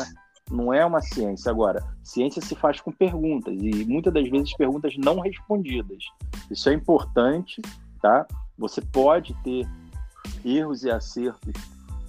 não 0.49 0.73
é 0.73 0.85
uma 0.85 1.01
ciência. 1.01 1.49
Agora, 1.49 1.81
ciência 2.03 2.41
se 2.41 2.55
faz 2.55 2.81
com 2.81 2.91
perguntas 2.91 3.53
e 3.57 3.85
muitas 3.85 4.13
das 4.13 4.27
vezes 4.29 4.55
perguntas 4.57 4.93
não 4.97 5.19
respondidas. 5.19 6.03
Isso 6.49 6.69
é 6.69 6.73
importante, 6.73 7.61
tá? 8.01 8.25
Você 8.57 8.81
pode 8.81 9.33
ter 9.43 9.65
erros 10.43 10.83
e 10.83 10.91
acertos 10.91 11.53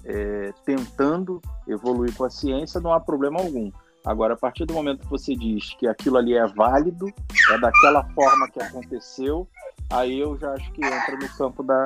é, 0.05 0.53
tentando 0.65 1.41
evoluir 1.67 2.15
com 2.15 2.25
a 2.25 2.29
ciência, 2.29 2.81
não 2.81 2.93
há 2.93 2.99
problema 2.99 3.39
algum. 3.39 3.71
Agora, 4.05 4.33
a 4.33 4.37
partir 4.37 4.65
do 4.65 4.73
momento 4.73 5.03
que 5.03 5.09
você 5.09 5.33
diz 5.33 5.73
que 5.75 5.87
aquilo 5.87 6.17
ali 6.17 6.35
é 6.35 6.45
válido, 6.45 7.07
é 7.51 7.57
daquela 7.57 8.03
forma 8.09 8.49
que 8.49 8.61
aconteceu, 8.61 9.47
aí 9.89 10.19
eu 10.19 10.37
já 10.37 10.51
acho 10.51 10.71
que 10.73 10.85
entra 10.85 11.15
no 11.15 11.29
campo 11.37 11.63
da, 11.63 11.85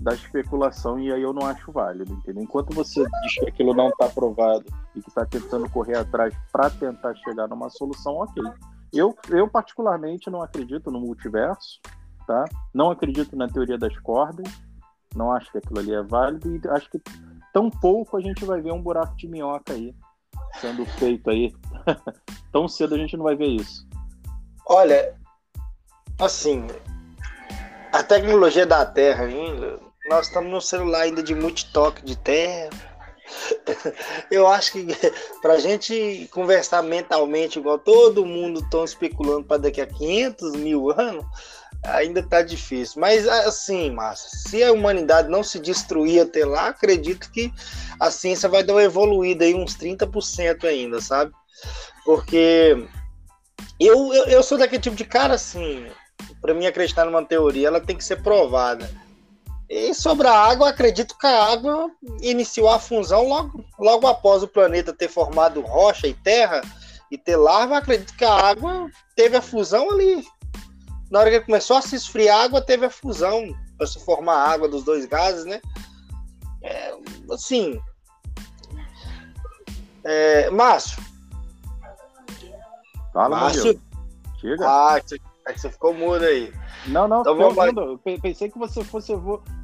da 0.00 0.12
especulação 0.12 0.98
e 0.98 1.12
aí 1.12 1.22
eu 1.22 1.32
não 1.32 1.46
acho 1.46 1.70
válido, 1.70 2.12
entendeu? 2.12 2.42
Enquanto 2.42 2.74
você 2.74 3.04
diz 3.22 3.34
que 3.36 3.48
aquilo 3.48 3.74
não 3.74 3.90
está 3.90 4.08
provado 4.08 4.64
e 4.96 5.00
que 5.00 5.08
está 5.08 5.24
tentando 5.24 5.70
correr 5.70 5.98
atrás 5.98 6.34
para 6.50 6.68
tentar 6.68 7.14
chegar 7.16 7.46
numa 7.46 7.70
solução, 7.70 8.14
ok. 8.14 8.42
Eu, 8.92 9.16
eu 9.30 9.48
particularmente 9.48 10.28
não 10.28 10.42
acredito 10.42 10.90
no 10.90 11.00
multiverso, 11.00 11.80
tá? 12.26 12.44
Não 12.74 12.90
acredito 12.90 13.36
na 13.36 13.46
teoria 13.46 13.78
das 13.78 13.96
cordas, 14.00 14.52
não 15.14 15.30
acho 15.32 15.50
que 15.52 15.58
aquilo 15.58 15.78
ali 15.78 15.94
é 15.94 16.02
válido 16.02 16.56
e 16.56 16.68
acho 16.68 16.90
que 16.90 17.00
tão 17.52 17.70
pouco 17.70 18.16
a 18.16 18.20
gente 18.20 18.44
vai 18.44 18.60
ver 18.60 18.72
um 18.72 18.82
buraco 18.82 19.16
de 19.16 19.28
minhoca 19.28 19.72
aí 19.72 19.94
sendo 20.60 20.84
feito 20.84 21.30
aí. 21.30 21.52
tão 22.52 22.68
cedo 22.68 22.94
a 22.94 22.98
gente 22.98 23.16
não 23.16 23.24
vai 23.24 23.36
ver 23.36 23.48
isso. 23.48 23.86
Olha, 24.66 25.14
assim, 26.18 26.66
a 27.92 28.02
tecnologia 28.02 28.66
da 28.66 28.84
Terra 28.84 29.24
ainda, 29.24 29.80
nós 30.08 30.26
estamos 30.26 30.50
no 30.50 30.60
celular 30.60 31.02
ainda 31.02 31.22
de 31.22 31.34
multitoque 31.34 32.04
de 32.04 32.16
terra. 32.16 32.70
Eu 34.30 34.46
acho 34.46 34.72
que 34.72 34.86
para 35.40 35.54
a 35.54 35.58
gente 35.58 36.28
conversar 36.32 36.82
mentalmente, 36.82 37.58
igual 37.58 37.78
todo 37.78 38.26
mundo 38.26 38.60
está 38.60 38.84
especulando 38.84 39.44
para 39.44 39.62
daqui 39.62 39.80
a 39.80 39.86
500 39.86 40.52
mil 40.52 40.90
anos, 40.90 41.24
ainda 41.82 42.20
está 42.20 42.42
difícil. 42.42 43.00
Mas 43.00 43.26
assim, 43.26 43.90
Márcio, 43.90 44.30
se 44.30 44.62
a 44.62 44.72
humanidade 44.72 45.28
não 45.28 45.42
se 45.42 45.58
destruir 45.58 46.22
até 46.22 46.44
lá, 46.44 46.68
acredito 46.68 47.30
que 47.30 47.52
a 47.98 48.10
ciência 48.10 48.48
vai 48.48 48.62
dar 48.62 48.74
uma 48.74 48.82
evoluída 48.82 49.44
aí 49.44 49.54
uns 49.54 49.76
30% 49.76 50.64
ainda, 50.64 51.00
sabe? 51.00 51.32
Porque 52.04 52.86
eu, 53.78 54.12
eu, 54.12 54.24
eu 54.26 54.42
sou 54.42 54.58
daquele 54.58 54.82
tipo 54.82 54.96
de 54.96 55.04
cara 55.04 55.34
assim, 55.34 55.86
para 56.40 56.54
mim 56.54 56.66
acreditar 56.66 57.04
numa 57.04 57.24
teoria, 57.24 57.68
ela 57.68 57.80
tem 57.80 57.96
que 57.96 58.04
ser 58.04 58.22
provada. 58.22 58.88
E 59.68 59.94
sobre 59.94 60.28
a 60.28 60.34
água, 60.34 60.68
acredito 60.68 61.16
que 61.16 61.26
a 61.26 61.44
água 61.44 61.90
iniciou 62.20 62.68
a 62.68 62.78
fusão 62.78 63.26
logo, 63.26 63.64
logo 63.78 64.06
após 64.06 64.42
o 64.42 64.48
planeta 64.48 64.92
ter 64.92 65.08
formado 65.08 65.62
rocha 65.62 66.06
e 66.06 66.12
terra 66.12 66.60
e 67.10 67.16
ter 67.16 67.36
larva. 67.36 67.78
Acredito 67.78 68.14
que 68.14 68.24
a 68.24 68.34
água 68.34 68.90
teve 69.16 69.34
a 69.34 69.40
fusão 69.40 69.90
ali. 69.90 70.22
Na 71.12 71.18
hora 71.18 71.30
que 71.30 71.40
começou 71.42 71.76
a 71.76 71.82
se 71.82 71.94
esfriar, 71.94 72.40
a 72.40 72.44
água 72.44 72.62
teve 72.62 72.86
a 72.86 72.90
fusão 72.90 73.54
para 73.76 73.86
se 73.86 74.02
formar 74.02 74.32
a 74.32 74.50
água 74.50 74.66
dos 74.66 74.82
dois 74.82 75.04
gases, 75.04 75.44
né? 75.44 75.60
É, 76.62 76.94
assim. 77.30 77.78
É, 80.04 80.48
Márcio. 80.48 81.02
Fala, 83.12 83.40
Márcio. 83.40 83.78
Chega. 84.40 84.66
Ah, 84.66 84.98
você 85.54 85.70
ficou 85.70 85.92
mudo 85.92 86.24
aí. 86.24 86.50
Não, 86.86 87.06
não, 87.06 87.20
então, 87.20 87.36
vamos... 87.36 88.00
pensei 88.22 88.50
que 88.50 88.58
você 88.58 88.82
fosse 88.82 89.12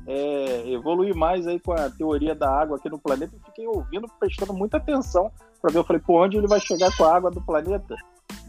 é, 0.06 0.70
evoluir 0.70 1.16
mais 1.16 1.46
aí 1.46 1.58
com 1.58 1.72
a 1.72 1.88
teoria 1.88 2.34
da 2.34 2.50
água 2.60 2.76
aqui 2.76 2.90
no 2.90 2.98
planeta 2.98 3.34
e 3.34 3.46
fiquei 3.46 3.66
ouvindo, 3.66 4.06
prestando 4.20 4.52
muita 4.52 4.76
atenção 4.76 5.32
para 5.62 5.72
ver. 5.72 5.78
Eu 5.78 5.84
falei, 5.84 6.02
por 6.02 6.26
onde 6.26 6.36
ele 6.36 6.46
vai 6.46 6.60
chegar 6.60 6.94
com 6.94 7.04
a 7.04 7.16
água 7.16 7.30
do 7.30 7.40
planeta? 7.40 7.96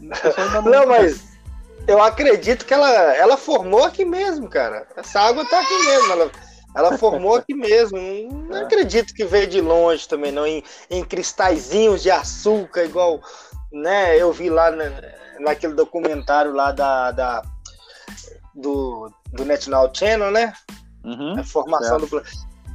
Não, 0.00 0.62
não 0.62 0.86
mas 0.86 1.29
eu 1.86 2.02
acredito 2.02 2.64
que 2.64 2.74
ela, 2.74 2.90
ela 3.16 3.36
formou 3.36 3.84
aqui 3.84 4.04
mesmo, 4.04 4.48
cara. 4.48 4.86
Essa 4.96 5.20
água 5.20 5.44
tá 5.44 5.60
aqui 5.60 5.78
mesmo. 5.86 6.12
Ela, 6.12 6.30
ela 6.76 6.98
formou 6.98 7.36
aqui 7.36 7.54
mesmo. 7.54 7.98
Não 8.48 8.58
é. 8.58 8.62
acredito 8.62 9.14
que 9.14 9.24
veio 9.24 9.46
de 9.46 9.60
longe 9.60 10.08
também, 10.08 10.32
não. 10.32 10.46
Em, 10.46 10.62
em 10.88 11.04
cristalzinhos 11.04 12.02
de 12.02 12.10
açúcar, 12.10 12.84
igual 12.84 13.20
né, 13.72 14.16
eu 14.16 14.32
vi 14.32 14.50
lá 14.50 14.70
na, 14.70 14.84
naquele 15.40 15.74
documentário 15.74 16.52
lá 16.52 16.72
da, 16.72 17.10
da 17.10 17.42
do, 18.54 19.10
do 19.32 19.44
National 19.44 19.90
Channel, 19.94 20.30
né? 20.30 20.52
Uhum, 21.04 21.38
a 21.38 21.44
formação 21.44 21.98
do 21.98 22.22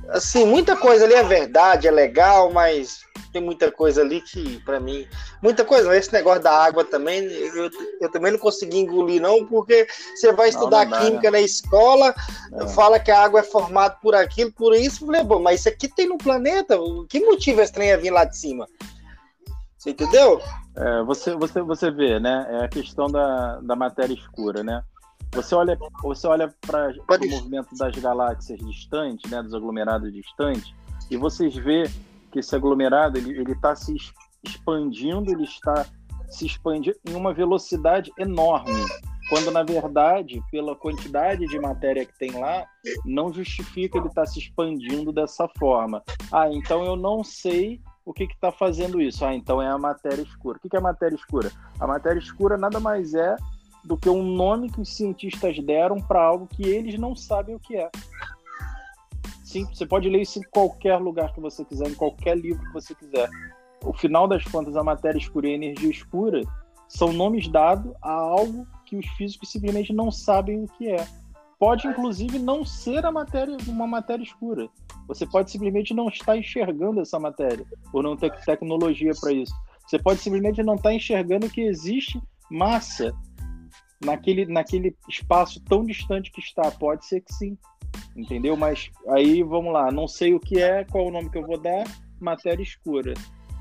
assim, 0.09 0.45
muita 0.45 0.75
coisa 0.75 1.05
ali 1.05 1.13
é 1.13 1.23
verdade, 1.23 1.87
é 1.87 1.91
legal, 1.91 2.51
mas 2.51 3.05
tem 3.31 3.41
muita 3.41 3.71
coisa 3.71 4.01
ali 4.01 4.21
que, 4.21 4.59
para 4.63 4.79
mim, 4.79 5.05
muita 5.41 5.65
coisa. 5.65 5.95
Esse 5.95 6.13
negócio 6.13 6.41
da 6.41 6.51
água 6.51 6.85
também, 6.85 7.23
eu, 7.25 7.69
eu 7.99 8.11
também 8.11 8.31
não 8.31 8.39
consegui 8.39 8.79
engolir, 8.79 9.21
não, 9.21 9.45
porque 9.45 9.87
você 10.15 10.31
vai 10.31 10.49
estudar 10.49 10.85
não, 10.85 10.97
não 10.97 11.05
química 11.05 11.31
né? 11.31 11.39
na 11.39 11.41
escola, 11.41 12.15
é. 12.53 12.67
fala 12.69 12.99
que 12.99 13.11
a 13.11 13.21
água 13.21 13.41
é 13.41 13.43
formada 13.43 13.97
por 14.01 14.15
aquilo, 14.15 14.51
por 14.53 14.73
isso, 14.73 15.05
falei, 15.05 15.23
bom, 15.23 15.41
mas 15.41 15.59
isso 15.59 15.69
aqui 15.69 15.87
tem 15.87 16.07
no 16.07 16.17
planeta, 16.17 16.77
que 17.09 17.19
motivo 17.19 17.61
esse 17.61 17.73
trem 17.73 17.91
a 17.91 17.97
vir 17.97 18.11
lá 18.11 18.23
de 18.23 18.37
cima? 18.37 18.67
Você 19.77 19.91
entendeu? 19.91 20.41
É, 20.75 21.03
você, 21.03 21.35
você, 21.35 21.61
você 21.61 21.91
vê, 21.91 22.19
né? 22.19 22.47
É 22.49 22.65
a 22.65 22.67
questão 22.67 23.07
da, 23.07 23.59
da 23.61 23.75
matéria 23.75 24.13
escura, 24.13 24.63
né? 24.63 24.81
Você 25.35 25.53
olha, 25.53 25.77
você 26.01 26.27
olha 26.27 26.55
para 26.61 26.91
o 26.91 27.29
movimento 27.29 27.75
das 27.77 27.93
galáxias 27.97 28.57
distantes, 28.59 29.29
né, 29.29 29.43
dos 29.43 29.53
aglomerados 29.53 30.11
distantes, 30.13 30.73
e 31.11 31.17
vocês 31.17 31.53
vê 31.55 31.83
que 32.31 32.39
esse 32.39 32.55
aglomerado 32.55 33.17
ele 33.17 33.51
está 33.51 33.75
se 33.75 33.93
expandindo, 34.41 35.29
ele 35.31 35.43
está 35.43 35.85
se 36.29 36.45
expandindo 36.45 36.97
em 37.05 37.15
uma 37.15 37.33
velocidade 37.33 38.11
enorme, 38.17 38.71
quando 39.29 39.51
na 39.51 39.63
verdade, 39.63 40.41
pela 40.49 40.75
quantidade 40.75 41.45
de 41.47 41.59
matéria 41.59 42.05
que 42.05 42.17
tem 42.17 42.31
lá, 42.31 42.65
não 43.03 43.33
justifica 43.33 43.97
ele 43.97 44.07
estar 44.07 44.21
tá 44.21 44.27
se 44.27 44.39
expandindo 44.39 45.11
dessa 45.11 45.49
forma. 45.59 46.01
Ah, 46.31 46.47
então 46.49 46.85
eu 46.85 46.95
não 46.95 47.23
sei 47.23 47.81
o 48.05 48.13
que 48.13 48.23
está 48.23 48.51
fazendo 48.51 49.01
isso. 49.01 49.25
Ah, 49.25 49.33
então 49.33 49.61
é 49.61 49.67
a 49.67 49.77
matéria 49.77 50.21
escura. 50.21 50.57
O 50.57 50.61
que, 50.61 50.69
que 50.69 50.75
é 50.75 50.79
a 50.79 50.83
matéria 50.83 51.15
escura? 51.15 51.51
A 51.79 51.87
matéria 51.87 52.19
escura 52.19 52.55
nada 52.55 52.79
mais 52.79 53.15
é 53.15 53.35
do 53.85 53.97
que 53.97 54.09
um 54.09 54.23
nome 54.23 54.69
que 54.69 54.81
os 54.81 54.95
cientistas 54.95 55.57
deram 55.59 55.97
para 55.97 56.21
algo 56.21 56.47
que 56.47 56.63
eles 56.63 56.99
não 56.99 57.15
sabem 57.15 57.55
o 57.55 57.59
que 57.59 57.77
é. 57.77 57.89
Sim, 59.43 59.65
você 59.65 59.85
pode 59.85 60.09
ler 60.09 60.21
isso 60.21 60.39
em 60.39 60.43
qualquer 60.51 60.97
lugar 60.97 61.33
que 61.33 61.39
você 61.39 61.63
quiser, 61.63 61.87
em 61.87 61.93
qualquer 61.93 62.37
livro 62.37 62.65
que 62.65 62.73
você 62.73 62.93
quiser. 62.95 63.29
O 63.83 63.93
final 63.93 64.27
das 64.27 64.43
contas, 64.43 64.75
a 64.75 64.83
matéria 64.83 65.19
escura 65.19 65.47
e 65.47 65.51
a 65.51 65.55
energia 65.55 65.89
escura 65.89 66.41
são 66.87 67.13
nomes 67.13 67.47
dados 67.47 67.93
a 68.01 68.11
algo 68.11 68.67
que 68.85 68.95
os 68.95 69.05
físicos 69.09 69.51
simplesmente 69.51 69.93
não 69.93 70.11
sabem 70.11 70.63
o 70.63 70.67
que 70.67 70.89
é. 70.89 71.07
Pode, 71.59 71.87
inclusive, 71.87 72.37
não 72.37 72.65
ser 72.65 73.05
a 73.05 73.11
matéria, 73.11 73.55
uma 73.67 73.87
matéria 73.87 74.23
escura. 74.23 74.67
Você 75.07 75.25
pode 75.25 75.51
simplesmente 75.51 75.93
não 75.93 76.09
estar 76.09 76.35
enxergando 76.35 76.99
essa 76.99 77.19
matéria, 77.19 77.65
ou 77.93 78.03
não 78.03 78.17
ter 78.17 78.31
tecnologia 78.43 79.11
para 79.19 79.31
isso. 79.31 79.53
Você 79.87 79.99
pode 79.99 80.19
simplesmente 80.19 80.63
não 80.63 80.75
estar 80.75 80.93
enxergando 80.93 81.49
que 81.49 81.61
existe 81.61 82.21
massa 82.49 83.13
naquele, 84.05 84.45
naquele 84.45 84.95
espaço 85.09 85.61
tão 85.63 85.83
distante 85.83 86.31
que 86.31 86.39
está. 86.39 86.69
Pode 86.71 87.05
ser 87.05 87.21
que 87.21 87.33
sim, 87.33 87.57
entendeu? 88.15 88.55
Mas 88.55 88.91
aí 89.09 89.43
vamos 89.43 89.73
lá, 89.73 89.91
não 89.91 90.07
sei 90.07 90.33
o 90.33 90.39
que 90.39 90.61
é, 90.61 90.85
qual 90.85 91.07
o 91.07 91.11
nome 91.11 91.29
que 91.29 91.37
eu 91.37 91.45
vou 91.45 91.59
dar, 91.59 91.83
matéria 92.19 92.63
escura, 92.63 93.13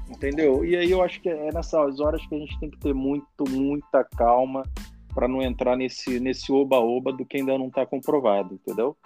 entendeu? 0.09 0.65
E 0.65 0.77
aí 0.77 0.91
eu 0.91 1.03
acho 1.03 1.21
que 1.21 1.29
é 1.29 1.51
nessas 1.53 2.01
horas 2.01 2.25
que 2.27 2.35
a 2.35 2.39
gente 2.39 2.59
tem 2.61 2.71
que 2.71 2.79
ter 2.79 2.95
muito, 2.95 3.45
muita 3.49 4.05
calma 4.05 4.63
para 5.15 5.29
não 5.29 5.41
entrar 5.41 5.77
nesse 5.77 6.19
nesse 6.19 6.53
oba-oba 6.53 7.13
do 7.13 7.25
que 7.25 7.39
ainda 7.39 7.57
não 7.57 7.69
está 7.69 7.87
comprovado, 7.87 8.55
entendeu? 8.55 8.97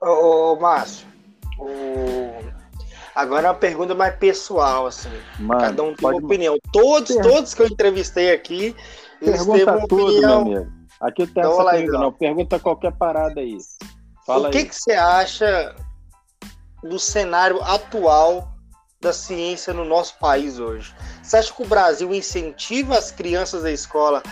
Ô, 0.00 0.52
ô 0.52 0.60
Márcio, 0.60 1.06
o... 1.58 2.52
Agora 3.14 3.48
é 3.48 3.50
uma 3.50 3.56
pergunta 3.56 3.94
mais 3.94 4.16
pessoal, 4.16 4.86
assim. 4.86 5.10
Mano, 5.38 5.60
Cada 5.60 5.82
um 5.82 5.94
tem 5.94 6.08
uma 6.08 6.18
opinião. 6.18 6.56
Todos, 6.72 7.14
todos 7.16 7.52
que 7.52 7.60
eu 7.60 7.66
entrevistei 7.66 8.32
aqui, 8.32 8.74
Pergunta 9.24 9.86
tudo, 9.88 10.04
opinião. 10.04 10.44
meu 10.44 10.56
amigo. 10.58 10.72
Aqui 11.00 11.26
tem 11.26 11.42
então, 11.42 11.52
essa 11.52 11.62
lá, 11.62 11.80
então. 11.80 12.00
não. 12.00 12.12
Pergunta 12.12 12.58
qualquer 12.58 12.92
parada 12.92 13.40
aí. 13.40 13.58
Fala 14.26 14.48
o 14.48 14.50
que, 14.50 14.58
aí. 14.58 14.64
que 14.66 14.74
você 14.74 14.92
acha 14.92 15.74
do 16.82 16.98
cenário 16.98 17.60
atual 17.62 18.52
da 19.00 19.12
ciência 19.12 19.72
no 19.72 19.84
nosso 19.84 20.18
país 20.18 20.58
hoje? 20.58 20.94
Você 21.22 21.36
acha 21.36 21.52
que 21.52 21.62
o 21.62 21.66
Brasil 21.66 22.14
incentiva 22.14 22.96
as 22.96 23.10
crianças 23.10 23.64
da 23.64 23.70
escola 23.72 24.22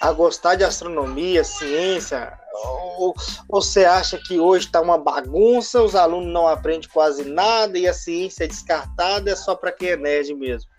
a 0.00 0.12
gostar 0.12 0.54
de 0.54 0.64
astronomia, 0.64 1.42
ciência? 1.42 2.38
Ou, 2.52 3.08
ou 3.08 3.14
você 3.48 3.84
acha 3.84 4.16
que 4.18 4.38
hoje 4.38 4.66
está 4.66 4.80
uma 4.80 4.98
bagunça, 4.98 5.82
os 5.82 5.96
alunos 5.96 6.32
não 6.32 6.46
aprendem 6.46 6.88
quase 6.92 7.24
nada 7.24 7.76
e 7.76 7.88
a 7.88 7.92
ciência 7.92 8.44
é 8.44 8.46
descartada, 8.46 9.30
é 9.30 9.36
só 9.36 9.56
para 9.56 9.72
quem 9.72 9.88
é 9.88 9.96
nerd 9.96 10.32
mesmo? 10.34 10.70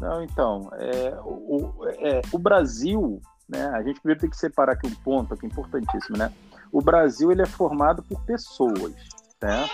Não, 0.00 0.22
então, 0.22 0.70
é, 0.74 1.18
o, 1.24 1.72
é, 1.98 2.22
o 2.32 2.38
Brasil, 2.38 3.20
né, 3.48 3.66
a 3.68 3.82
gente 3.82 4.00
primeiro 4.00 4.20
tem 4.20 4.30
que 4.30 4.36
separar 4.36 4.72
aqui 4.72 4.86
um 4.86 4.94
ponto 4.94 5.32
aqui 5.32 5.46
importantíssimo, 5.46 6.16
né? 6.16 6.32
O 6.70 6.82
Brasil 6.82 7.32
ele 7.32 7.42
é 7.42 7.46
formado 7.46 8.02
por 8.02 8.20
pessoas, 8.22 8.94
né? 9.40 9.68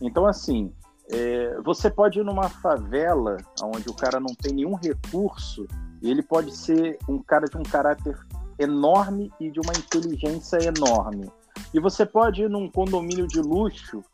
Então, 0.00 0.26
assim, 0.26 0.72
é, 1.10 1.60
você 1.64 1.90
pode 1.90 2.18
ir 2.18 2.24
numa 2.24 2.48
favela 2.48 3.38
onde 3.62 3.88
o 3.88 3.94
cara 3.94 4.20
não 4.20 4.34
tem 4.34 4.52
nenhum 4.52 4.74
recurso 4.74 5.66
e 6.02 6.10
ele 6.10 6.22
pode 6.22 6.54
ser 6.54 6.98
um 7.08 7.22
cara 7.22 7.46
de 7.46 7.56
um 7.56 7.62
caráter 7.62 8.18
enorme 8.58 9.32
e 9.40 9.50
de 9.50 9.60
uma 9.60 9.72
inteligência 9.72 10.58
enorme. 10.62 11.30
E 11.72 11.80
você 11.80 12.04
pode 12.04 12.42
ir 12.42 12.50
num 12.50 12.70
condomínio 12.70 13.26
de 13.26 13.40
luxo, 13.40 14.04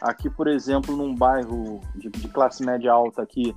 aqui, 0.00 0.28
por 0.28 0.46
exemplo, 0.46 0.96
num 0.96 1.14
bairro 1.14 1.80
de, 1.94 2.08
de 2.10 2.28
classe 2.28 2.64
média 2.64 2.92
alta 2.92 3.22
aqui, 3.22 3.54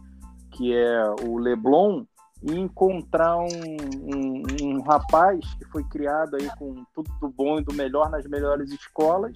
que 0.62 0.76
é 0.76 1.04
o 1.24 1.40
Leblon, 1.40 2.06
e 2.44 2.54
encontrar 2.54 3.38
um, 3.38 3.48
um, 3.48 4.44
um, 4.62 4.82
rapaz 4.82 5.40
que 5.56 5.66
foi 5.66 5.84
criado 5.86 6.36
aí 6.36 6.50
com 6.58 6.84
tudo 6.94 7.12
do 7.20 7.30
bom 7.30 7.60
e 7.60 7.64
do 7.64 7.74
melhor 7.74 8.10
nas 8.10 8.26
melhores 8.26 8.72
escolas 8.72 9.34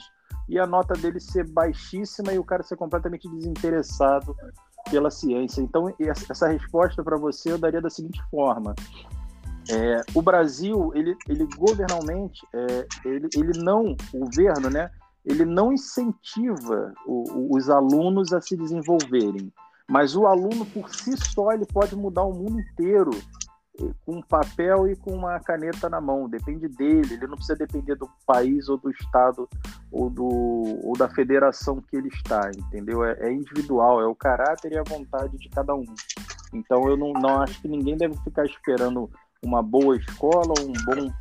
e 0.47 0.59
a 0.59 0.67
nota 0.67 0.93
dele 0.93 1.19
ser 1.19 1.47
baixíssima 1.49 2.31
e 2.31 2.39
o 2.39 2.43
cara 2.43 2.63
ser 2.63 2.75
completamente 2.75 3.27
desinteressado 3.29 4.35
pela 4.89 5.09
ciência. 5.09 5.61
Então, 5.61 5.93
essa 5.99 6.47
resposta 6.47 7.03
para 7.03 7.17
você 7.17 7.51
eu 7.51 7.57
daria 7.57 7.81
da 7.81 7.89
seguinte 7.89 8.21
forma: 8.29 8.75
é, 9.69 10.01
o 10.13 10.21
Brasil, 10.21 10.91
ele, 10.93 11.15
ele 11.27 11.47
governalmente, 11.57 12.45
é, 12.53 12.87
ele, 13.05 13.27
ele 13.35 13.63
não, 13.63 13.95
o 14.13 14.19
governo, 14.19 14.69
né, 14.69 14.89
ele 15.25 15.45
não 15.45 15.73
incentiva 15.73 16.93
o, 17.05 17.55
os 17.55 17.69
alunos 17.69 18.31
a 18.33 18.41
se 18.41 18.55
desenvolverem, 18.55 19.51
mas 19.89 20.15
o 20.15 20.25
aluno 20.25 20.65
por 20.65 20.93
si 20.93 21.15
só 21.17 21.51
ele 21.51 21.65
pode 21.65 21.95
mudar 21.95 22.23
o 22.23 22.33
mundo 22.33 22.59
inteiro 22.59 23.11
com 24.05 24.17
um 24.17 24.21
papel 24.21 24.87
e 24.87 24.95
com 24.95 25.11
uma 25.11 25.39
caneta 25.39 25.89
na 25.89 25.99
mão, 25.99 26.29
depende 26.29 26.67
dele, 26.67 27.15
ele 27.15 27.27
não 27.27 27.35
precisa 27.35 27.57
depender 27.57 27.95
do 27.95 28.09
país 28.25 28.69
ou 28.69 28.77
do 28.77 28.89
estado 28.89 29.49
ou, 29.91 30.09
do, 30.09 30.25
ou 30.25 30.93
da 30.97 31.09
federação 31.09 31.81
que 31.81 31.97
ele 31.97 32.07
está, 32.07 32.49
entendeu? 32.55 33.03
É, 33.03 33.17
é 33.19 33.33
individual, 33.33 34.01
é 34.01 34.07
o 34.07 34.15
caráter 34.15 34.71
e 34.71 34.77
a 34.77 34.83
vontade 34.83 35.37
de 35.37 35.49
cada 35.49 35.75
um. 35.75 35.85
Então 36.53 36.87
eu 36.87 36.95
não, 36.95 37.11
não 37.13 37.41
acho 37.41 37.61
que 37.61 37.67
ninguém 37.67 37.97
deve 37.97 38.15
ficar 38.23 38.45
esperando 38.45 39.09
uma 39.43 39.61
boa 39.61 39.97
escola, 39.97 40.53
um 40.59 40.73
bom, 40.85 41.11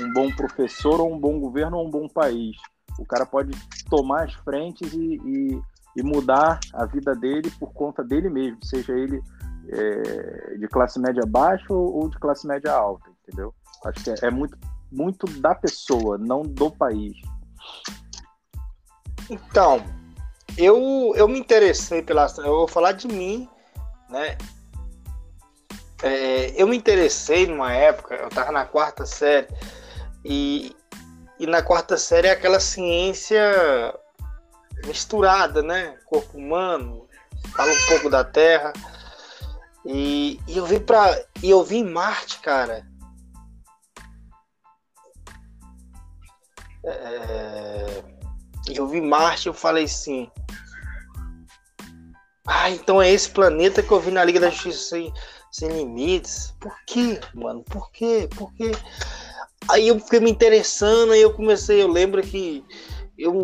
um 0.00 0.12
bom 0.12 0.30
professor, 0.34 1.00
ou 1.00 1.12
um 1.12 1.18
bom 1.18 1.38
governo, 1.38 1.78
ou 1.78 1.86
um 1.86 1.90
bom 1.90 2.08
país. 2.08 2.56
O 2.98 3.04
cara 3.04 3.26
pode 3.26 3.52
tomar 3.88 4.24
as 4.24 4.34
frentes 4.34 4.92
e, 4.92 5.20
e, 5.24 5.62
e 5.96 6.02
mudar 6.02 6.60
a 6.74 6.86
vida 6.86 7.14
dele 7.14 7.50
por 7.58 7.72
conta 7.72 8.04
dele 8.04 8.28
mesmo, 8.28 8.64
seja 8.64 8.92
ele 8.92 9.20
é, 9.70 10.56
de 10.56 10.68
classe 10.68 10.98
média 11.00 11.24
baixa 11.26 11.72
ou 11.72 12.08
de 12.08 12.18
classe 12.18 12.46
média 12.46 12.72
alta, 12.72 13.10
entendeu? 13.22 13.54
Acho 13.84 14.04
que 14.04 14.10
é, 14.10 14.14
é 14.22 14.30
muito, 14.30 14.56
muito 14.90 15.26
da 15.40 15.54
pessoa, 15.54 16.16
não 16.18 16.42
do 16.42 16.70
país. 16.70 17.16
Então, 19.30 19.84
eu, 20.56 21.12
eu 21.14 21.28
me 21.28 21.38
interessei 21.38 22.02
pela. 22.02 22.26
Eu 22.38 22.56
vou 22.56 22.68
falar 22.68 22.92
de 22.92 23.06
mim, 23.06 23.48
né? 24.08 24.36
É, 26.02 26.60
eu 26.60 26.66
me 26.66 26.76
interessei 26.76 27.46
numa 27.46 27.72
época, 27.72 28.14
eu 28.14 28.28
estava 28.28 28.52
na 28.52 28.64
quarta 28.64 29.04
série, 29.04 29.48
e, 30.24 30.74
e 31.38 31.46
na 31.46 31.60
quarta 31.60 31.96
série 31.96 32.28
é 32.28 32.30
aquela 32.30 32.60
ciência 32.60 33.42
misturada, 34.86 35.62
né? 35.62 35.96
Corpo 36.06 36.38
humano, 36.38 37.06
fala 37.54 37.72
um 37.72 37.86
pouco 37.88 38.10
da 38.10 38.24
Terra. 38.24 38.72
E, 39.84 40.40
e 40.46 40.56
eu 40.56 40.66
vi 40.66 40.80
para 40.80 41.24
e 41.42 41.50
eu 41.50 41.64
vi 41.64 41.82
Marte, 41.82 42.40
cara. 42.40 42.86
É, 46.84 48.02
eu 48.68 48.86
vi 48.86 49.00
Marte, 49.00 49.46
eu 49.46 49.54
falei 49.54 49.84
assim. 49.84 50.30
Ah, 52.46 52.70
então 52.70 53.00
é 53.00 53.10
esse 53.10 53.30
planeta 53.30 53.82
que 53.82 53.92
eu 53.92 54.00
vi 54.00 54.10
na 54.10 54.24
Liga 54.24 54.40
da 54.40 54.48
Justiça 54.48 54.90
sem, 54.90 55.12
sem 55.52 55.68
limites. 55.68 56.54
Por 56.58 56.74
quê, 56.86 57.20
mano? 57.34 57.62
Por 57.64 57.90
quê? 57.90 58.28
Por 58.34 58.52
quê? 58.54 58.72
Aí 59.70 59.88
eu 59.88 60.00
fiquei 60.00 60.20
me 60.20 60.30
interessando, 60.30 61.12
aí 61.12 61.20
eu 61.20 61.34
comecei, 61.34 61.82
eu 61.82 61.88
lembro 61.88 62.22
que 62.22 62.64
eu, 63.18 63.34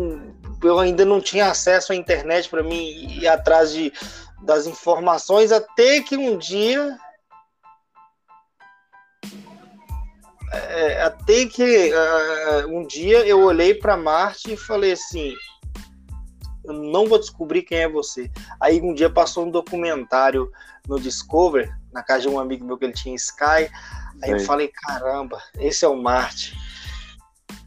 eu 0.65 0.79
ainda 0.79 1.05
não 1.05 1.21
tinha 1.21 1.49
acesso 1.49 1.91
à 1.91 1.95
internet 1.95 2.49
para 2.49 2.63
mim 2.63 3.19
ir 3.19 3.27
atrás 3.27 3.71
de 3.71 3.91
das 4.41 4.67
informações 4.67 5.51
até 5.51 6.01
que 6.01 6.17
um 6.17 6.37
dia 6.37 6.97
é, 10.51 11.01
até 11.01 11.45
que 11.45 11.91
uh, 11.93 12.67
um 12.67 12.85
dia 12.85 13.25
eu 13.25 13.41
olhei 13.41 13.73
para 13.73 13.97
Marte 13.97 14.53
e 14.53 14.57
falei 14.57 14.91
assim 14.91 15.33
eu 16.63 16.73
não 16.73 17.05
vou 17.05 17.19
descobrir 17.19 17.61
quem 17.61 17.77
é 17.77 17.87
você. 17.87 18.31
Aí 18.59 18.81
um 18.81 18.95
dia 18.95 19.07
passou 19.07 19.45
um 19.45 19.51
documentário 19.51 20.51
no 20.87 20.99
Discover 20.99 21.71
na 21.93 22.03
casa 22.03 22.23
de 22.23 22.29
um 22.29 22.39
amigo 22.39 22.65
meu 22.65 22.77
que 22.77 22.85
ele 22.85 22.93
tinha 22.93 23.15
Sky 23.15 23.69
aí 24.21 24.31
eu 24.31 24.39
falei 24.41 24.67
caramba 24.67 25.41
esse 25.59 25.85
é 25.85 25.87
o 25.87 25.95
Marte 25.95 26.55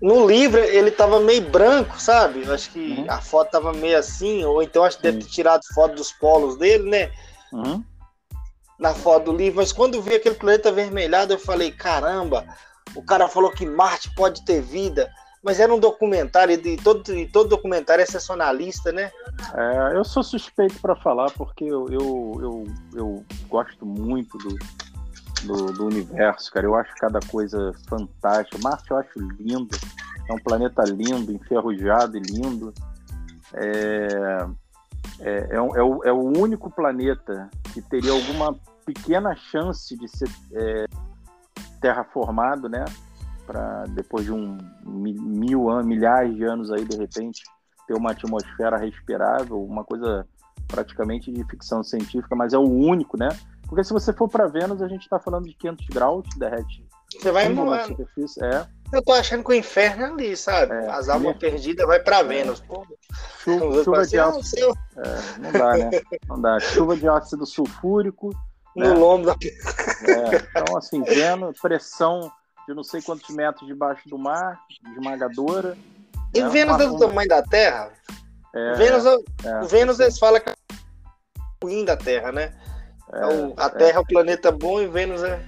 no 0.01 0.26
livro 0.26 0.61
ele 0.61 0.90
tava 0.90 1.18
meio 1.20 1.42
branco, 1.42 2.01
sabe? 2.01 2.44
Eu 2.44 2.55
acho 2.55 2.70
que 2.70 2.92
uhum. 2.92 3.07
a 3.09 3.20
foto 3.20 3.51
tava 3.51 3.72
meio 3.72 3.99
assim, 3.99 4.44
ou 4.44 4.62
então 4.62 4.84
acho 4.84 4.96
que 4.96 5.03
deve 5.03 5.18
ter 5.18 5.28
tirado 5.28 5.62
foto 5.74 5.96
dos 5.96 6.12
polos 6.12 6.57
dele, 6.57 6.88
né? 6.88 7.11
Uhum. 7.53 7.82
Na 8.78 8.94
foto 8.94 9.32
do 9.32 9.36
livro, 9.36 9.59
mas 9.59 9.72
quando 9.72 10.01
vi 10.01 10.14
aquele 10.14 10.36
planeta 10.36 10.70
vermelhado, 10.70 11.32
eu 11.32 11.38
falei: 11.38 11.72
caramba, 11.72 12.46
o 12.94 13.03
cara 13.03 13.28
falou 13.28 13.51
que 13.51 13.66
Marte 13.66 14.14
pode 14.14 14.44
ter 14.44 14.61
vida. 14.61 15.11
Mas 15.40 15.61
era 15.61 15.72
um 15.72 15.78
documentário, 15.78 16.53
e 16.53 16.76
todo, 16.76 17.16
e 17.16 17.24
todo 17.24 17.49
documentário 17.49 18.03
é 18.03 18.07
sensacionalista, 18.07 18.90
né? 18.90 19.11
É, 19.55 19.96
eu 19.96 20.05
sou 20.05 20.22
suspeito 20.22 20.80
para 20.80 20.96
falar 20.96 21.30
porque 21.30 21.64
eu, 21.64 21.86
eu, 21.88 22.32
eu, 22.40 22.64
eu 22.94 23.24
gosto 23.49 23.86
muito 23.86 24.36
do, 24.36 24.59
do, 25.45 25.72
do, 25.72 25.86
universo, 25.86 26.51
cara. 26.53 26.66
Eu 26.66 26.74
acho 26.74 26.95
cada 26.97 27.20
coisa 27.20 27.72
fantástica. 27.89 28.59
Marte 28.62 28.91
eu 28.91 28.97
acho 28.97 29.18
lindo. 29.39 29.76
É 30.28 30.32
um 30.32 30.39
planeta 30.39 30.82
lindo, 30.84 31.32
enferrujado 31.32 32.16
e 32.16 32.20
lindo. 32.20 32.72
É, 33.55 34.47
é, 35.20 35.49
é, 35.51 35.61
o, 35.61 36.05
é 36.05 36.12
o 36.12 36.39
único 36.39 36.70
planeta 36.70 37.49
que 37.72 37.80
teria 37.80 38.12
alguma 38.12 38.55
pequena 38.84 39.34
chance 39.34 39.97
de 39.97 40.09
ser 40.09 40.28
é, 40.53 40.84
terraformado, 41.80 42.68
né? 42.68 42.84
Para 43.47 43.84
depois 43.89 44.24
de 44.24 44.32
um 44.32 44.59
mil 44.84 45.70
anos, 45.70 45.86
milhares 45.86 46.34
de 46.34 46.45
anos 46.45 46.70
aí, 46.70 46.84
de 46.84 46.97
repente, 46.97 47.43
ter 47.86 47.95
uma 47.95 48.11
atmosfera 48.11 48.76
respirável, 48.76 49.62
uma 49.62 49.84
coisa 49.84 50.26
praticamente 50.66 51.32
de 51.32 51.43
ficção 51.45 51.82
científica, 51.82 52.36
mas 52.36 52.53
é 52.53 52.59
o 52.59 52.68
único, 52.68 53.16
né? 53.16 53.30
Porque 53.68 53.84
se 53.84 53.92
você 53.92 54.12
for 54.12 54.28
para 54.28 54.46
Vênus, 54.46 54.80
a 54.80 54.88
gente 54.88 55.02
está 55.02 55.18
falando 55.18 55.44
de 55.44 55.54
500 55.54 55.86
graus, 55.88 56.24
derrete. 56.36 56.84
Você 57.12 57.30
vai 57.30 57.46
superfície. 57.86 58.44
É. 58.44 58.66
Eu 58.92 59.02
tô 59.02 59.12
achando 59.12 59.44
que 59.44 59.50
o 59.50 59.54
inferno 59.54 60.04
é 60.04 60.08
ali, 60.08 60.36
sabe? 60.36 60.74
É, 60.74 60.90
As 60.90 61.08
almas 61.08 61.36
é. 61.36 61.38
perdidas 61.38 61.86
vai 61.86 62.00
para 62.00 62.18
é. 62.18 62.24
Vênus. 62.24 62.60
Pô. 62.60 62.86
Chuva, 63.38 63.84
chuva 63.84 64.06
de 64.06 64.18
ácido. 64.18 64.78
É, 64.96 65.38
não 65.38 65.52
dá, 65.52 65.76
né? 65.76 65.90
Não 66.28 66.40
dá. 66.40 66.60
Chuva 66.60 66.96
de 66.96 67.08
ácido 67.08 67.46
sulfúrico. 67.46 68.34
No 68.74 68.84
né? 68.84 68.94
lombo 68.94 69.26
da. 69.26 69.32
É. 69.32 70.62
Então, 70.62 70.76
assim, 70.76 71.02
Vênus, 71.02 71.58
pressão 71.60 72.30
de 72.66 72.74
não 72.74 72.84
sei 72.84 73.02
quantos 73.02 73.28
metros 73.34 73.66
debaixo 73.66 74.08
do 74.08 74.18
mar, 74.18 74.60
esmagadora. 74.94 75.76
E 76.34 76.42
né? 76.42 76.48
Vênus 76.48 76.78
é 76.80 76.86
do 76.86 76.98
tamanho 76.98 77.28
da 77.28 77.42
Terra? 77.42 77.90
É, 78.54 78.74
Vênus, 78.74 79.04
é, 79.06 79.66
Vênus 79.66 80.00
eles 80.00 80.18
falam 80.18 80.40
que 80.40 80.50
é 80.50 80.54
o 81.62 81.66
ruim 81.66 81.84
da 81.84 81.96
Terra, 81.96 82.30
né? 82.30 82.54
Então, 83.09 83.54
a 83.56 83.70
Terra 83.70 83.98
é. 83.98 84.00
o 84.00 84.06
planeta 84.06 84.52
bom 84.52 84.80
e 84.80 84.86
Vênus 84.86 85.22
é. 85.22 85.42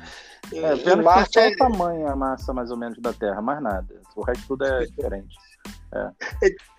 é 0.52 0.74
Vênus 0.76 1.04
Marte 1.04 1.38
é... 1.38 1.48
o 1.48 1.56
tamanho, 1.56 2.08
a 2.08 2.16
massa 2.16 2.52
mais 2.52 2.70
ou 2.70 2.76
menos 2.76 2.98
da 2.98 3.12
Terra, 3.12 3.40
mais 3.40 3.62
nada. 3.62 3.86
O 4.16 4.22
resto 4.22 4.44
tudo 4.48 4.64
é 4.64 4.86
diferente. 4.86 5.36
É. 5.92 6.10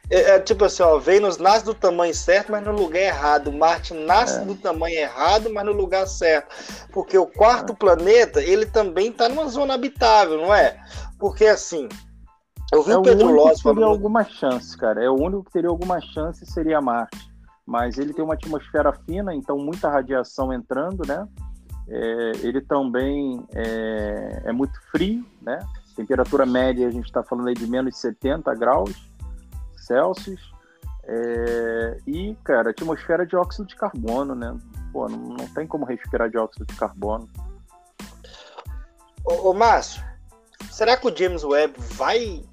É, 0.09 0.31
é, 0.31 0.39
tipo 0.39 0.65
assim, 0.65 0.83
ó, 0.83 0.97
Vênus 0.97 1.37
nasce 1.37 1.63
do 1.63 1.73
tamanho 1.73 2.13
certo, 2.13 2.51
mas 2.51 2.63
no 2.65 2.73
lugar 2.73 2.99
errado. 2.99 3.51
Marte 3.51 3.93
nasce 3.93 4.39
é. 4.39 4.45
do 4.45 4.55
tamanho 4.55 4.97
errado, 4.97 5.49
mas 5.53 5.65
no 5.65 5.71
lugar 5.71 6.05
certo. 6.07 6.53
Porque 6.91 7.17
o 7.17 7.27
quarto 7.27 7.73
é. 7.73 7.75
planeta, 7.75 8.41
ele 8.41 8.65
também 8.65 9.09
está 9.09 9.29
numa 9.29 9.47
zona 9.47 9.75
habitável, 9.75 10.37
não 10.37 10.53
é? 10.53 10.77
Porque 11.17 11.45
assim, 11.45 11.87
eu 12.73 12.83
vi 12.83 12.91
é 12.91 12.97
o 12.97 13.01
Pedro 13.01 13.31
Loss 13.31 13.61
falando... 13.61 13.85
alguma 13.85 14.23
chance, 14.23 14.77
cara. 14.77 15.01
É 15.03 15.09
o 15.09 15.15
único 15.15 15.45
que 15.45 15.51
teria 15.51 15.69
alguma 15.69 16.01
chance 16.01 16.45
seria 16.45 16.81
Marte 16.81 17.30
mas 17.65 17.97
ele 17.97 18.13
tem 18.13 18.23
uma 18.23 18.33
atmosfera 18.33 18.93
fina, 19.05 19.33
então 19.33 19.57
muita 19.57 19.89
radiação 19.89 20.53
entrando, 20.53 21.07
né? 21.07 21.27
é, 21.91 22.31
ele 22.41 22.61
também 22.61 23.45
é, 23.53 24.43
é, 24.45 24.51
muito 24.51 24.79
frio, 24.91 25.25
né? 25.41 25.59
Temperatura 25.95 26.45
média 26.45 26.87
a 26.87 26.91
gente 26.91 27.05
está 27.05 27.21
falando 27.21 27.49
aí 27.49 27.53
de 27.53 27.67
menos 27.67 27.97
70 27.97 28.53
graus 28.55 28.95
Celsius. 29.75 30.51
É, 31.03 31.97
e, 32.07 32.35
cara, 32.43 32.69
atmosfera 32.69 33.25
de 33.25 33.35
óxido 33.35 33.67
de 33.67 33.75
carbono, 33.75 34.33
né? 34.33 34.55
Pô, 34.93 35.09
não, 35.09 35.17
não 35.17 35.47
tem 35.49 35.67
como 35.67 35.85
respirar 35.85 36.29
dióxido 36.29 36.65
de 36.65 36.75
carbono. 36.75 37.27
Ô, 39.25 39.49
ô 39.49 39.53
Márcio, 39.53 40.01
será 40.69 40.95
que 40.95 41.07
o 41.07 41.15
James 41.15 41.43
Webb 41.43 41.73
vai 41.77 42.43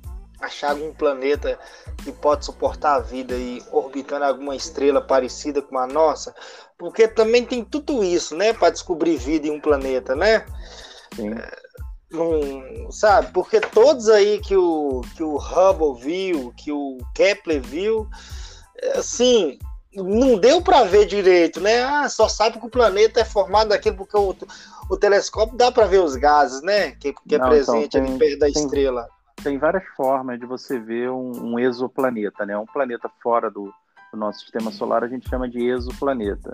achar 0.41 0.71
algum 0.71 0.93
planeta 0.93 1.59
que 2.05 2.13
pode 2.13 2.45
suportar 2.45 2.95
a 2.95 3.01
vida 3.01 3.35
e 3.35 3.63
orbitando 3.73 4.25
alguma 4.25 4.55
estrela 4.55 5.01
parecida 5.01 5.61
com 5.61 5.79
a 5.79 5.87
nossa? 5.87 6.35
Porque 6.79 7.09
também 7.09 7.45
tem 7.45 7.65
tudo 7.65 8.05
isso, 8.05 8.37
né, 8.37 8.53
para 8.53 8.71
descobrir 8.71 9.17
vida 9.17 9.49
em 9.49 9.51
um 9.51 9.61
planeta, 9.61 10.15
né? 10.15 10.47
Sim. 11.15 11.33
É, 11.33 11.69
sabe? 12.91 13.33
Porque 13.33 13.61
todos 13.61 14.09
aí 14.09 14.41
que 14.41 14.57
o, 14.57 15.03
que 15.17 15.23
o 15.23 15.37
Hubble 15.37 16.01
viu, 16.01 16.53
que 16.57 16.73
o 16.73 16.99
Kepler 17.15 17.61
viu, 17.61 18.09
é, 18.81 18.99
assim, 18.99 19.59
não 19.95 20.39
deu 20.39 20.63
para 20.63 20.85
ver 20.85 21.07
direito, 21.07 21.61
né? 21.61 21.83
Ah, 21.83 22.09
só 22.09 22.29
sabe 22.29 22.59
que 22.59 22.67
o 22.67 22.71
planeta 22.71 23.21
é 23.21 23.25
formado 23.25 23.71
daquilo 23.71 23.97
porque 23.97 24.17
o, 24.17 24.35
o 24.91 24.97
telescópio 24.97 25.57
dá 25.57 25.71
para 25.71 25.87
ver 25.87 26.01
os 26.01 26.17
gases, 26.17 26.63
né? 26.63 26.93
Que, 26.93 27.13
que 27.13 27.35
é 27.35 27.39
não, 27.39 27.47
então, 27.47 27.49
presente 27.49 27.97
então, 27.97 28.03
tem, 28.03 28.11
ali 28.11 28.19
perto 28.19 28.39
da 28.39 28.47
tem, 28.47 28.65
estrela. 28.65 29.09
Tem 29.43 29.59
várias 29.59 29.85
formas 29.97 30.39
de 30.39 30.47
você 30.47 30.79
ver 30.79 31.11
um, 31.11 31.53
um 31.53 31.59
exoplaneta, 31.59 32.45
né? 32.45 32.57
Um 32.59 32.67
planeta 32.67 33.11
fora 33.23 33.51
do, 33.51 33.73
do, 34.13 34.19
nosso 34.19 34.41
sistema 34.41 34.71
solar 34.71 35.05
a 35.05 35.09
gente 35.09 35.29
chama 35.29 35.49
de 35.49 35.65
exoplaneta. 35.65 36.53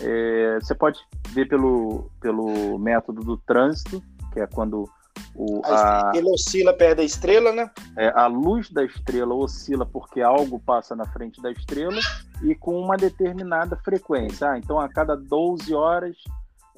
É, 0.00 0.58
você 0.60 0.74
pode 0.74 0.98
ver 1.28 1.48
pelo, 1.48 2.10
pelo 2.20 2.78
método 2.78 3.22
do 3.22 3.36
trânsito, 3.36 4.02
que 4.32 4.40
é 4.40 4.46
quando 4.46 4.88
o, 5.34 5.62
a, 5.64 6.12
ele 6.14 6.30
oscila 6.30 6.74
perto 6.74 6.98
da 6.98 7.04
estrela, 7.04 7.52
né? 7.52 7.70
É, 7.96 8.08
a 8.08 8.26
luz 8.26 8.70
da 8.70 8.84
estrela 8.84 9.34
oscila 9.34 9.86
porque 9.86 10.20
algo 10.20 10.60
passa 10.60 10.94
na 10.94 11.06
frente 11.06 11.40
da 11.40 11.50
estrela 11.50 12.00
e 12.42 12.54
com 12.54 12.78
uma 12.78 12.96
determinada 12.96 13.76
frequência. 13.76 14.50
Ah, 14.50 14.58
então, 14.58 14.78
a 14.78 14.88
cada 14.88 15.16
12 15.16 15.74
horas, 15.74 16.16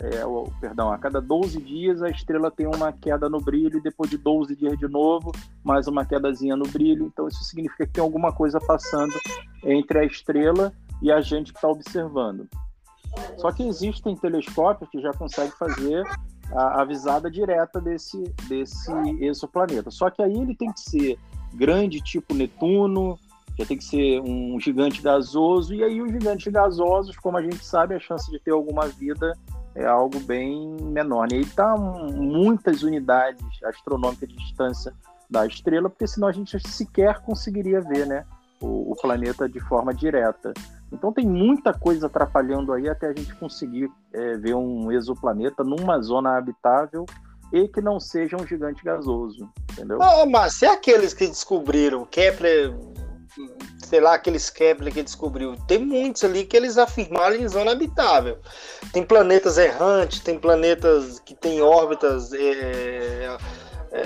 é, 0.01 0.27
ou, 0.27 0.53
perdão, 0.61 0.91
a 0.91 0.99
cada 0.99 1.21
12 1.21 1.61
dias 1.61 2.03
a 2.03 2.09
estrela 2.09 2.51
tem 2.51 2.67
uma 2.67 2.93
queda 2.93 3.29
no 3.29 3.41
brilho 3.41 3.79
e 3.79 3.83
depois 3.83 4.11
de 4.11 4.19
12 4.19 4.57
dias 4.57 4.77
de 4.79 4.89
novo, 4.89 5.31
mais 5.63 5.87
uma 5.87 6.05
quedazinha 6.05 6.57
no 6.57 6.67
brilho. 6.67 7.07
Então, 7.07 7.29
isso 7.29 7.45
significa 7.45 7.87
que 7.87 7.93
tem 7.93 8.03
alguma 8.03 8.33
coisa 8.33 8.59
passando 8.59 9.15
entre 9.63 10.01
a 10.01 10.05
estrela 10.05 10.73
e 11.01 11.13
a 11.13 11.21
gente 11.21 11.53
que 11.53 11.59
está 11.59 11.69
observando. 11.69 12.49
Só 13.37 13.53
que 13.53 13.63
existem 13.63 14.17
telescópios 14.17 14.91
que 14.91 15.01
já 15.01 15.13
conseguem 15.13 15.53
fazer 15.53 16.05
a, 16.53 16.83
a 16.83 16.85
visada 16.85 17.31
direta 17.31 17.81
desse, 17.81 18.23
desse 18.49 18.93
exoplaneta. 19.21 19.91
Só 19.93 20.11
que 20.11 20.23
aí 20.23 20.37
ele 20.37 20.57
tem 20.57 20.73
que 20.73 20.81
ser 20.81 21.19
grande, 21.53 22.01
tipo 22.01 22.35
Netuno, 22.35 23.17
já 23.57 23.65
tem 23.65 23.79
que 23.79 23.85
ser 23.85 24.21
um 24.21 24.59
gigante 24.59 25.01
gasoso, 25.01 25.73
e 25.73 25.85
aí 25.85 26.03
os 26.03 26.11
gigantes 26.11 26.53
gasosos, 26.53 27.17
como 27.17 27.37
a 27.37 27.43
gente 27.43 27.65
sabe, 27.65 27.95
a 27.95 28.01
chance 28.01 28.29
de 28.29 28.41
ter 28.41 28.51
alguma 28.51 28.89
vida 28.89 29.33
é 29.75 29.85
algo 29.85 30.20
bem 30.20 30.77
menor. 30.83 31.31
E 31.33 31.37
aí 31.37 31.41
está 31.43 31.77
muitas 31.77 32.83
unidades 32.83 33.45
astronômicas 33.64 34.29
de 34.29 34.37
distância 34.37 34.93
da 35.29 35.47
estrela, 35.47 35.91
porque 35.91 36.07
senão 36.07 36.29
a 36.29 36.33
gente 36.33 36.59
sequer 36.68 37.20
conseguiria 37.20 37.81
ver 37.81 38.07
né, 38.07 38.25
o, 38.61 38.93
o 38.93 38.97
planeta 38.97 39.49
de 39.49 39.61
forma 39.61 39.93
direta. 39.93 40.53
Então 40.93 41.12
tem 41.12 41.27
muita 41.27 41.72
coisa 41.72 42.07
atrapalhando 42.07 42.72
aí 42.72 42.89
até 42.89 43.09
a 43.09 43.12
gente 43.12 43.35
conseguir 43.35 43.91
é, 44.12 44.37
ver 44.37 44.55
um 44.55 44.93
exoplaneta 44.93 45.64
numa 45.64 46.01
zona 46.01 46.37
habitável 46.37 47.05
e 47.53 47.68
que 47.68 47.81
não 47.81 47.99
seja 47.99 48.37
um 48.37 48.47
gigante 48.47 48.85
gasoso, 48.85 49.49
entendeu? 49.72 49.99
Mas 50.31 50.55
se 50.55 50.66
aqueles 50.66 51.12
que 51.12 51.27
descobriram, 51.27 52.05
Kepler, 52.05 52.75
sei 53.85 54.01
lá, 54.01 54.14
aqueles 54.14 54.51
Kepler 54.51 54.93
que 54.93 55.03
descobriu, 55.03 55.57
tem 55.66 55.78
muitos 55.78 56.24
ali 56.24 56.45
que 56.45 56.57
eles 56.57 56.78
afirmaram 56.78 57.37
em 57.37 57.49
zona 57.49 57.72
habitável. 57.72 58.39
Tem 58.93 59.05
planetas 59.05 59.59
errantes, 59.59 60.20
tem 60.20 60.39
planetas 60.39 61.18
que 61.20 61.35
têm 61.35 61.61
órbitas 61.61 62.32
é, 62.32 63.37
é, 63.93 64.03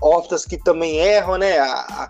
órbitas 0.00 0.44
que 0.44 0.56
também 0.56 0.98
erram, 0.98 1.38
né? 1.38 1.58
A, 1.58 1.80
a, 2.04 2.08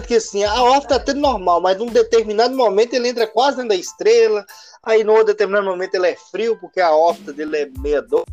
que 0.00 0.14
assim, 0.14 0.42
a 0.42 0.62
órbita 0.62 0.94
é 0.94 0.96
até 0.96 1.12
normal, 1.12 1.60
mas 1.60 1.76
num 1.76 1.86
determinado 1.86 2.56
momento 2.56 2.94
ele 2.94 3.08
entra 3.08 3.26
quase 3.26 3.56
dentro 3.58 3.70
da 3.70 3.76
estrela, 3.76 4.44
aí 4.82 5.04
num 5.04 5.22
determinado 5.22 5.66
momento 5.66 5.94
ele 5.94 6.08
é 6.08 6.16
frio, 6.16 6.58
porque 6.58 6.80
a 6.80 6.94
órbita 6.94 7.32
dele 7.32 7.56
é 7.58 7.70
meia 7.78 8.00
doce. 8.00 8.24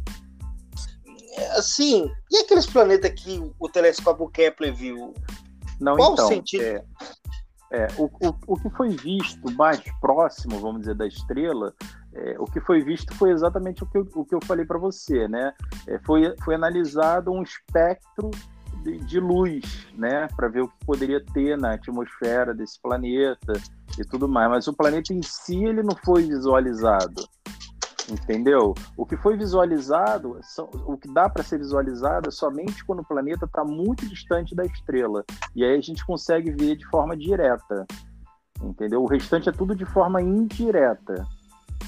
Assim, 1.58 2.10
e 2.32 2.38
aqueles 2.38 2.66
planetas 2.66 3.12
que 3.12 3.42
o 3.60 3.68
telescópio 3.68 4.30
Kepler 4.30 4.74
viu? 4.74 5.14
Não, 5.82 5.98
Qual 5.98 6.14
então, 6.14 6.26
o 6.26 6.28
sentido? 6.30 6.64
É, 6.64 6.84
é, 7.74 7.88
o, 7.98 8.06
o, 8.06 8.36
o 8.48 8.60
que 8.60 8.70
foi 8.70 8.90
visto 8.90 9.52
mais 9.56 9.82
próximo, 10.00 10.60
vamos 10.60 10.82
dizer, 10.82 10.96
da 10.96 11.08
estrela 11.08 11.74
é, 12.16 12.36
o 12.40 12.46
que 12.46 12.62
foi 12.62 12.84
visto 12.84 13.14
foi 13.16 13.32
exatamente 13.32 13.84
o 13.84 13.88
que 13.88 13.98
eu, 13.98 14.08
o 14.14 14.24
que 14.24 14.36
eu 14.36 14.40
falei 14.46 14.66
para 14.66 14.78
você, 14.78 15.28
né? 15.28 15.54
É, 15.88 15.98
foi, 16.06 16.36
foi 16.44 16.54
analisado 16.54 17.32
um 17.32 17.42
espectro 17.42 18.30
de, 18.84 19.00
de 19.00 19.20
luz, 19.20 19.88
né? 19.96 20.28
Para 20.36 20.48
ver 20.48 20.62
o 20.62 20.68
que 20.68 20.86
poderia 20.86 21.24
ter 21.34 21.58
na 21.58 21.74
atmosfera 21.74 22.54
desse 22.54 22.80
planeta 22.80 23.54
e 23.98 24.04
tudo 24.04 24.28
mais. 24.28 24.50
Mas 24.50 24.68
o 24.68 24.74
planeta 24.74 25.12
em 25.12 25.24
si 25.24 25.66
ele 25.66 25.82
não 25.82 25.96
foi 26.04 26.24
visualizado, 26.24 27.28
entendeu? 28.10 28.74
O 28.98 29.06
que 29.06 29.18
foi 29.18 29.38
visualizado, 29.38 30.40
o 30.86 30.98
que 30.98 31.12
dá 31.14 31.30
para 31.30 31.44
ser 31.44 31.58
visualizado 31.58 32.30
é 32.30 32.32
somente 32.32 32.84
quando 32.86 33.00
o 33.00 33.06
planeta 33.06 33.46
está 33.46 33.64
muito 33.64 34.08
distante 34.08 34.56
da 34.56 34.66
estrela. 34.66 35.24
E 35.56 35.64
aí 35.64 35.78
a 35.78 35.82
gente 35.82 36.06
consegue 36.06 36.52
ver 36.52 36.76
de 36.76 36.88
forma 36.90 37.16
direta, 37.16 37.86
entendeu? 38.62 39.02
O 39.02 39.08
restante 39.08 39.50
é 39.50 39.52
tudo 39.52 39.76
de 39.76 39.86
forma 39.86 40.22
indireta. 40.22 41.26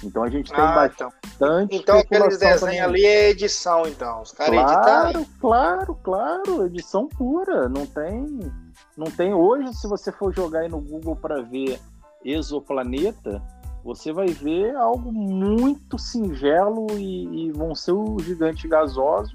Então 0.03 0.24
a 0.24 0.30
gente 0.30 0.51
tem 0.51 0.63
ah, 0.63 0.76
bastante. 0.76 1.16
Então, 1.36 1.68
então 1.72 1.99
aqueles 1.99 2.38
desenhos 2.38 2.63
ali 2.63 3.05
é 3.05 3.30
edição, 3.30 3.88
então. 3.88 4.22
Os 4.22 4.32
caras 4.32 4.53
claro, 4.53 4.74
editaram. 4.74 5.26
Claro, 5.39 5.95
claro, 6.03 6.66
edição 6.66 7.07
pura. 7.07 7.70
Não 7.70 7.86
tem. 7.86 8.51
Não 8.97 9.07
tem. 9.07 9.34
Hoje, 9.34 9.74
se 9.74 9.88
você 9.88 10.11
for 10.11 10.34
jogar 10.34 10.61
aí 10.61 10.70
no 10.70 10.82
Google 10.82 11.16
para 11.16 11.41
ver 11.41 11.80
exoplaneta, 12.24 13.41
você 13.86 14.12
vai 14.12 14.26
ver 14.26 14.76
algo 14.76 15.12
muito 15.12 16.00
singelo 16.00 16.88
e, 16.98 17.46
e, 17.46 17.52
vão 17.52 17.76
ser 17.76 17.92
os 17.92 18.24
gigantes 18.24 18.68
gasosos 18.68 19.32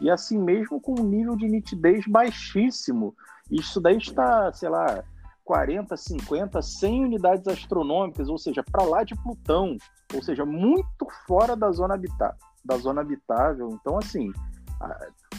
e 0.00 0.10
assim 0.10 0.36
mesmo 0.36 0.80
com 0.80 1.00
um 1.00 1.04
nível 1.04 1.36
de 1.36 1.46
nitidez 1.46 2.04
baixíssimo. 2.08 3.14
Isso 3.48 3.80
daí 3.80 3.98
está, 3.98 4.52
sei 4.52 4.68
lá, 4.68 5.04
40, 5.44 5.96
50, 5.96 6.60
100 6.60 7.04
unidades 7.04 7.46
astronômicas, 7.46 8.28
ou 8.28 8.36
seja, 8.36 8.64
para 8.64 8.82
lá 8.82 9.04
de 9.04 9.14
Plutão, 9.22 9.76
ou 10.12 10.20
seja, 10.20 10.44
muito 10.44 11.06
fora 11.24 11.54
da 11.54 11.70
zona, 11.70 11.94
habita 11.94 12.36
da 12.64 12.76
zona 12.78 13.02
habitável. 13.02 13.68
Então, 13.70 13.98
assim, 13.98 14.32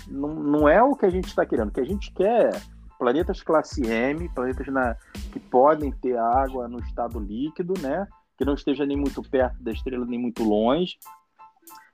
não, 0.08 0.30
não 0.36 0.70
é 0.70 0.82
o 0.82 0.96
que 0.96 1.06
a 1.06 1.10
gente 1.10 1.28
está 1.28 1.46
querendo. 1.46 1.68
O 1.68 1.74
que 1.74 1.82
a 1.82 1.86
gente 1.86 2.14
quer 2.14 2.56
é 2.56 2.62
planetas 2.98 3.44
classe 3.44 3.86
M, 3.86 4.30
planetas 4.30 4.68
na, 4.68 4.96
que 5.34 5.40
podem 5.40 5.92
ter 5.92 6.18
água 6.18 6.70
no 6.70 6.80
estado 6.80 7.20
líquido, 7.20 7.74
né? 7.82 8.08
Que 8.38 8.46
não 8.46 8.54
esteja 8.54 8.86
nem 8.86 8.98
muito 8.98 9.22
perto 9.22 9.62
da 9.62 9.72
estrela, 9.72 10.06
nem 10.06 10.20
muito 10.20 10.44
longe, 10.44 10.98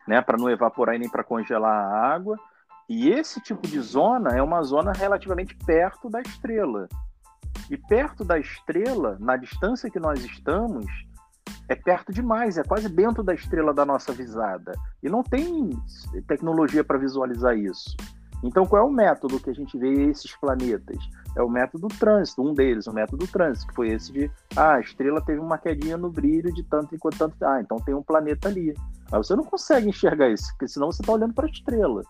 né? 0.08 0.22
Para 0.22 0.38
não 0.38 0.50
evaporar 0.50 0.96
e 0.96 1.00
nem 1.00 1.10
para 1.10 1.24
congelar 1.24 1.74
a 1.74 2.14
água. 2.14 2.38
E 2.88 3.10
esse 3.10 3.40
tipo 3.42 3.68
de 3.68 3.80
zona 3.80 4.32
é 4.32 4.42
uma 4.42 4.64
zona 4.64 4.92
relativamente 4.92 5.56
perto 5.56 6.10
da 6.10 6.22
estrela. 6.22 6.88
E 7.70 7.78
perto 7.78 8.26
da 8.26 8.40
estrela, 8.40 9.18
na 9.20 9.38
distância 9.38 9.92
que 9.92 10.00
nós 10.00 10.24
estamos, 10.26 10.86
é 11.68 11.76
perto 11.76 12.12
demais, 12.12 12.58
é 12.58 12.64
quase 12.64 12.90
dentro 12.90 13.22
da 13.24 13.34
estrela 13.34 13.72
da 13.74 13.86
nossa 13.86 14.12
visada. 14.12 14.72
E 15.04 15.10
não 15.10 15.22
tem 15.22 15.70
tecnologia 16.28 16.84
para 16.84 16.98
visualizar 16.98 17.56
isso. 17.56 17.96
Então, 18.44 18.66
qual 18.66 18.84
é 18.84 18.86
o 18.86 18.92
método 18.92 19.40
que 19.40 19.50
a 19.50 19.54
gente 19.54 19.78
vê 19.78 20.10
esses 20.10 20.36
planetas? 20.38 20.98
É 21.36 21.44
o 21.44 21.50
método 21.50 21.88
do 21.88 21.96
trânsito, 21.96 22.42
um 22.42 22.54
deles, 22.54 22.88
o 22.88 22.94
método 22.94 23.26
do 23.26 23.32
trânsito, 23.32 23.68
que 23.68 23.76
foi 23.76 23.90
esse 23.90 24.12
de, 24.12 24.32
ah, 24.56 24.76
a 24.76 24.80
estrela 24.80 25.22
teve 25.22 25.40
uma 25.40 25.58
quedinha 25.58 25.98
no 25.98 26.10
brilho 26.10 26.54
de 26.54 26.64
tanto 26.64 26.96
enquanto 26.96 27.18
tanto, 27.18 27.36
ah, 27.46 27.62
então 27.62 27.78
tem 27.78 27.94
um 27.94 28.04
planeta 28.04 28.48
ali. 28.48 28.74
Mas 29.12 29.28
você 29.28 29.36
não 29.36 29.44
consegue 29.44 29.90
enxergar 29.90 30.30
isso, 30.30 30.48
porque 30.52 30.68
senão 30.68 30.92
você 30.92 31.02
está 31.02 31.14
olhando 31.14 31.34
para 31.34 31.48
a 31.48 31.50
estrela. 31.50 32.02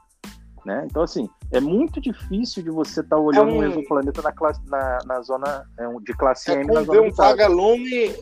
Né? 0.65 0.85
Então, 0.85 1.01
assim, 1.01 1.27
é 1.51 1.59
muito 1.59 2.01
difícil 2.01 2.61
de 2.61 2.69
você 2.69 2.99
estar 2.99 3.15
tá 3.15 3.21
olhando 3.21 3.49
é 3.49 3.53
um... 3.53 3.57
um 3.59 3.63
exoplaneta 3.63 4.21
na, 4.21 4.31
classe, 4.31 4.61
na, 4.67 4.99
na 5.05 5.21
zona 5.21 5.65
é 5.77 5.87
um, 5.87 6.01
de 6.01 6.13
classe 6.13 6.51
é 6.51 6.61
M. 6.61 6.67
Na 6.73 6.83
zona 6.83 7.01
um 7.01 7.11
vagalume, 7.11 8.13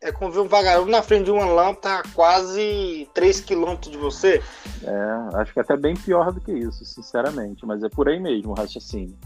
é 0.00 0.12
como 0.12 0.30
ver 0.30 0.40
um 0.40 0.48
vagalume 0.48 0.90
na 0.90 1.02
frente 1.02 1.24
de 1.24 1.30
uma 1.30 1.46
lâmpada 1.46 2.00
a 2.00 2.02
quase 2.14 3.08
3 3.14 3.40
km 3.40 3.76
de 3.80 3.96
você. 3.96 4.42
É, 4.82 5.38
acho 5.38 5.52
que 5.52 5.58
é 5.58 5.62
até 5.62 5.76
bem 5.76 5.94
pior 5.94 6.32
do 6.32 6.40
que 6.40 6.52
isso, 6.52 6.84
sinceramente, 6.84 7.64
mas 7.64 7.82
é 7.82 7.88
por 7.88 8.08
aí 8.08 8.20
mesmo 8.20 8.52
o 8.52 8.54
raciocínio. 8.54 9.16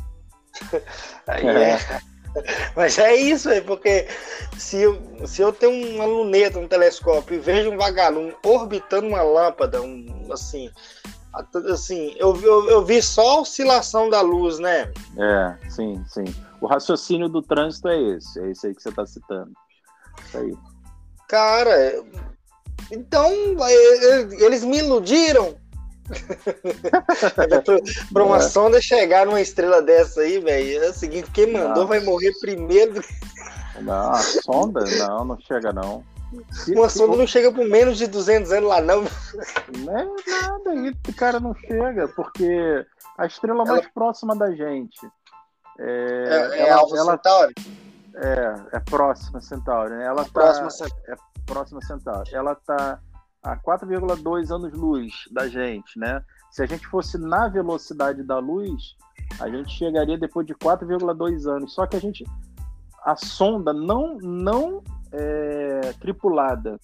aí 1.26 1.46
é. 1.46 1.78
Mas 2.76 2.98
é 2.98 3.14
isso, 3.14 3.48
é 3.48 3.60
porque 3.60 4.06
se 4.56 4.82
eu, 4.82 5.00
se 5.26 5.42
eu 5.42 5.52
tenho 5.52 5.96
uma 5.96 6.04
luneta, 6.04 6.58
um 6.58 6.68
telescópio 6.68 7.36
e 7.36 7.40
vejo 7.40 7.70
um 7.70 7.76
vagalume 7.76 8.34
orbitando 8.44 9.08
uma 9.08 9.22
lâmpada, 9.22 9.82
um, 9.82 10.28
assim, 10.32 10.70
assim 11.72 12.14
eu, 12.16 12.40
eu, 12.40 12.70
eu, 12.70 12.84
vi 12.84 13.02
só 13.02 13.38
a 13.38 13.40
oscilação 13.40 14.08
da 14.08 14.20
luz, 14.20 14.58
né? 14.58 14.92
É, 15.18 15.68
sim, 15.68 16.02
sim. 16.06 16.24
O 16.60 16.66
raciocínio 16.66 17.28
do 17.28 17.42
trânsito 17.42 17.88
é 17.88 18.00
esse, 18.00 18.40
é 18.40 18.50
esse 18.50 18.66
aí 18.66 18.74
que 18.74 18.82
você 18.82 18.90
está 18.90 19.06
citando. 19.06 19.52
Isso 20.26 20.38
aí. 20.38 20.54
Cara, 21.28 22.02
então 22.90 23.30
é, 23.60 23.72
é, 23.72 24.44
eles 24.44 24.64
me 24.64 24.78
iludiram. 24.78 25.54
pra 28.12 28.24
uma 28.24 28.38
é. 28.38 28.40
sonda 28.40 28.82
chegar 28.82 29.26
numa 29.26 29.40
estrela 29.40 29.80
dessa 29.80 30.22
aí, 30.22 30.40
velho, 30.40 30.84
é 30.84 30.88
o 30.88 30.94
seguinte: 30.94 31.30
quem 31.30 31.52
mandou 31.52 31.86
vai 31.86 32.00
morrer 32.00 32.32
primeiro. 32.40 33.00
Não, 33.80 34.10
a 34.10 34.18
sonda? 34.18 34.84
Não, 34.98 35.24
não 35.24 35.40
chega 35.40 35.72
não. 35.72 36.04
Uma 36.68 36.88
sonda 36.88 37.16
não 37.16 37.26
chega 37.26 37.52
por 37.52 37.66
menos 37.66 37.98
de 37.98 38.06
200 38.06 38.52
anos 38.52 38.68
lá, 38.68 38.80
não. 38.80 39.02
Não 39.78 39.98
é 39.98 40.04
nada, 40.04 40.70
aí 40.70 40.94
o 41.08 41.14
cara 41.14 41.40
não 41.40 41.54
chega, 41.54 42.06
porque 42.08 42.86
a 43.18 43.26
estrela 43.26 43.64
mais 43.64 43.82
ela... 43.82 43.90
próxima 43.92 44.36
da 44.36 44.50
gente. 44.50 44.98
É, 45.78 46.50
é, 46.52 46.58
é 46.58 46.68
ela, 46.68 46.82
ela... 46.92 47.12
Centauri? 47.12 47.54
É, 48.16 48.76
é 48.76 48.80
próxima 48.80 49.40
Centauri. 49.40 49.90
Né? 49.90 50.04
Ela 50.04 50.24
tá, 50.24 50.30
próxima 50.30 50.70
Centauri. 50.70 51.02
É 51.08 51.14
próxima 51.46 51.80
Centauri. 51.82 52.34
Ela 52.34 52.54
tá 52.54 53.00
a 53.42 53.56
4,2 53.56 54.54
anos-luz 54.54 55.12
da 55.32 55.48
gente, 55.48 55.98
né? 55.98 56.22
Se 56.50 56.62
a 56.62 56.66
gente 56.66 56.86
fosse 56.86 57.16
na 57.16 57.48
velocidade 57.48 58.22
da 58.22 58.38
luz, 58.38 58.96
a 59.40 59.48
gente 59.48 59.70
chegaria 59.70 60.18
depois 60.18 60.46
de 60.46 60.54
4,2 60.54 61.46
anos. 61.46 61.72
Só 61.72 61.86
que 61.86 61.96
a 61.96 62.00
gente, 62.00 62.24
a 63.04 63.16
sonda 63.16 63.72
não, 63.72 64.18
não 64.18 64.82
é, 65.12 65.92
tripulada 66.00 66.78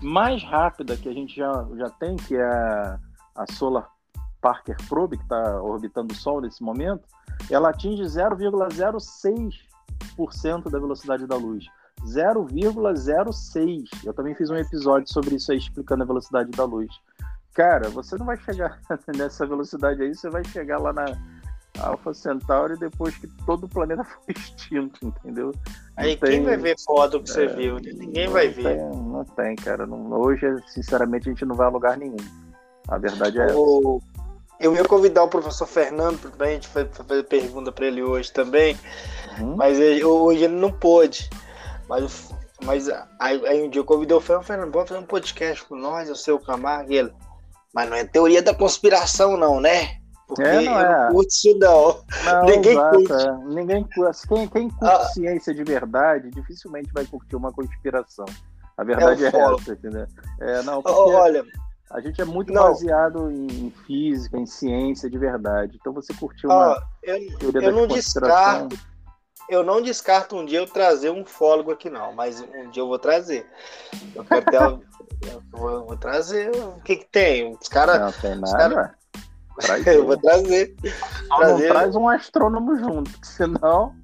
mais 0.00 0.42
rápida 0.42 0.96
que 0.96 1.08
a 1.08 1.12
gente 1.12 1.36
já, 1.36 1.66
já 1.76 1.90
tem, 1.90 2.16
que 2.16 2.36
é 2.36 2.44
a, 2.44 2.98
a 3.36 3.52
Solar 3.52 3.88
Parker 4.40 4.76
Probe, 4.88 5.16
que 5.16 5.22
está 5.22 5.62
orbitando 5.62 6.12
o 6.12 6.16
Sol 6.16 6.40
nesse 6.40 6.62
momento, 6.62 7.02
ela 7.50 7.70
atinge 7.70 8.02
0,06% 8.02 9.73
da 10.70 10.78
velocidade 10.78 11.26
da 11.26 11.36
luz. 11.36 11.64
0,06. 12.02 13.84
Eu 14.04 14.12
também 14.12 14.34
fiz 14.34 14.50
um 14.50 14.56
episódio 14.56 15.12
sobre 15.12 15.36
isso 15.36 15.52
aí, 15.52 15.58
explicando 15.58 16.02
a 16.02 16.06
velocidade 16.06 16.50
da 16.50 16.64
luz. 16.64 16.90
Cara, 17.54 17.88
você 17.88 18.16
não 18.16 18.26
vai 18.26 18.36
chegar 18.38 18.80
nessa 19.16 19.46
velocidade 19.46 20.02
aí, 20.02 20.14
você 20.14 20.28
vai 20.28 20.44
chegar 20.44 20.78
lá 20.78 20.92
na 20.92 21.04
Alpha 21.80 22.12
Centauri 22.12 22.76
depois 22.76 23.16
que 23.16 23.26
todo 23.44 23.64
o 23.64 23.68
planeta 23.68 24.04
foi 24.26 24.34
extinto, 24.36 25.06
entendeu? 25.06 25.52
Aí 25.96 26.16
tem, 26.16 26.30
quem 26.30 26.44
vai 26.44 26.56
ver 26.56 26.76
foto 26.84 27.20
que 27.22 27.30
você 27.30 27.44
é, 27.44 27.54
viu? 27.54 27.76
Ninguém 27.76 28.28
vai 28.28 28.48
ver. 28.48 28.76
Tem, 28.76 28.90
não 28.90 29.24
tem, 29.24 29.56
cara. 29.56 29.86
Não, 29.86 30.12
hoje, 30.12 30.46
sinceramente, 30.68 31.28
a 31.28 31.32
gente 31.32 31.44
não 31.44 31.54
vai 31.54 31.66
a 31.66 31.70
lugar 31.70 31.96
nenhum. 31.96 32.16
A 32.88 32.98
verdade 32.98 33.38
é 33.38 33.54
o... 33.54 33.98
essa. 33.98 34.13
Eu 34.64 34.74
ia 34.74 34.82
convidar 34.82 35.22
o 35.22 35.28
professor 35.28 35.66
Fernando 35.66 36.18
para 36.18 36.46
a 36.46 36.50
gente 36.50 36.66
fazer 36.68 37.22
pergunta 37.24 37.70
para 37.70 37.86
ele 37.86 38.02
hoje 38.02 38.32
também, 38.32 38.78
uhum. 39.38 39.56
mas 39.56 39.78
hoje 40.02 40.44
ele 40.44 40.54
não 40.54 40.72
pôde. 40.72 41.28
Mas, 41.86 42.30
mas 42.64 42.88
aí, 43.20 43.46
aí 43.46 43.62
um 43.62 43.68
dia 43.68 43.80
eu 43.80 43.84
convidei 43.84 44.16
o 44.16 44.22
Fernando, 44.22 44.46
Fernando, 44.46 44.72
vamos 44.72 44.88
fazer 44.88 45.00
um 45.00 45.06
podcast 45.06 45.64
com 45.64 45.76
nós, 45.76 46.08
eu 46.08 46.16
sei 46.16 46.32
o 46.32 46.38
Camargo 46.38 46.90
e 46.90 46.96
ele. 46.96 47.12
Mas 47.74 47.90
não 47.90 47.96
é 47.98 48.04
teoria 48.04 48.40
da 48.40 48.54
conspiração, 48.54 49.36
não, 49.36 49.60
né? 49.60 49.98
Porque 50.26 50.42
é, 50.42 50.62
não 50.62 50.72
eu 50.72 50.78
é. 50.78 51.04
não 51.04 51.12
curto 51.12 51.28
isso, 51.28 51.58
não. 51.58 52.04
não 52.24 52.44
Ninguém 52.48 52.72
exato, 52.72 52.96
curte. 52.96 53.12
É. 53.12 53.32
Ninguém 53.54 53.84
curte. 53.94 54.28
Quem, 54.28 54.48
quem 54.48 54.70
curte 54.70 54.94
ah. 54.94 55.08
ciência 55.10 55.52
de 55.52 55.62
verdade 55.62 56.30
dificilmente 56.30 56.90
vai 56.94 57.04
curtir 57.04 57.36
uma 57.36 57.52
conspiração. 57.52 58.24
A 58.78 58.82
verdade 58.82 59.26
é, 59.26 59.28
é 59.28 59.28
essa, 59.28 59.72
entendeu? 59.72 60.06
É, 60.40 60.62
não, 60.62 60.80
Olha, 60.86 61.44
a 61.94 62.00
gente 62.00 62.20
é 62.20 62.24
muito 62.24 62.52
não. 62.52 62.64
baseado 62.64 63.30
em 63.30 63.72
física, 63.86 64.36
em 64.36 64.46
ciência 64.46 65.08
de 65.08 65.16
verdade. 65.16 65.78
Então 65.80 65.92
você 65.92 66.12
curtiu 66.12 66.50
uma. 66.50 66.76
eu, 67.02 67.62
eu 67.62 67.72
não 67.72 67.86
descarto 67.86 68.76
eu 69.48 69.62
não 69.62 69.82
descarto 69.82 70.36
um 70.36 70.44
dia 70.44 70.58
eu 70.58 70.66
trazer 70.66 71.10
um 71.10 71.24
fólogo 71.24 71.70
aqui, 71.70 71.90
não, 71.90 72.12
mas 72.12 72.40
um 72.40 72.70
dia 72.70 72.82
eu 72.82 72.88
vou 72.88 72.98
trazer. 72.98 73.46
Eu 74.14 74.24
quero 74.24 74.46
ter. 74.46 74.56
eu 75.30 75.42
vou, 75.50 75.86
vou, 75.86 75.96
trazer. 75.96 76.50
O 76.54 76.80
que, 76.80 76.96
que 76.96 77.06
tem? 77.06 77.52
Os 77.52 77.68
caras. 77.68 78.00
Não 78.00 78.12
tem 78.12 78.34
nada. 78.36 78.94
Cara... 79.60 79.94
eu 79.94 80.06
vou 80.06 80.16
trazer. 80.16 80.74
Só 81.28 81.36
trazer. 81.36 81.62
não 81.62 81.74
traz 81.74 81.96
um 81.96 82.08
astrônomo 82.08 82.76
junto, 82.76 83.10
senão. 83.22 83.94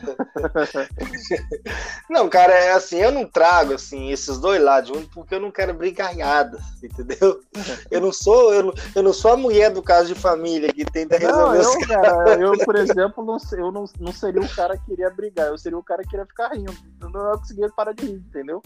não, 2.08 2.28
cara, 2.28 2.52
é 2.52 2.72
assim, 2.72 2.96
eu 2.96 3.10
não 3.10 3.24
trago 3.24 3.74
assim 3.74 4.10
esses 4.10 4.38
dois 4.38 4.62
lados 4.62 4.88
juntos 4.88 5.08
porque 5.12 5.34
eu 5.34 5.40
não 5.40 5.50
quero 5.50 5.74
brigalhada, 5.74 6.58
entendeu? 6.82 7.40
Eu 7.90 8.00
não 8.00 8.12
sou, 8.12 8.54
eu 8.54 8.62
não, 8.62 8.74
eu 8.94 9.02
não 9.02 9.12
sou 9.12 9.32
a 9.32 9.36
mulher 9.36 9.70
do 9.70 9.82
caso 9.82 10.14
de 10.14 10.14
família 10.14 10.72
que 10.72 10.84
tenta 10.84 11.18
resolver 11.18 11.58
não, 11.58 11.72
eu, 11.72 11.88
cara, 11.88 12.40
eu, 12.40 12.52
por 12.64 12.76
exemplo, 12.76 13.24
não, 13.24 13.36
eu 13.52 13.72
não, 13.72 13.84
não 13.98 14.12
seria 14.12 14.40
o 14.40 14.48
cara 14.48 14.78
que 14.78 14.92
iria 14.92 15.10
brigar, 15.10 15.48
eu 15.48 15.58
seria 15.58 15.78
o 15.78 15.82
cara 15.82 16.02
que 16.02 16.14
iria 16.14 16.26
ficar 16.26 16.52
rindo. 16.52 16.72
Eu 17.00 17.10
não 17.10 17.32
ia 17.32 17.38
conseguir 17.38 17.72
parar 17.72 17.92
de 17.92 18.06
rir, 18.06 18.14
entendeu? 18.14 18.62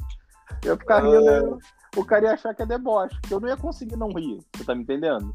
Eu 0.64 0.76
ficar 0.76 1.00
rindo, 1.00 1.28
eu, 1.28 1.58
o 1.96 2.04
cara 2.04 2.26
ia 2.26 2.32
achar 2.32 2.54
que 2.54 2.62
é 2.62 2.66
deboche, 2.66 3.16
porque 3.20 3.34
eu 3.34 3.40
não 3.40 3.48
ia 3.48 3.56
conseguir 3.56 3.96
não 3.96 4.12
rir, 4.12 4.40
você 4.54 4.64
tá 4.64 4.74
me 4.74 4.82
entendendo? 4.82 5.34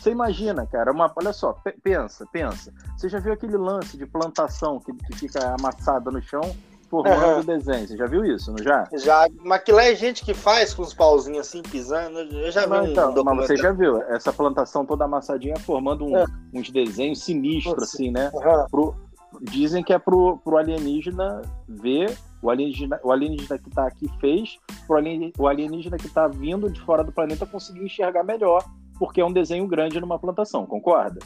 Você 0.00 0.10
imagina, 0.10 0.66
cara, 0.66 0.90
uma, 0.90 1.12
olha 1.14 1.32
só, 1.32 1.54
pensa, 1.82 2.26
pensa. 2.32 2.72
Você 2.96 3.06
já 3.06 3.18
viu 3.18 3.34
aquele 3.34 3.58
lance 3.58 3.98
de 3.98 4.06
plantação 4.06 4.80
que, 4.80 4.94
que 4.94 5.14
fica 5.18 5.54
amassada 5.54 6.10
no 6.10 6.22
chão 6.22 6.40
formando 6.88 7.36
uhum. 7.36 7.44
desenho? 7.44 7.86
Você 7.86 7.98
já 7.98 8.06
viu 8.06 8.24
isso, 8.24 8.50
não 8.50 8.64
já? 8.64 8.88
Já, 8.94 9.26
mas 9.44 9.62
que 9.62 9.70
lá 9.70 9.84
é 9.84 9.94
gente 9.94 10.24
que 10.24 10.32
faz 10.32 10.72
com 10.72 10.80
os 10.80 10.94
pauzinhos 10.94 11.46
assim, 11.46 11.60
pisando. 11.60 12.18
Eu 12.18 12.50
já 12.50 12.64
vi. 12.64 12.92
Então, 12.92 13.12
um 13.14 13.24
mas 13.24 13.46
você 13.46 13.58
já 13.58 13.72
viu 13.72 14.02
essa 14.04 14.32
plantação 14.32 14.86
toda 14.86 15.04
amassadinha 15.04 15.56
formando 15.58 16.06
um, 16.06 16.16
é. 16.16 16.24
uns 16.54 16.70
desenhos 16.70 17.22
sinistros, 17.22 17.82
assim, 17.82 18.10
né? 18.10 18.30
Uhum. 18.32 18.66
Pro, 18.70 18.94
dizem 19.42 19.84
que 19.84 19.92
é 19.92 19.98
pro, 19.98 20.38
pro 20.38 20.56
alienígena 20.56 21.42
ver 21.68 22.16
o 22.40 22.48
alienígena, 22.48 22.98
o 23.04 23.12
alienígena 23.12 23.58
que 23.58 23.68
está 23.68 23.86
aqui 23.86 24.08
fez, 24.18 24.56
pro 24.86 24.96
alienígena, 24.96 25.34
o 25.38 25.46
alienígena 25.46 25.98
que 25.98 26.06
está 26.06 26.26
vindo 26.26 26.70
de 26.70 26.80
fora 26.80 27.04
do 27.04 27.12
planeta 27.12 27.44
conseguir 27.44 27.84
enxergar 27.84 28.24
melhor 28.24 28.64
porque 29.00 29.22
é 29.22 29.24
um 29.24 29.32
desenho 29.32 29.66
grande 29.66 29.98
numa 29.98 30.18
plantação, 30.18 30.66
concorda? 30.66 31.18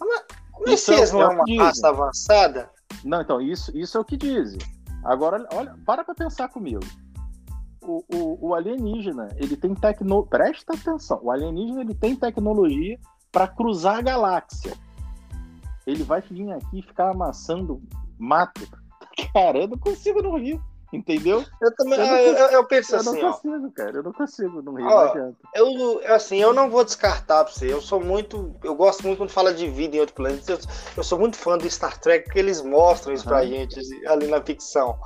Mas, 0.00 0.22
mas 0.64 0.88
é, 0.88 1.12
não 1.12 1.22
é 1.22 1.28
uma 1.28 1.64
raça 1.64 1.88
avançada? 1.88 2.70
Não, 3.04 3.20
então, 3.20 3.40
isso, 3.40 3.76
isso 3.76 3.98
é 3.98 4.00
o 4.00 4.04
que 4.04 4.16
dizem. 4.16 4.60
Agora, 5.04 5.44
olha, 5.52 5.76
para 5.84 6.04
para 6.04 6.14
pensar 6.14 6.48
comigo. 6.48 6.84
O, 7.82 8.04
o, 8.14 8.48
o, 8.48 8.54
alienígena, 8.54 9.28
ele 9.36 9.56
tem 9.56 9.74
tecnologia. 9.74 10.30
Presta 10.30 10.74
atenção. 10.74 11.18
O 11.20 11.32
alienígena 11.32 11.80
ele 11.80 11.94
tem 11.94 12.14
tecnologia 12.14 12.96
para 13.32 13.48
cruzar 13.48 13.98
a 13.98 14.02
galáxia. 14.02 14.72
Ele 15.84 16.04
vai 16.04 16.20
vir 16.20 16.52
aqui 16.52 16.78
e 16.78 16.82
ficar 16.82 17.10
amassando 17.10 17.82
mato. 18.16 18.60
Cara, 19.34 19.58
eu 19.58 19.68
não 19.68 19.78
consigo 19.78 20.22
não 20.22 20.38
rir. 20.38 20.60
Entendeu? 20.90 21.44
Eu 21.60 21.74
também, 21.74 21.98
eu, 21.98 22.34
eu, 22.34 22.46
eu 22.48 22.64
penso 22.64 22.94
eu 22.94 23.00
assim. 23.00 23.18
Eu 23.18 23.22
não 23.22 23.32
consigo, 23.32 23.66
ó. 23.66 23.70
cara. 23.70 23.96
Eu 23.96 24.02
não 24.02 24.12
consigo, 24.12 24.62
não 24.62 24.74
rio, 24.74 24.86
ó, 24.86 24.90
não 24.90 25.10
adianta. 25.10 25.36
Eu, 25.54 26.14
assim, 26.14 26.38
eu 26.38 26.54
não 26.54 26.70
vou 26.70 26.82
descartar 26.82 27.44
pra 27.44 27.52
você. 27.52 27.70
Eu 27.70 27.82
sou 27.82 28.00
muito. 28.00 28.54
Eu 28.64 28.74
gosto 28.74 29.02
muito 29.02 29.18
quando 29.18 29.30
fala 29.30 29.52
de 29.52 29.68
vida 29.68 29.96
em 29.96 30.00
outro 30.00 30.14
planeta. 30.14 30.52
Eu, 30.52 30.58
eu 30.96 31.04
sou 31.04 31.18
muito 31.18 31.36
fã 31.36 31.58
do 31.58 31.68
Star 31.70 32.00
Trek, 32.00 32.24
porque 32.24 32.38
eles 32.38 32.62
mostram 32.62 33.12
isso 33.12 33.24
uhum. 33.24 33.28
pra 33.28 33.44
gente 33.44 33.78
ali 34.06 34.28
na 34.28 34.40
ficção. 34.40 34.98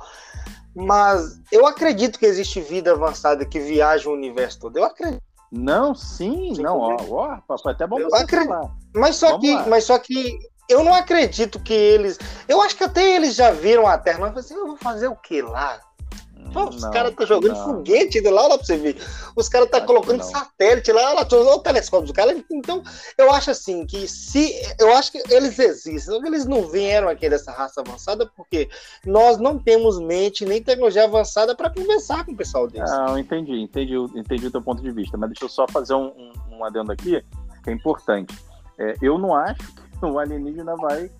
Mas 0.73 1.41
eu 1.51 1.67
acredito 1.67 2.17
que 2.17 2.25
existe 2.25 2.61
vida 2.61 2.93
avançada 2.93 3.45
que 3.45 3.59
viaja 3.59 4.09
o 4.09 4.13
universo 4.13 4.61
todo. 4.61 4.77
Eu 4.77 4.85
acredito. 4.85 5.21
Não, 5.51 5.93
sim, 5.93 6.55
sim 6.55 6.63
não, 6.63 6.79
ó, 6.79 6.97
ó, 7.11 7.37
papai, 7.47 7.73
até 7.73 7.85
bom 7.85 7.99
você 7.99 8.23
acredito. 8.23 8.47
falar. 8.47 8.71
Mas 8.95 9.17
só 9.17 9.27
Vamos 9.31 9.45
que, 9.45 9.53
lá. 9.53 9.67
mas 9.67 9.83
só 9.83 9.99
que 9.99 10.39
eu 10.69 10.83
não 10.83 10.93
acredito 10.93 11.59
que 11.59 11.73
eles. 11.73 12.17
Eu 12.47 12.61
acho 12.61 12.75
que 12.75 12.83
até 12.83 13.15
eles 13.15 13.35
já 13.35 13.51
viram 13.51 13.87
a 13.87 13.97
Terra, 13.97 14.19
mas 14.19 14.37
assim, 14.37 14.55
eu 14.55 14.67
vou 14.67 14.77
fazer 14.77 15.07
o 15.07 15.15
que 15.15 15.41
lá? 15.41 15.79
Pô, 16.51 16.65
os 16.69 16.85
caras 16.85 17.11
estão 17.11 17.25
jogando 17.25 17.57
não. 17.57 17.65
foguete 17.65 18.19
lá, 18.21 18.47
lá 18.47 18.57
pra 18.57 18.65
você 18.65 18.77
ver. 18.77 18.97
Os 19.35 19.49
caras 19.49 19.65
estão 19.65 19.79
tá 19.79 19.85
colocando 19.85 20.23
satélite 20.23 20.91
lá, 20.91 21.13
lá, 21.13 21.27
olha 21.31 21.55
o 21.55 21.59
telescópio 21.59 22.07
dos 22.07 22.15
caras. 22.15 22.43
Então, 22.51 22.83
eu 23.17 23.31
acho 23.31 23.49
assim 23.51 23.85
que 23.85 24.07
se. 24.07 24.53
Eu 24.79 24.93
acho 24.93 25.11
que 25.11 25.23
eles 25.29 25.57
existem. 25.57 26.15
Eles 26.25 26.45
não 26.45 26.67
vieram 26.67 27.09
aqui 27.09 27.27
dessa 27.27 27.51
raça 27.51 27.81
avançada 27.81 28.29
porque 28.35 28.69
nós 29.05 29.37
não 29.37 29.57
temos 29.57 29.99
mente 29.99 30.45
nem 30.45 30.61
tecnologia 30.61 31.05
avançada 31.05 31.55
para 31.55 31.71
conversar 31.71 32.25
com 32.25 32.33
o 32.33 32.37
pessoal 32.37 32.67
deles. 32.67 32.89
Não, 32.91 33.17
entendi, 33.17 33.61
entendi, 33.61 33.95
entendi 34.15 34.47
o 34.47 34.51
teu 34.51 34.61
ponto 34.61 34.81
de 34.81 34.91
vista. 34.91 35.17
Mas 35.17 35.29
deixa 35.29 35.45
eu 35.45 35.49
só 35.49 35.67
fazer 35.67 35.95
um, 35.95 36.07
um, 36.07 36.57
um 36.57 36.65
adendo 36.65 36.91
aqui, 36.91 37.23
que 37.63 37.69
é 37.69 37.73
importante. 37.73 38.37
É, 38.77 38.95
eu 39.01 39.17
não 39.17 39.35
acho 39.35 39.71
que 39.73 39.82
o 40.11 40.19
alienígena 40.19 40.75
vai 40.75 41.11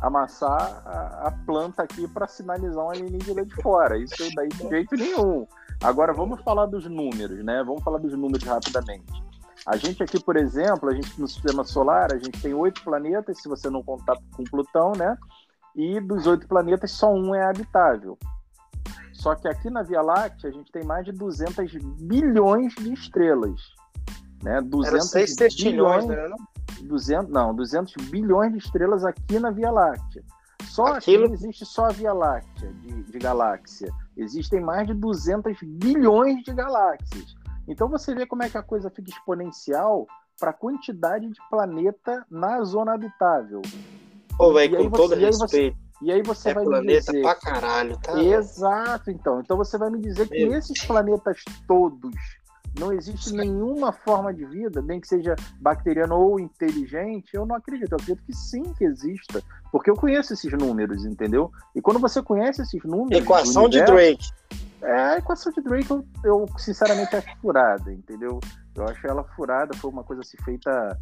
amassar 0.00 0.82
a, 0.86 1.28
a 1.28 1.30
planta 1.46 1.82
aqui 1.82 2.08
para 2.08 2.26
sinalizar 2.26 2.84
um 2.84 2.90
alienígena 2.90 3.44
de 3.44 3.54
fora. 3.62 3.96
Isso 3.98 4.28
daí 4.34 4.48
de 4.48 4.68
jeito 4.68 4.96
nenhum. 4.96 5.46
Agora 5.82 6.12
vamos 6.12 6.40
falar 6.42 6.66
dos 6.66 6.86
números, 6.86 7.44
né? 7.44 7.62
Vamos 7.64 7.82
falar 7.82 7.98
dos 7.98 8.12
números 8.12 8.44
rapidamente. 8.44 9.22
A 9.66 9.76
gente 9.76 10.02
aqui, 10.02 10.22
por 10.22 10.36
exemplo, 10.36 10.88
a 10.88 10.94
gente 10.94 11.20
no 11.20 11.28
sistema 11.28 11.62
solar, 11.62 12.12
a 12.12 12.18
gente 12.18 12.40
tem 12.42 12.52
oito 12.52 12.82
planetas, 12.82 13.40
se 13.40 13.48
você 13.48 13.70
não 13.70 13.82
contar 13.82 14.16
com 14.36 14.42
Plutão, 14.44 14.92
né? 14.96 15.16
e 15.74 16.00
dos 16.00 16.26
oito 16.26 16.46
planetas 16.46 16.90
só 16.90 17.12
um 17.12 17.34
é 17.34 17.44
habitável. 17.44 18.18
Só 19.12 19.34
que 19.34 19.46
aqui 19.46 19.70
na 19.70 19.82
Via 19.82 20.02
Láctea 20.02 20.50
a 20.50 20.52
gente 20.52 20.70
tem 20.72 20.84
mais 20.84 21.04
de 21.04 21.12
200 21.12 21.72
bilhões 22.00 22.74
de 22.74 22.92
estrelas. 22.92 23.60
Né? 24.42 24.60
200 24.60 25.54
bilhões, 25.62 26.06
né? 26.06 26.28
200, 26.82 27.30
não, 27.30 27.54
200 27.54 27.94
bilhões 28.08 28.52
de 28.52 28.58
estrelas 28.58 29.04
aqui 29.04 29.38
na 29.38 29.50
Via 29.50 29.70
Láctea. 29.70 30.22
Só 30.64 30.86
Aquilo... 30.86 31.24
aqui 31.24 31.28
não 31.28 31.34
existe 31.34 31.66
só 31.66 31.86
a 31.86 31.92
Via 31.92 32.12
Láctea 32.12 32.72
de, 32.72 33.02
de 33.04 33.18
galáxia. 33.18 33.92
Existem 34.16 34.60
mais 34.60 34.86
de 34.86 34.94
200 34.94 35.56
bilhões 35.62 36.42
de 36.42 36.52
galáxias. 36.52 37.34
Então 37.66 37.88
você 37.88 38.14
vê 38.14 38.26
como 38.26 38.42
é 38.42 38.50
que 38.50 38.58
a 38.58 38.62
coisa 38.62 38.90
fica 38.90 39.10
exponencial 39.10 40.06
para 40.38 40.50
a 40.50 40.54
quantidade 40.54 41.28
de 41.28 41.38
planeta 41.48 42.24
na 42.30 42.62
zona 42.64 42.94
habitável. 42.94 43.62
Pô, 44.36 44.52
velho, 44.52 44.76
com 44.78 44.90
você, 44.90 44.96
todo 45.02 45.14
e 45.14 45.24
respeito. 45.24 45.76
Você, 45.76 46.04
e 46.04 46.10
aí 46.10 46.22
você 46.22 46.50
é 46.50 46.54
vai 46.54 46.64
planeta 46.64 47.12
me 47.12 47.18
dizer. 47.18 47.22
pra 47.22 47.34
caralho, 47.36 47.96
tá? 47.98 48.20
Exato, 48.20 49.10
então. 49.10 49.40
Então 49.40 49.56
você 49.56 49.78
vai 49.78 49.90
me 49.90 50.00
dizer 50.00 50.28
que 50.28 50.44
nesses 50.46 50.84
planetas 50.84 51.44
todos 51.66 52.12
não 52.78 52.92
existe 52.92 53.32
nenhuma 53.32 53.92
forma 53.92 54.32
de 54.32 54.44
vida, 54.46 54.80
nem 54.80 55.00
que 55.00 55.06
seja 55.06 55.34
bacteriana 55.60 56.14
ou 56.14 56.40
inteligente, 56.40 57.34
eu 57.34 57.44
não 57.44 57.56
acredito. 57.56 57.92
Eu 57.92 57.96
acredito 57.96 58.24
que 58.24 58.34
sim 58.34 58.62
que 58.74 58.84
exista, 58.84 59.42
porque 59.70 59.90
eu 59.90 59.94
conheço 59.94 60.32
esses 60.32 60.52
números, 60.52 61.04
entendeu? 61.04 61.50
E 61.74 61.82
quando 61.82 61.98
você 61.98 62.22
conhece 62.22 62.62
esses 62.62 62.82
números. 62.84 63.22
Equação 63.22 63.64
universo, 63.64 63.92
de 63.92 63.98
Drake. 63.98 64.30
É, 64.82 64.92
a 64.92 65.18
equação 65.18 65.52
de 65.52 65.60
Drake 65.60 65.90
eu, 65.90 66.04
eu, 66.24 66.46
sinceramente 66.56 67.14
acho 67.14 67.36
furada, 67.40 67.92
entendeu? 67.92 68.40
Eu 68.74 68.84
acho 68.84 69.06
ela 69.06 69.22
furada, 69.36 69.76
foi 69.76 69.90
uma 69.90 70.02
coisa 70.02 70.22
assim 70.22 70.36
feita 70.44 70.98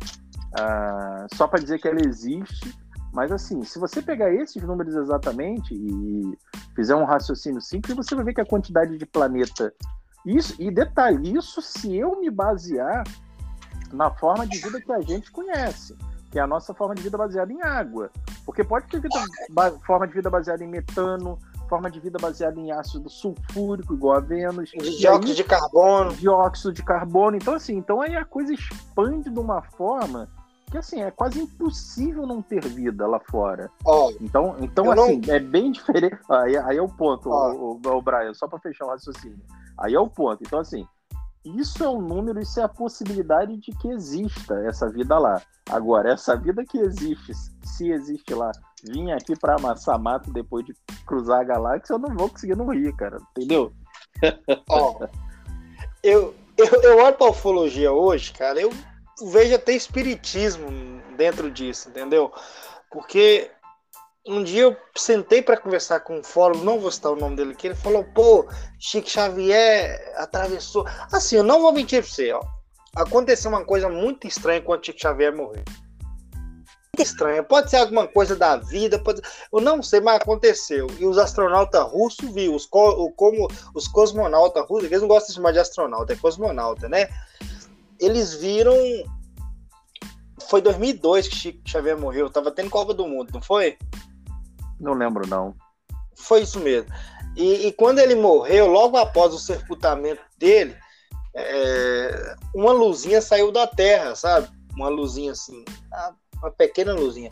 uh, 0.59 1.37
só 1.37 1.47
para 1.47 1.61
dizer 1.61 1.79
que 1.79 1.89
ela 1.89 2.01
existe. 2.05 2.75
Mas 3.13 3.33
assim, 3.33 3.63
se 3.65 3.79
você 3.79 4.01
pegar 4.03 4.33
esses 4.33 4.63
números 4.63 4.95
exatamente 4.95 5.75
e 5.75 6.39
fizer 6.77 6.95
um 6.95 7.05
raciocínio 7.05 7.61
simples, 7.61 7.97
você 7.97 8.15
vai 8.15 8.25
ver 8.25 8.35
que 8.35 8.41
a 8.41 8.47
quantidade 8.47 8.97
de 8.97 9.07
planeta 9.07 9.73
isso, 10.25 10.55
e 10.59 10.71
detalhe, 10.71 11.37
isso 11.37 11.63
se 11.63 11.97
eu 11.97 12.21
me 12.21 12.31
basear 12.31 13.05
na 13.93 14.11
forma 14.11 14.47
de 14.47 14.59
vida 14.59 14.81
que 14.81 14.93
a 14.93 15.01
gente 15.01 15.31
conhece, 15.31 15.97
que 16.31 16.39
é 16.39 16.43
a 16.43 16.47
nossa 16.47 16.75
forma 16.75 16.95
de 16.95 17.03
vida 17.03 17.19
baseada 17.19 17.53
em 17.53 17.63
água. 17.63 18.11
Porque 18.45 18.63
pode 18.63 18.87
ter 18.87 19.01
vida, 19.01 19.19
forma 19.87 20.07
de 20.07 20.15
vida 20.15 20.31
baseada 20.31 20.63
em 20.63 20.69
metano, 20.69 21.39
forma 21.69 21.91
de 21.91 22.01
vida 22.01 22.19
baseada 22.21 22.59
em 22.59 22.71
ácido 22.73 23.09
sulfúrico, 23.09 23.95
igual 23.95 24.17
a 24.17 24.21
Vênus. 24.21 24.71
Dióxido 24.71 25.35
de 25.35 25.45
carbono. 25.45 26.13
Dióxido 26.15 26.73
de 26.73 26.83
carbono. 26.83 27.37
Então, 27.37 27.55
assim, 27.55 27.77
então 27.77 28.01
aí 28.01 28.17
a 28.17 28.25
coisa 28.25 28.53
expande 28.53 29.31
de 29.31 29.39
uma 29.39 29.63
forma 29.63 30.29
que 30.71 30.79
assim, 30.79 31.03
é 31.03 31.11
quase 31.11 31.41
impossível 31.41 32.27
não 32.27 32.41
ter 32.41 32.65
vida 32.65 33.07
lá 33.07 33.19
fora. 33.19 33.69
Oh, 33.85 34.13
então, 34.21 34.57
então 34.61 34.91
assim, 34.93 35.21
não... 35.27 35.35
é 35.35 35.41
bem 35.41 35.73
diferente. 35.73 36.17
Aí, 36.29 36.57
aí 36.57 36.77
é 36.77 36.83
o 36.83 36.89
ponto, 36.89 37.29
oh. 37.29 37.79
o, 37.81 37.81
o, 37.85 37.97
o 37.97 38.03
Brian, 38.03 38.33
só 38.35 38.47
para 38.47 38.61
fechar 38.61 38.87
o 38.87 38.91
raciocínio. 38.91 39.41
Aí 39.81 39.95
é 39.95 40.01
o 40.01 40.09
ponto. 40.09 40.43
Então, 40.43 40.59
assim, 40.59 40.87
isso 41.45 41.83
é 41.83 41.89
um 41.89 42.01
número, 42.01 42.41
isso 42.41 42.61
é 42.61 42.63
a 42.63 42.69
possibilidade 42.69 43.57
de 43.57 43.73
que 43.73 43.89
exista 43.89 44.55
essa 44.67 44.89
vida 44.91 45.19
lá. 45.19 45.41
Agora, 45.71 46.13
essa 46.13 46.37
vida 46.37 46.65
que 46.65 46.79
existe, 46.79 47.33
se 47.65 47.91
existe 47.91 48.35
lá, 48.35 48.53
vir 48.85 49.13
aqui 49.13 49.39
para 49.39 49.57
amassar 49.57 49.99
mato 49.99 50.31
depois 50.33 50.65
de 50.67 50.75
cruzar 51.07 51.41
a 51.41 51.45
galáxia, 51.45 51.95
eu 51.95 51.99
não 51.99 52.15
vou 52.15 52.29
conseguir 52.29 52.57
não 52.57 52.69
rir, 52.69 52.95
cara. 52.95 53.19
Entendeu? 53.31 53.73
Ó, 54.69 55.07
eu, 56.03 56.35
eu, 56.57 56.83
eu 56.83 56.99
olho 56.99 57.17
para 57.17 57.31
ufologia 57.31 57.93
hoje, 57.93 58.33
cara, 58.33 58.61
eu 58.61 58.71
vejo 59.31 59.55
até 59.55 59.73
espiritismo 59.73 60.69
dentro 61.17 61.51
disso, 61.51 61.89
entendeu? 61.89 62.33
Porque 62.91 63.51
um 64.27 64.43
dia 64.45 64.63
eu 64.63 64.77
sentei 64.97 65.41
para 65.41 65.57
conversar 65.57 66.01
com 66.01 66.19
um 66.19 66.23
fólogo, 66.23 66.65
não 66.65 66.79
vou 66.79 66.91
citar 66.91 67.13
o 67.13 67.17
nome 67.17 67.37
dele 67.37 67.53
aqui, 67.53 67.69
ele 67.69 67.75
falou, 67.75 68.05
pô, 68.15 68.47
Chico 68.79 69.09
Xavier 69.09 70.15
atravessou. 70.17 70.87
Assim, 71.11 71.37
eu 71.37 71.45
não 71.45 71.61
vou 71.61 71.73
mentir 71.73 72.03
pra 72.03 72.11
você, 72.11 72.33
ó. 72.33 72.43
Aconteceu 72.95 73.51
uma 73.51 73.65
coisa 73.65 73.89
muito 73.89 74.27
estranha 74.27 74.61
quando 74.61 74.85
Chico 74.85 75.01
Xavier 75.01 75.35
morreu. 75.35 75.65
Muito 76.35 77.09
estranha. 77.09 77.43
Pode 77.43 77.71
ser 77.71 77.77
alguma 77.77 78.07
coisa 78.07 78.37
da 78.37 78.57
vida, 78.57 78.99
pode... 78.99 79.23
eu 79.53 79.61
não 79.61 79.83
sei, 79.83 80.01
mas 80.01 80.21
aconteceu. 80.21 80.87
E 80.99 81.07
os 81.07 81.17
astronautas 81.17 81.83
russos 81.85 82.31
viram, 82.31 82.55
os, 82.55 82.67
co... 82.67 83.11
como 83.13 83.49
os 83.75 83.89
cosmonautas 83.89 84.67
russos, 84.67 84.85
eles 84.85 85.01
não 85.01 85.09
gostam 85.09 85.29
de 85.29 85.35
chamar 85.35 85.53
de 85.53 85.61
astronauta, 85.61 86.13
é 86.13 86.17
cosmonauta, 86.17 86.89
né? 86.89 87.09
Eles 87.99 88.35
viram 88.35 88.77
foi 90.49 90.61
2002 90.61 91.29
que 91.29 91.37
Chico 91.37 91.61
Xavier 91.69 91.97
morreu. 91.97 92.29
Tava 92.29 92.51
tendo 92.51 92.71
Copa 92.71 92.93
do 92.93 93.07
Mundo, 93.07 93.31
não 93.33 93.41
foi? 93.41 93.79
Não 94.81 94.95
lembro, 94.95 95.27
não. 95.29 95.55
Foi 96.15 96.43
isso 96.43 96.59
mesmo. 96.59 96.91
E, 97.37 97.69
e 97.69 97.73
quando 97.73 97.99
ele 97.99 98.15
morreu, 98.15 98.67
logo 98.67 98.97
após 98.97 99.33
o 99.33 99.39
sepultamento 99.39 100.23
dele, 100.37 100.77
é, 101.35 102.35
uma 102.55 102.73
luzinha 102.73 103.21
saiu 103.21 103.53
da 103.53 103.67
terra, 103.67 104.15
sabe? 104.15 104.49
Uma 104.75 104.89
luzinha 104.89 105.33
assim, 105.33 105.65
uma 106.41 106.51
pequena 106.51 106.95
luzinha. 106.95 107.31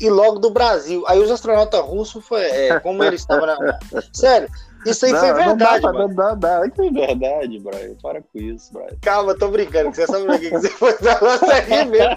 E 0.00 0.10
logo 0.10 0.38
do 0.38 0.50
Brasil. 0.50 1.04
Aí 1.06 1.18
os 1.18 1.30
astronautas 1.30 1.80
russos, 1.80 2.24
foi, 2.24 2.42
é, 2.42 2.80
como 2.80 3.02
ele 3.04 3.16
estava 3.16 3.46
na. 3.46 3.78
Sério, 4.12 4.48
isso 4.86 5.06
aí 5.06 5.12
não, 5.12 5.20
foi 5.20 5.32
verdade, 5.32 5.82
não 5.82 5.92
dá, 5.92 5.92
Não 5.92 6.14
dá, 6.14 6.34
dá. 6.34 6.66
Isso 6.66 6.82
é 6.82 6.90
verdade, 6.90 7.58
Brian. 7.60 7.94
Para 8.02 8.22
com 8.22 8.38
isso, 8.38 8.72
Brian. 8.72 8.96
Calma, 9.00 9.34
tô 9.34 9.48
brincando. 9.48 9.94
Você 9.94 10.06
sabe 10.06 10.24
o 10.26 10.38
que 10.38 10.50
você 10.50 10.68
foi 10.68 10.92
falar 10.94 11.38
sério 11.38 11.90
mesmo. 11.90 12.12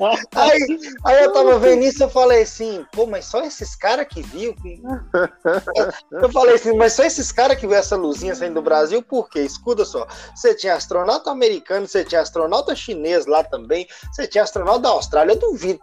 Aí, 0.34 0.78
aí 1.04 1.24
eu 1.24 1.32
tava 1.32 1.58
vendo 1.58 1.82
isso 1.82 2.02
e 2.02 2.04
eu 2.04 2.08
falei 2.08 2.42
assim, 2.42 2.84
pô, 2.92 3.06
mas 3.06 3.24
só 3.24 3.42
esses 3.42 3.74
caras 3.74 4.06
que 4.06 4.22
viu. 4.22 4.54
Eu 6.10 6.30
falei 6.30 6.54
assim, 6.54 6.76
mas 6.76 6.92
só 6.92 7.04
esses 7.04 7.30
caras 7.30 7.58
que 7.58 7.66
viu 7.66 7.76
essa 7.76 7.96
luzinha 7.96 8.34
saindo 8.34 8.54
do 8.54 8.62
Brasil, 8.62 9.02
por 9.02 9.28
quê? 9.28 9.40
Escuta 9.40 9.84
só. 9.84 10.06
Você 10.34 10.54
tinha 10.54 10.74
astronauta 10.74 11.30
americano, 11.30 11.86
você 11.86 12.04
tinha 12.04 12.20
astronauta 12.20 12.74
chinês 12.74 13.26
lá 13.26 13.42
também, 13.44 13.86
você 14.12 14.26
tinha 14.26 14.44
astronauta 14.44 14.80
da 14.80 14.88
Austrália. 14.90 15.32
Eu 15.32 15.38
duvido. 15.38 15.80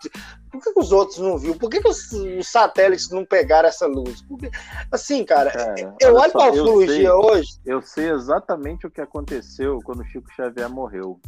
Por 0.57 0.63
que, 0.63 0.73
que 0.73 0.79
os 0.79 0.91
outros 0.91 1.19
não 1.19 1.37
viram? 1.37 1.57
Por 1.57 1.69
que, 1.69 1.79
que 1.79 1.87
os, 1.87 2.11
os, 2.11 2.47
satélites 2.47 3.09
não 3.11 3.23
pegaram 3.23 3.69
essa 3.69 3.85
luz? 3.85 4.21
Porque, 4.23 4.49
assim, 4.91 5.23
cara, 5.23 5.51
cara 5.51 5.95
eu 5.99 6.15
olho 6.15 6.31
para 6.31 6.45
a 6.45 6.51
ufologia 6.51 7.15
hoje. 7.15 7.59
Eu 7.65 7.81
sei 7.81 8.09
exatamente 8.09 8.87
o 8.87 8.91
que 8.91 8.99
aconteceu 8.99 9.79
quando 9.83 10.01
o 10.01 10.05
Chico 10.05 10.31
Xavier 10.35 10.69
morreu. 10.69 11.19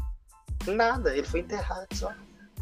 Nada, 0.66 1.16
ele 1.16 1.28
foi 1.28 1.42
enterrado 1.42 1.88
só. 1.94 2.12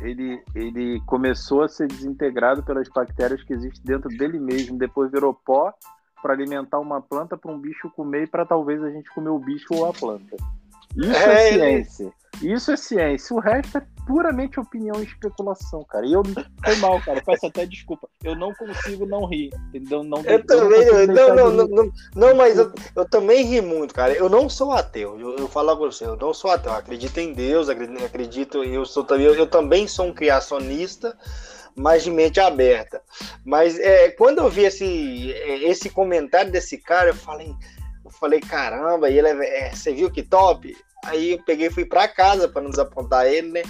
Ele, 0.01 0.43
ele 0.53 1.01
começou 1.05 1.63
a 1.63 1.69
ser 1.69 1.87
desintegrado 1.87 2.61
pelas 2.63 2.87
bactérias 2.89 3.41
que 3.43 3.53
existem 3.53 3.81
dentro 3.83 4.09
dele 4.09 4.39
mesmo, 4.39 4.77
depois 4.77 5.09
virou 5.09 5.33
pó 5.33 5.73
para 6.21 6.33
alimentar 6.33 6.79
uma 6.79 7.01
planta 7.01 7.37
para 7.37 7.51
um 7.51 7.59
bicho 7.59 7.89
comer 7.91 8.23
e 8.23 8.27
para 8.27 8.45
talvez 8.45 8.83
a 8.83 8.89
gente 8.89 9.09
comer 9.13 9.29
o 9.29 9.39
bicho 9.39 9.73
ou 9.73 9.85
a 9.85 9.93
planta. 9.93 10.35
Isso 10.95 11.15
é, 11.15 11.49
é 11.49 11.53
ciência. 11.53 12.03
Ele... 12.03 12.53
Isso 12.53 12.71
é 12.71 12.77
ciência. 12.77 13.35
O 13.35 13.39
resto 13.39 13.79
é 13.79 13.85
puramente 14.05 14.59
opinião 14.59 15.01
e 15.01 15.03
especulação, 15.03 15.83
cara. 15.83 16.05
E 16.05 16.13
eu 16.13 16.23
foi 16.23 16.75
mal, 16.77 17.01
cara. 17.01 17.21
Peço 17.21 17.47
até 17.47 17.65
desculpa. 17.65 18.07
Eu 18.23 18.35
não 18.35 18.53
consigo 18.53 19.05
não 19.05 19.25
rir. 19.25 19.49
Entendeu? 19.69 20.03
Não, 20.03 20.19
eu, 20.23 20.37
eu 20.37 20.45
também. 20.45 21.07
Não, 21.07 21.35
não, 21.35 21.35
não, 21.35 21.51
não, 21.51 21.67
não, 21.67 21.91
não, 22.15 22.35
mas 22.35 22.57
eu, 22.57 22.71
eu 22.95 23.09
também 23.09 23.43
ri 23.43 23.61
muito, 23.61 23.93
cara. 23.93 24.13
Eu 24.13 24.29
não 24.29 24.47
sou 24.49 24.71
ateu. 24.71 25.19
Eu, 25.19 25.35
eu 25.37 25.47
falo 25.47 25.75
pra 25.75 25.87
você, 25.87 26.05
eu 26.05 26.15
não 26.15 26.33
sou 26.33 26.51
ateu. 26.51 26.71
Eu 26.71 26.77
acredito 26.77 27.17
em 27.17 27.33
Deus, 27.33 27.69
acredito, 27.69 28.63
eu 28.63 28.85
sou 28.85 29.03
também. 29.03 29.25
Eu, 29.25 29.35
eu 29.35 29.47
também 29.47 29.87
sou 29.87 30.05
um 30.07 30.13
criacionista 30.13 31.17
mais 31.75 32.03
de 32.03 32.11
mente 32.11 32.39
aberta. 32.39 33.01
Mas 33.43 33.79
é, 33.79 34.09
quando 34.11 34.39
eu 34.39 34.49
vi 34.49 34.63
esse, 34.63 35.31
esse 35.63 35.89
comentário 35.89 36.51
desse 36.51 36.77
cara, 36.77 37.09
eu 37.09 37.15
falei, 37.15 37.53
eu 38.07 38.11
falei, 38.11 38.39
caramba, 38.39 39.09
e 39.09 39.17
ele 39.17 39.27
é, 39.27 39.67
é 39.67 39.75
você 39.75 39.93
viu 39.93 40.09
que 40.09 40.23
top? 40.23 40.75
Aí 41.05 41.33
eu 41.33 41.43
peguei 41.43 41.67
e 41.67 41.71
fui 41.71 41.85
para 41.85 42.07
casa 42.07 42.47
para 42.47 42.61
não 42.61 42.69
desapontar 42.69 43.25
ele, 43.25 43.51
né? 43.51 43.63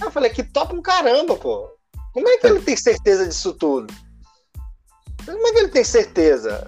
Eu 0.00 0.10
falei, 0.10 0.30
que 0.30 0.42
top 0.42 0.74
um 0.74 0.80
caramba, 0.80 1.36
pô. 1.36 1.68
Como 2.12 2.28
é 2.28 2.38
que 2.38 2.46
ele 2.46 2.60
tem 2.60 2.76
certeza 2.76 3.26
disso 3.26 3.52
tudo? 3.52 3.92
Como 5.24 5.46
é 5.46 5.52
que 5.52 5.58
ele 5.58 5.68
tem 5.68 5.84
certeza? 5.84 6.66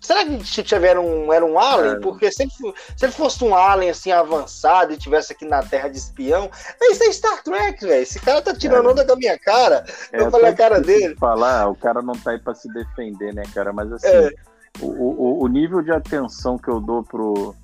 Será 0.00 0.24
que 0.24 0.44
Xavier 0.44 0.92
era 0.92 1.00
um, 1.00 1.32
era 1.32 1.44
um 1.44 1.58
alien? 1.58 1.94
É. 1.94 2.00
Porque 2.00 2.30
se 2.30 2.42
ele, 2.42 2.50
se 2.96 3.04
ele 3.04 3.12
fosse 3.12 3.42
um 3.42 3.54
alien 3.54 3.90
assim 3.90 4.12
avançado 4.12 4.92
e 4.92 4.98
tivesse 4.98 5.32
aqui 5.32 5.44
na 5.44 5.62
Terra 5.62 5.88
de 5.88 5.98
espião, 5.98 6.50
isso 6.82 7.02
é 7.02 7.12
Star 7.12 7.42
Trek, 7.42 7.84
velho. 7.84 8.02
Esse 8.02 8.20
cara 8.20 8.42
tá 8.42 8.54
tirando 8.54 8.88
é. 8.88 8.92
onda 8.92 9.04
da 9.04 9.16
minha 9.16 9.38
cara. 9.38 9.84
É, 10.12 10.20
eu 10.20 10.30
falei 10.30 10.50
a 10.50 10.54
cara 10.54 10.80
dele. 10.80 11.16
Falar, 11.16 11.68
o 11.68 11.74
cara 11.74 12.02
não 12.02 12.14
tá 12.14 12.32
aí 12.32 12.38
pra 12.38 12.54
se 12.54 12.72
defender, 12.72 13.34
né, 13.34 13.42
cara? 13.54 13.72
Mas 13.72 13.92
assim, 13.92 14.06
é. 14.06 14.30
O, 14.80 14.86
o, 14.86 15.44
o 15.44 15.48
nível 15.48 15.82
de 15.82 15.90
atenção 15.90 16.56
que 16.56 16.68
eu 16.68 16.80
dou 16.80 17.02
pro, 17.02 17.54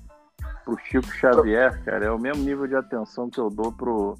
pro 0.63 0.77
Chico 0.83 1.11
Xavier, 1.13 1.83
cara, 1.83 2.05
é 2.05 2.11
o 2.11 2.19
mesmo 2.19 2.43
nível 2.43 2.67
de 2.67 2.75
atenção 2.75 3.29
que 3.29 3.39
eu 3.39 3.49
dou 3.49 3.71
pro. 3.71 4.17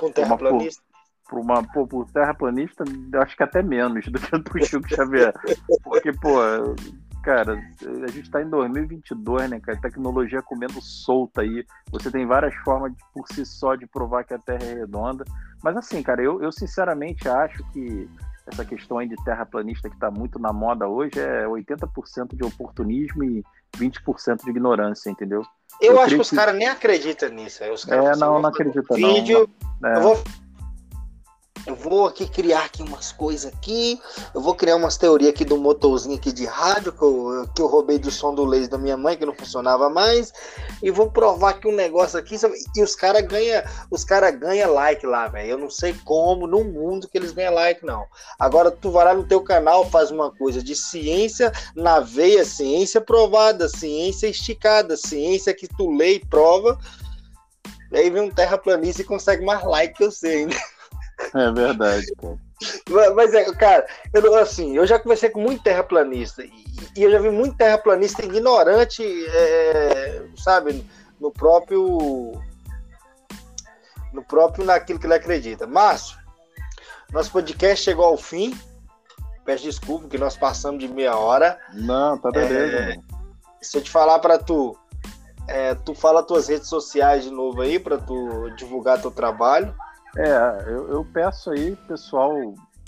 Um 0.00 0.12
terraplanista? 0.12 0.82
Por 1.28 1.40
uma, 1.40 1.62
pô, 1.62 1.86
por 1.86 2.10
terraplanista, 2.10 2.84
acho 3.22 3.36
que 3.36 3.42
até 3.42 3.62
menos 3.62 4.06
do 4.06 4.18
que 4.18 4.38
pro 4.42 4.64
Chico 4.64 4.88
Xavier. 4.88 5.34
Porque, 5.84 6.10
pô, 6.12 6.38
cara, 7.22 7.60
a 8.02 8.10
gente 8.10 8.30
tá 8.30 8.40
em 8.40 8.48
2022, 8.48 9.50
né, 9.50 9.60
cara? 9.60 9.78
Tecnologia 9.78 10.40
comendo 10.40 10.80
solta 10.80 11.42
aí. 11.42 11.66
Você 11.90 12.10
tem 12.10 12.26
várias 12.26 12.54
formas 12.64 12.92
de, 12.92 12.98
por 13.12 13.26
si 13.28 13.44
só 13.44 13.74
de 13.74 13.86
provar 13.86 14.24
que 14.24 14.32
a 14.32 14.38
Terra 14.38 14.64
é 14.64 14.74
redonda. 14.74 15.24
Mas 15.62 15.76
assim, 15.76 16.02
cara, 16.02 16.22
eu, 16.22 16.42
eu 16.42 16.50
sinceramente 16.50 17.28
acho 17.28 17.62
que 17.72 18.08
essa 18.52 18.64
questão 18.64 18.98
aí 18.98 19.08
de 19.08 19.16
terraplanista 19.24 19.88
que 19.88 19.94
está 19.94 20.10
muito 20.10 20.38
na 20.38 20.52
moda 20.52 20.88
hoje 20.88 21.18
é 21.18 21.44
80% 21.44 22.34
de 22.34 22.44
oportunismo 22.44 23.22
e 23.24 23.44
20% 23.76 24.44
de 24.44 24.50
ignorância, 24.50 25.10
entendeu? 25.10 25.42
Eu, 25.80 25.92
eu 25.92 26.00
acho 26.00 26.14
que 26.14 26.20
os 26.20 26.30
caras 26.30 26.54
nem 26.56 26.66
acreditam 26.68 27.28
nisso. 27.28 27.62
Os 27.72 27.86
é, 27.88 28.16
não, 28.16 28.40
não 28.40 28.48
acredita 28.48 28.94
vídeo, 28.94 29.48
não. 29.80 29.90
É. 29.90 29.96
Eu 29.96 30.02
vou 30.02 30.24
eu 31.68 31.74
vou 31.74 32.06
aqui 32.06 32.26
criar 32.26 32.64
aqui 32.64 32.82
umas 32.82 33.12
coisas 33.12 33.52
aqui, 33.52 34.00
eu 34.34 34.40
vou 34.40 34.54
criar 34.54 34.76
umas 34.76 34.96
teorias 34.96 35.30
aqui 35.30 35.44
do 35.44 35.58
motorzinho 35.58 36.16
aqui 36.16 36.32
de 36.32 36.46
rádio 36.46 36.92
que 36.92 37.02
eu, 37.02 37.46
que 37.54 37.60
eu 37.60 37.66
roubei 37.66 37.98
do 37.98 38.10
som 38.10 38.34
do 38.34 38.44
laser 38.44 38.70
da 38.70 38.78
minha 38.78 38.96
mãe 38.96 39.18
que 39.18 39.26
não 39.26 39.34
funcionava 39.34 39.90
mais 39.90 40.32
e 40.82 40.90
vou 40.90 41.10
provar 41.10 41.60
que 41.60 41.68
um 41.68 41.74
negócio 41.74 42.18
aqui 42.18 42.36
e 42.74 42.82
os 42.82 42.96
caras 42.96 43.20
ganha, 43.26 43.64
os 43.90 44.02
cara 44.02 44.30
ganha 44.30 44.66
like 44.66 45.04
lá, 45.04 45.28
velho. 45.28 45.50
Eu 45.50 45.58
não 45.58 45.68
sei 45.68 45.94
como 46.04 46.46
no 46.46 46.64
mundo 46.64 47.06
que 47.06 47.18
eles 47.18 47.32
ganham 47.32 47.52
like 47.52 47.84
não. 47.84 48.06
Agora 48.38 48.70
tu 48.70 48.90
vai 48.90 49.04
lá 49.04 49.12
no 49.12 49.24
teu 49.24 49.42
canal, 49.42 49.88
faz 49.90 50.10
uma 50.10 50.30
coisa 50.30 50.62
de 50.62 50.74
ciência 50.74 51.52
na 51.76 52.00
veia, 52.00 52.46
ciência 52.46 53.00
provada, 53.00 53.68
ciência 53.68 54.26
esticada, 54.26 54.96
ciência 54.96 55.54
que 55.54 55.68
tu 55.68 55.90
lê 55.90 56.14
e 56.14 56.26
prova. 56.26 56.78
E 57.92 57.98
aí 57.98 58.08
vem 58.08 58.22
um 58.22 58.30
terraplanista 58.30 59.02
e 59.02 59.04
consegue 59.04 59.44
mais 59.44 59.62
like 59.64 59.94
que 59.94 60.04
eu 60.04 60.10
sei 60.10 60.36
ainda. 60.38 60.56
É 61.34 61.52
verdade, 61.52 62.06
cara. 62.20 62.38
Mas 63.14 63.34
é, 63.34 63.52
cara, 63.52 63.86
eu, 64.12 64.34
assim, 64.36 64.76
eu 64.76 64.86
já 64.86 64.98
conversei 64.98 65.30
com 65.30 65.40
muito 65.40 65.62
terraplanista 65.62 66.42
e, 66.42 66.52
e 66.96 67.02
eu 67.02 67.10
já 67.10 67.18
vi 67.18 67.30
muito 67.30 67.56
terraplanista 67.56 68.24
ignorante, 68.24 69.02
é, 69.28 70.22
sabe, 70.36 70.84
no 71.20 71.30
próprio. 71.30 72.32
No 74.12 74.24
próprio 74.24 74.64
naquilo 74.64 74.98
que 74.98 75.06
ele 75.06 75.14
acredita. 75.14 75.66
Márcio, 75.66 76.18
nosso 77.12 77.30
podcast 77.30 77.84
chegou 77.84 78.04
ao 78.04 78.16
fim. 78.16 78.58
Peço 79.44 79.64
desculpa 79.64 80.08
que 80.08 80.18
nós 80.18 80.36
passamos 80.36 80.80
de 80.80 80.88
meia 80.88 81.16
hora. 81.16 81.58
Não, 81.72 82.18
tá 82.18 82.30
beleza. 82.30 82.76
É, 82.76 82.96
se 83.62 83.78
eu 83.78 83.82
te 83.82 83.90
falar 83.90 84.18
para 84.18 84.38
tu, 84.38 84.76
é, 85.46 85.74
tu 85.74 85.94
fala 85.94 86.22
tuas 86.22 86.48
redes 86.48 86.68
sociais 86.68 87.24
de 87.24 87.30
novo 87.30 87.60
aí 87.60 87.78
para 87.78 87.98
tu 87.98 88.50
divulgar 88.56 89.00
teu 89.00 89.10
trabalho. 89.10 89.74
É, 90.16 90.64
eu, 90.66 90.88
eu 90.88 91.04
peço 91.04 91.50
aí, 91.50 91.76
pessoal, 91.86 92.32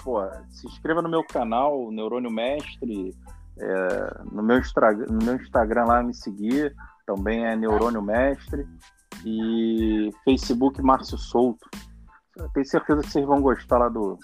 pô, 0.02 0.20
se 0.48 0.66
inscreva 0.66 1.02
no 1.02 1.08
meu 1.08 1.24
canal, 1.24 1.90
Neurônio 1.90 2.30
Mestre, 2.30 3.14
é, 3.58 4.24
no, 4.32 4.42
meu 4.42 4.60
no 5.08 5.24
meu 5.24 5.36
Instagram 5.36 5.84
lá 5.84 6.02
me 6.02 6.14
seguir, 6.14 6.74
também 7.06 7.46
é 7.46 7.54
Neurônio 7.54 8.02
Mestre, 8.02 8.66
e 9.24 10.10
Facebook 10.24 10.80
Márcio 10.80 11.18
Souto. 11.18 11.68
Tenho 12.54 12.66
certeza 12.66 13.02
que 13.02 13.10
vocês 13.10 13.26
vão 13.26 13.42
gostar 13.42 13.78
lá 13.78 13.88
do, 13.88 14.18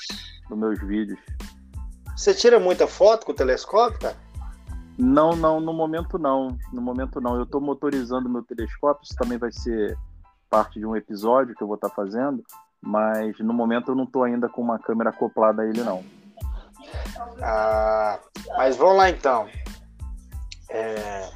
dos 0.49 0.59
meus 0.59 0.81
vídeos. 0.81 1.19
Você 2.17 2.33
tira 2.33 2.59
muita 2.59 2.87
foto 2.87 3.27
com 3.27 3.33
o 3.33 3.35
telescópio, 3.35 4.01
cara? 4.01 4.17
Não, 4.99 5.37
não, 5.37 5.61
no 5.61 5.75
momento 5.75 6.19
não. 6.19 6.57
No 6.73 6.81
momento 6.81 7.21
não. 7.21 7.37
Eu 7.37 7.43
estou 7.43 7.61
motorizando 7.61 8.29
meu 8.29 8.43
telescópio, 8.43 9.05
isso 9.05 9.17
também 9.17 9.37
vai 9.37 9.53
ser 9.53 9.99
parte 10.49 10.79
de 10.79 10.87
um 10.87 10.97
episódio 10.97 11.55
que 11.55 11.63
eu 11.63 11.67
vou 11.67 11.75
estar 11.75 11.91
tá 11.91 11.95
fazendo 11.95 12.43
mas 12.87 13.39
no 13.41 13.53
momento 13.53 13.91
eu 13.91 13.95
não 13.97 14.05
estou 14.05 14.23
ainda 14.23 14.49
com 14.49 14.63
uma 14.63 14.79
câmera 14.79 15.11
acoplada 15.11 15.63
a 15.63 15.67
ele 15.67 15.83
não. 15.83 16.05
Ah, 17.43 18.19
mas 18.57 18.77
vamos 18.77 18.97
lá 18.97 19.11
então. 19.11 19.49
É... 20.71 21.29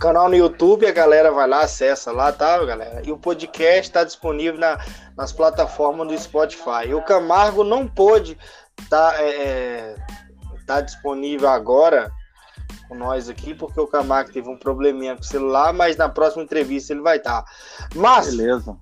Canal 0.00 0.28
no 0.28 0.34
YouTube, 0.34 0.86
a 0.86 0.92
galera 0.92 1.30
vai 1.30 1.46
lá, 1.46 1.62
acessa 1.62 2.10
lá, 2.10 2.32
tá, 2.32 2.62
galera? 2.64 3.02
E 3.04 3.12
o 3.12 3.18
podcast 3.18 3.82
está 3.82 4.02
disponível 4.02 4.58
na, 4.58 4.78
nas 5.16 5.32
plataformas 5.32 6.08
do 6.08 6.18
Spotify. 6.18 6.88
E 6.88 6.94
o 6.94 7.02
Camargo 7.02 7.62
não 7.62 7.86
pôde 7.86 8.36
tá, 8.90 9.14
é, 9.18 9.28
é, 9.28 9.96
tá 10.66 10.80
disponível 10.80 11.48
agora 11.48 12.10
com 12.88 12.94
nós 12.94 13.28
aqui, 13.28 13.54
porque 13.54 13.80
o 13.80 13.86
Camargo 13.86 14.32
teve 14.32 14.48
um 14.48 14.58
probleminha 14.58 15.14
com 15.14 15.22
o 15.22 15.24
celular, 15.24 15.72
mas 15.72 15.96
na 15.96 16.08
próxima 16.08 16.42
entrevista 16.42 16.92
ele 16.92 17.00
vai 17.00 17.18
estar. 17.18 17.42
Tá. 17.42 17.52
Mas, 17.94 18.34
Beleza. 18.34 18.76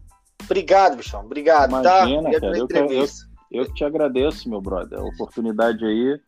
Obrigado, 0.45 0.97
bichão. 0.97 1.21
Obrigado, 1.21 1.83
tá? 1.83 2.07
Imagina, 2.07 2.31
tá? 2.33 2.41
Cara, 2.41 2.59
eu, 2.59 2.69
eu, 2.91 3.07
eu 3.51 3.75
te 3.75 3.85
agradeço, 3.85 4.49
meu 4.49 4.61
brother, 4.61 4.99
a 4.99 5.05
oportunidade 5.05 5.85
aí. 5.85 6.21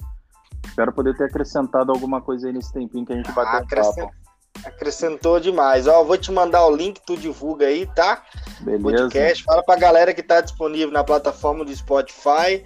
Espero 0.67 0.93
poder 0.93 1.17
ter 1.17 1.25
acrescentado 1.25 1.93
alguma 1.93 2.21
coisa 2.21 2.47
aí 2.47 2.53
nesse 2.53 2.73
tempinho 2.73 3.05
que 3.05 3.13
a 3.13 3.17
gente 3.17 3.33
bateu 3.33 3.61
Acrescent... 3.61 4.07
papo. 4.07 4.25
Acrescentou 4.65 5.41
demais. 5.41 5.87
Ó, 5.87 6.05
vou 6.05 6.17
te 6.17 6.31
mandar 6.31 6.67
o 6.67 6.75
link, 6.75 7.01
tu 7.05 7.17
divulga 7.17 7.67
aí, 7.67 7.87
tá? 7.87 8.23
Beleza. 8.61 8.83
Podcast. 8.83 9.45
Fala 9.45 9.63
pra 9.63 9.77
galera 9.77 10.15
que 10.15 10.23
tá 10.23 10.41
disponível 10.41 10.93
na 10.93 11.03
plataforma 11.03 11.65
do 11.65 11.75
Spotify, 11.75 12.65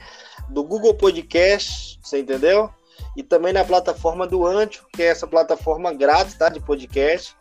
do 0.48 0.62
Google 0.62 0.94
Podcast, 0.94 1.98
você 2.02 2.20
entendeu? 2.20 2.70
E 3.16 3.22
também 3.22 3.52
na 3.52 3.64
plataforma 3.64 4.26
do 4.26 4.46
Antio, 4.46 4.84
que 4.92 5.02
é 5.02 5.06
essa 5.06 5.26
plataforma 5.26 5.92
grátis, 5.92 6.34
tá? 6.34 6.48
De 6.48 6.60
podcast 6.60 7.34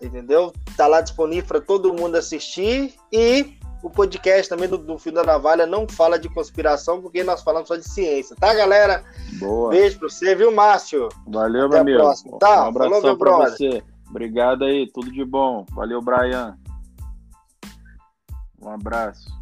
entendeu? 0.00 0.52
Tá 0.76 0.86
lá 0.86 1.00
disponível 1.00 1.46
para 1.46 1.60
todo 1.60 1.94
mundo 1.94 2.16
assistir 2.16 2.94
e 3.12 3.58
o 3.82 3.88
podcast 3.88 4.48
também 4.48 4.68
do, 4.68 4.76
do 4.76 4.98
Fio 4.98 5.12
da 5.12 5.24
Navalha 5.24 5.66
não 5.66 5.88
fala 5.88 6.18
de 6.18 6.28
conspiração, 6.28 7.00
porque 7.00 7.24
nós 7.24 7.42
falamos 7.42 7.68
só 7.68 7.76
de 7.76 7.88
ciência, 7.88 8.36
tá, 8.36 8.52
galera? 8.52 9.02
Boa. 9.38 9.70
Beijo 9.70 9.98
pra 9.98 10.08
você, 10.08 10.34
viu, 10.34 10.52
Márcio? 10.52 11.08
Valeu, 11.26 11.66
Até 11.66 11.84
meu 11.84 12.06
amigo. 12.06 12.38
Tá? 12.38 12.64
Um 12.64 12.68
abraço 12.68 12.90
Falou, 12.90 13.16
pra 13.16 13.30
brother. 13.30 13.56
você. 13.56 13.82
Obrigado 14.08 14.64
aí, 14.64 14.90
tudo 14.92 15.10
de 15.10 15.24
bom. 15.24 15.64
Valeu, 15.70 16.02
Brian. 16.02 16.58
Um 18.60 18.68
abraço. 18.68 19.39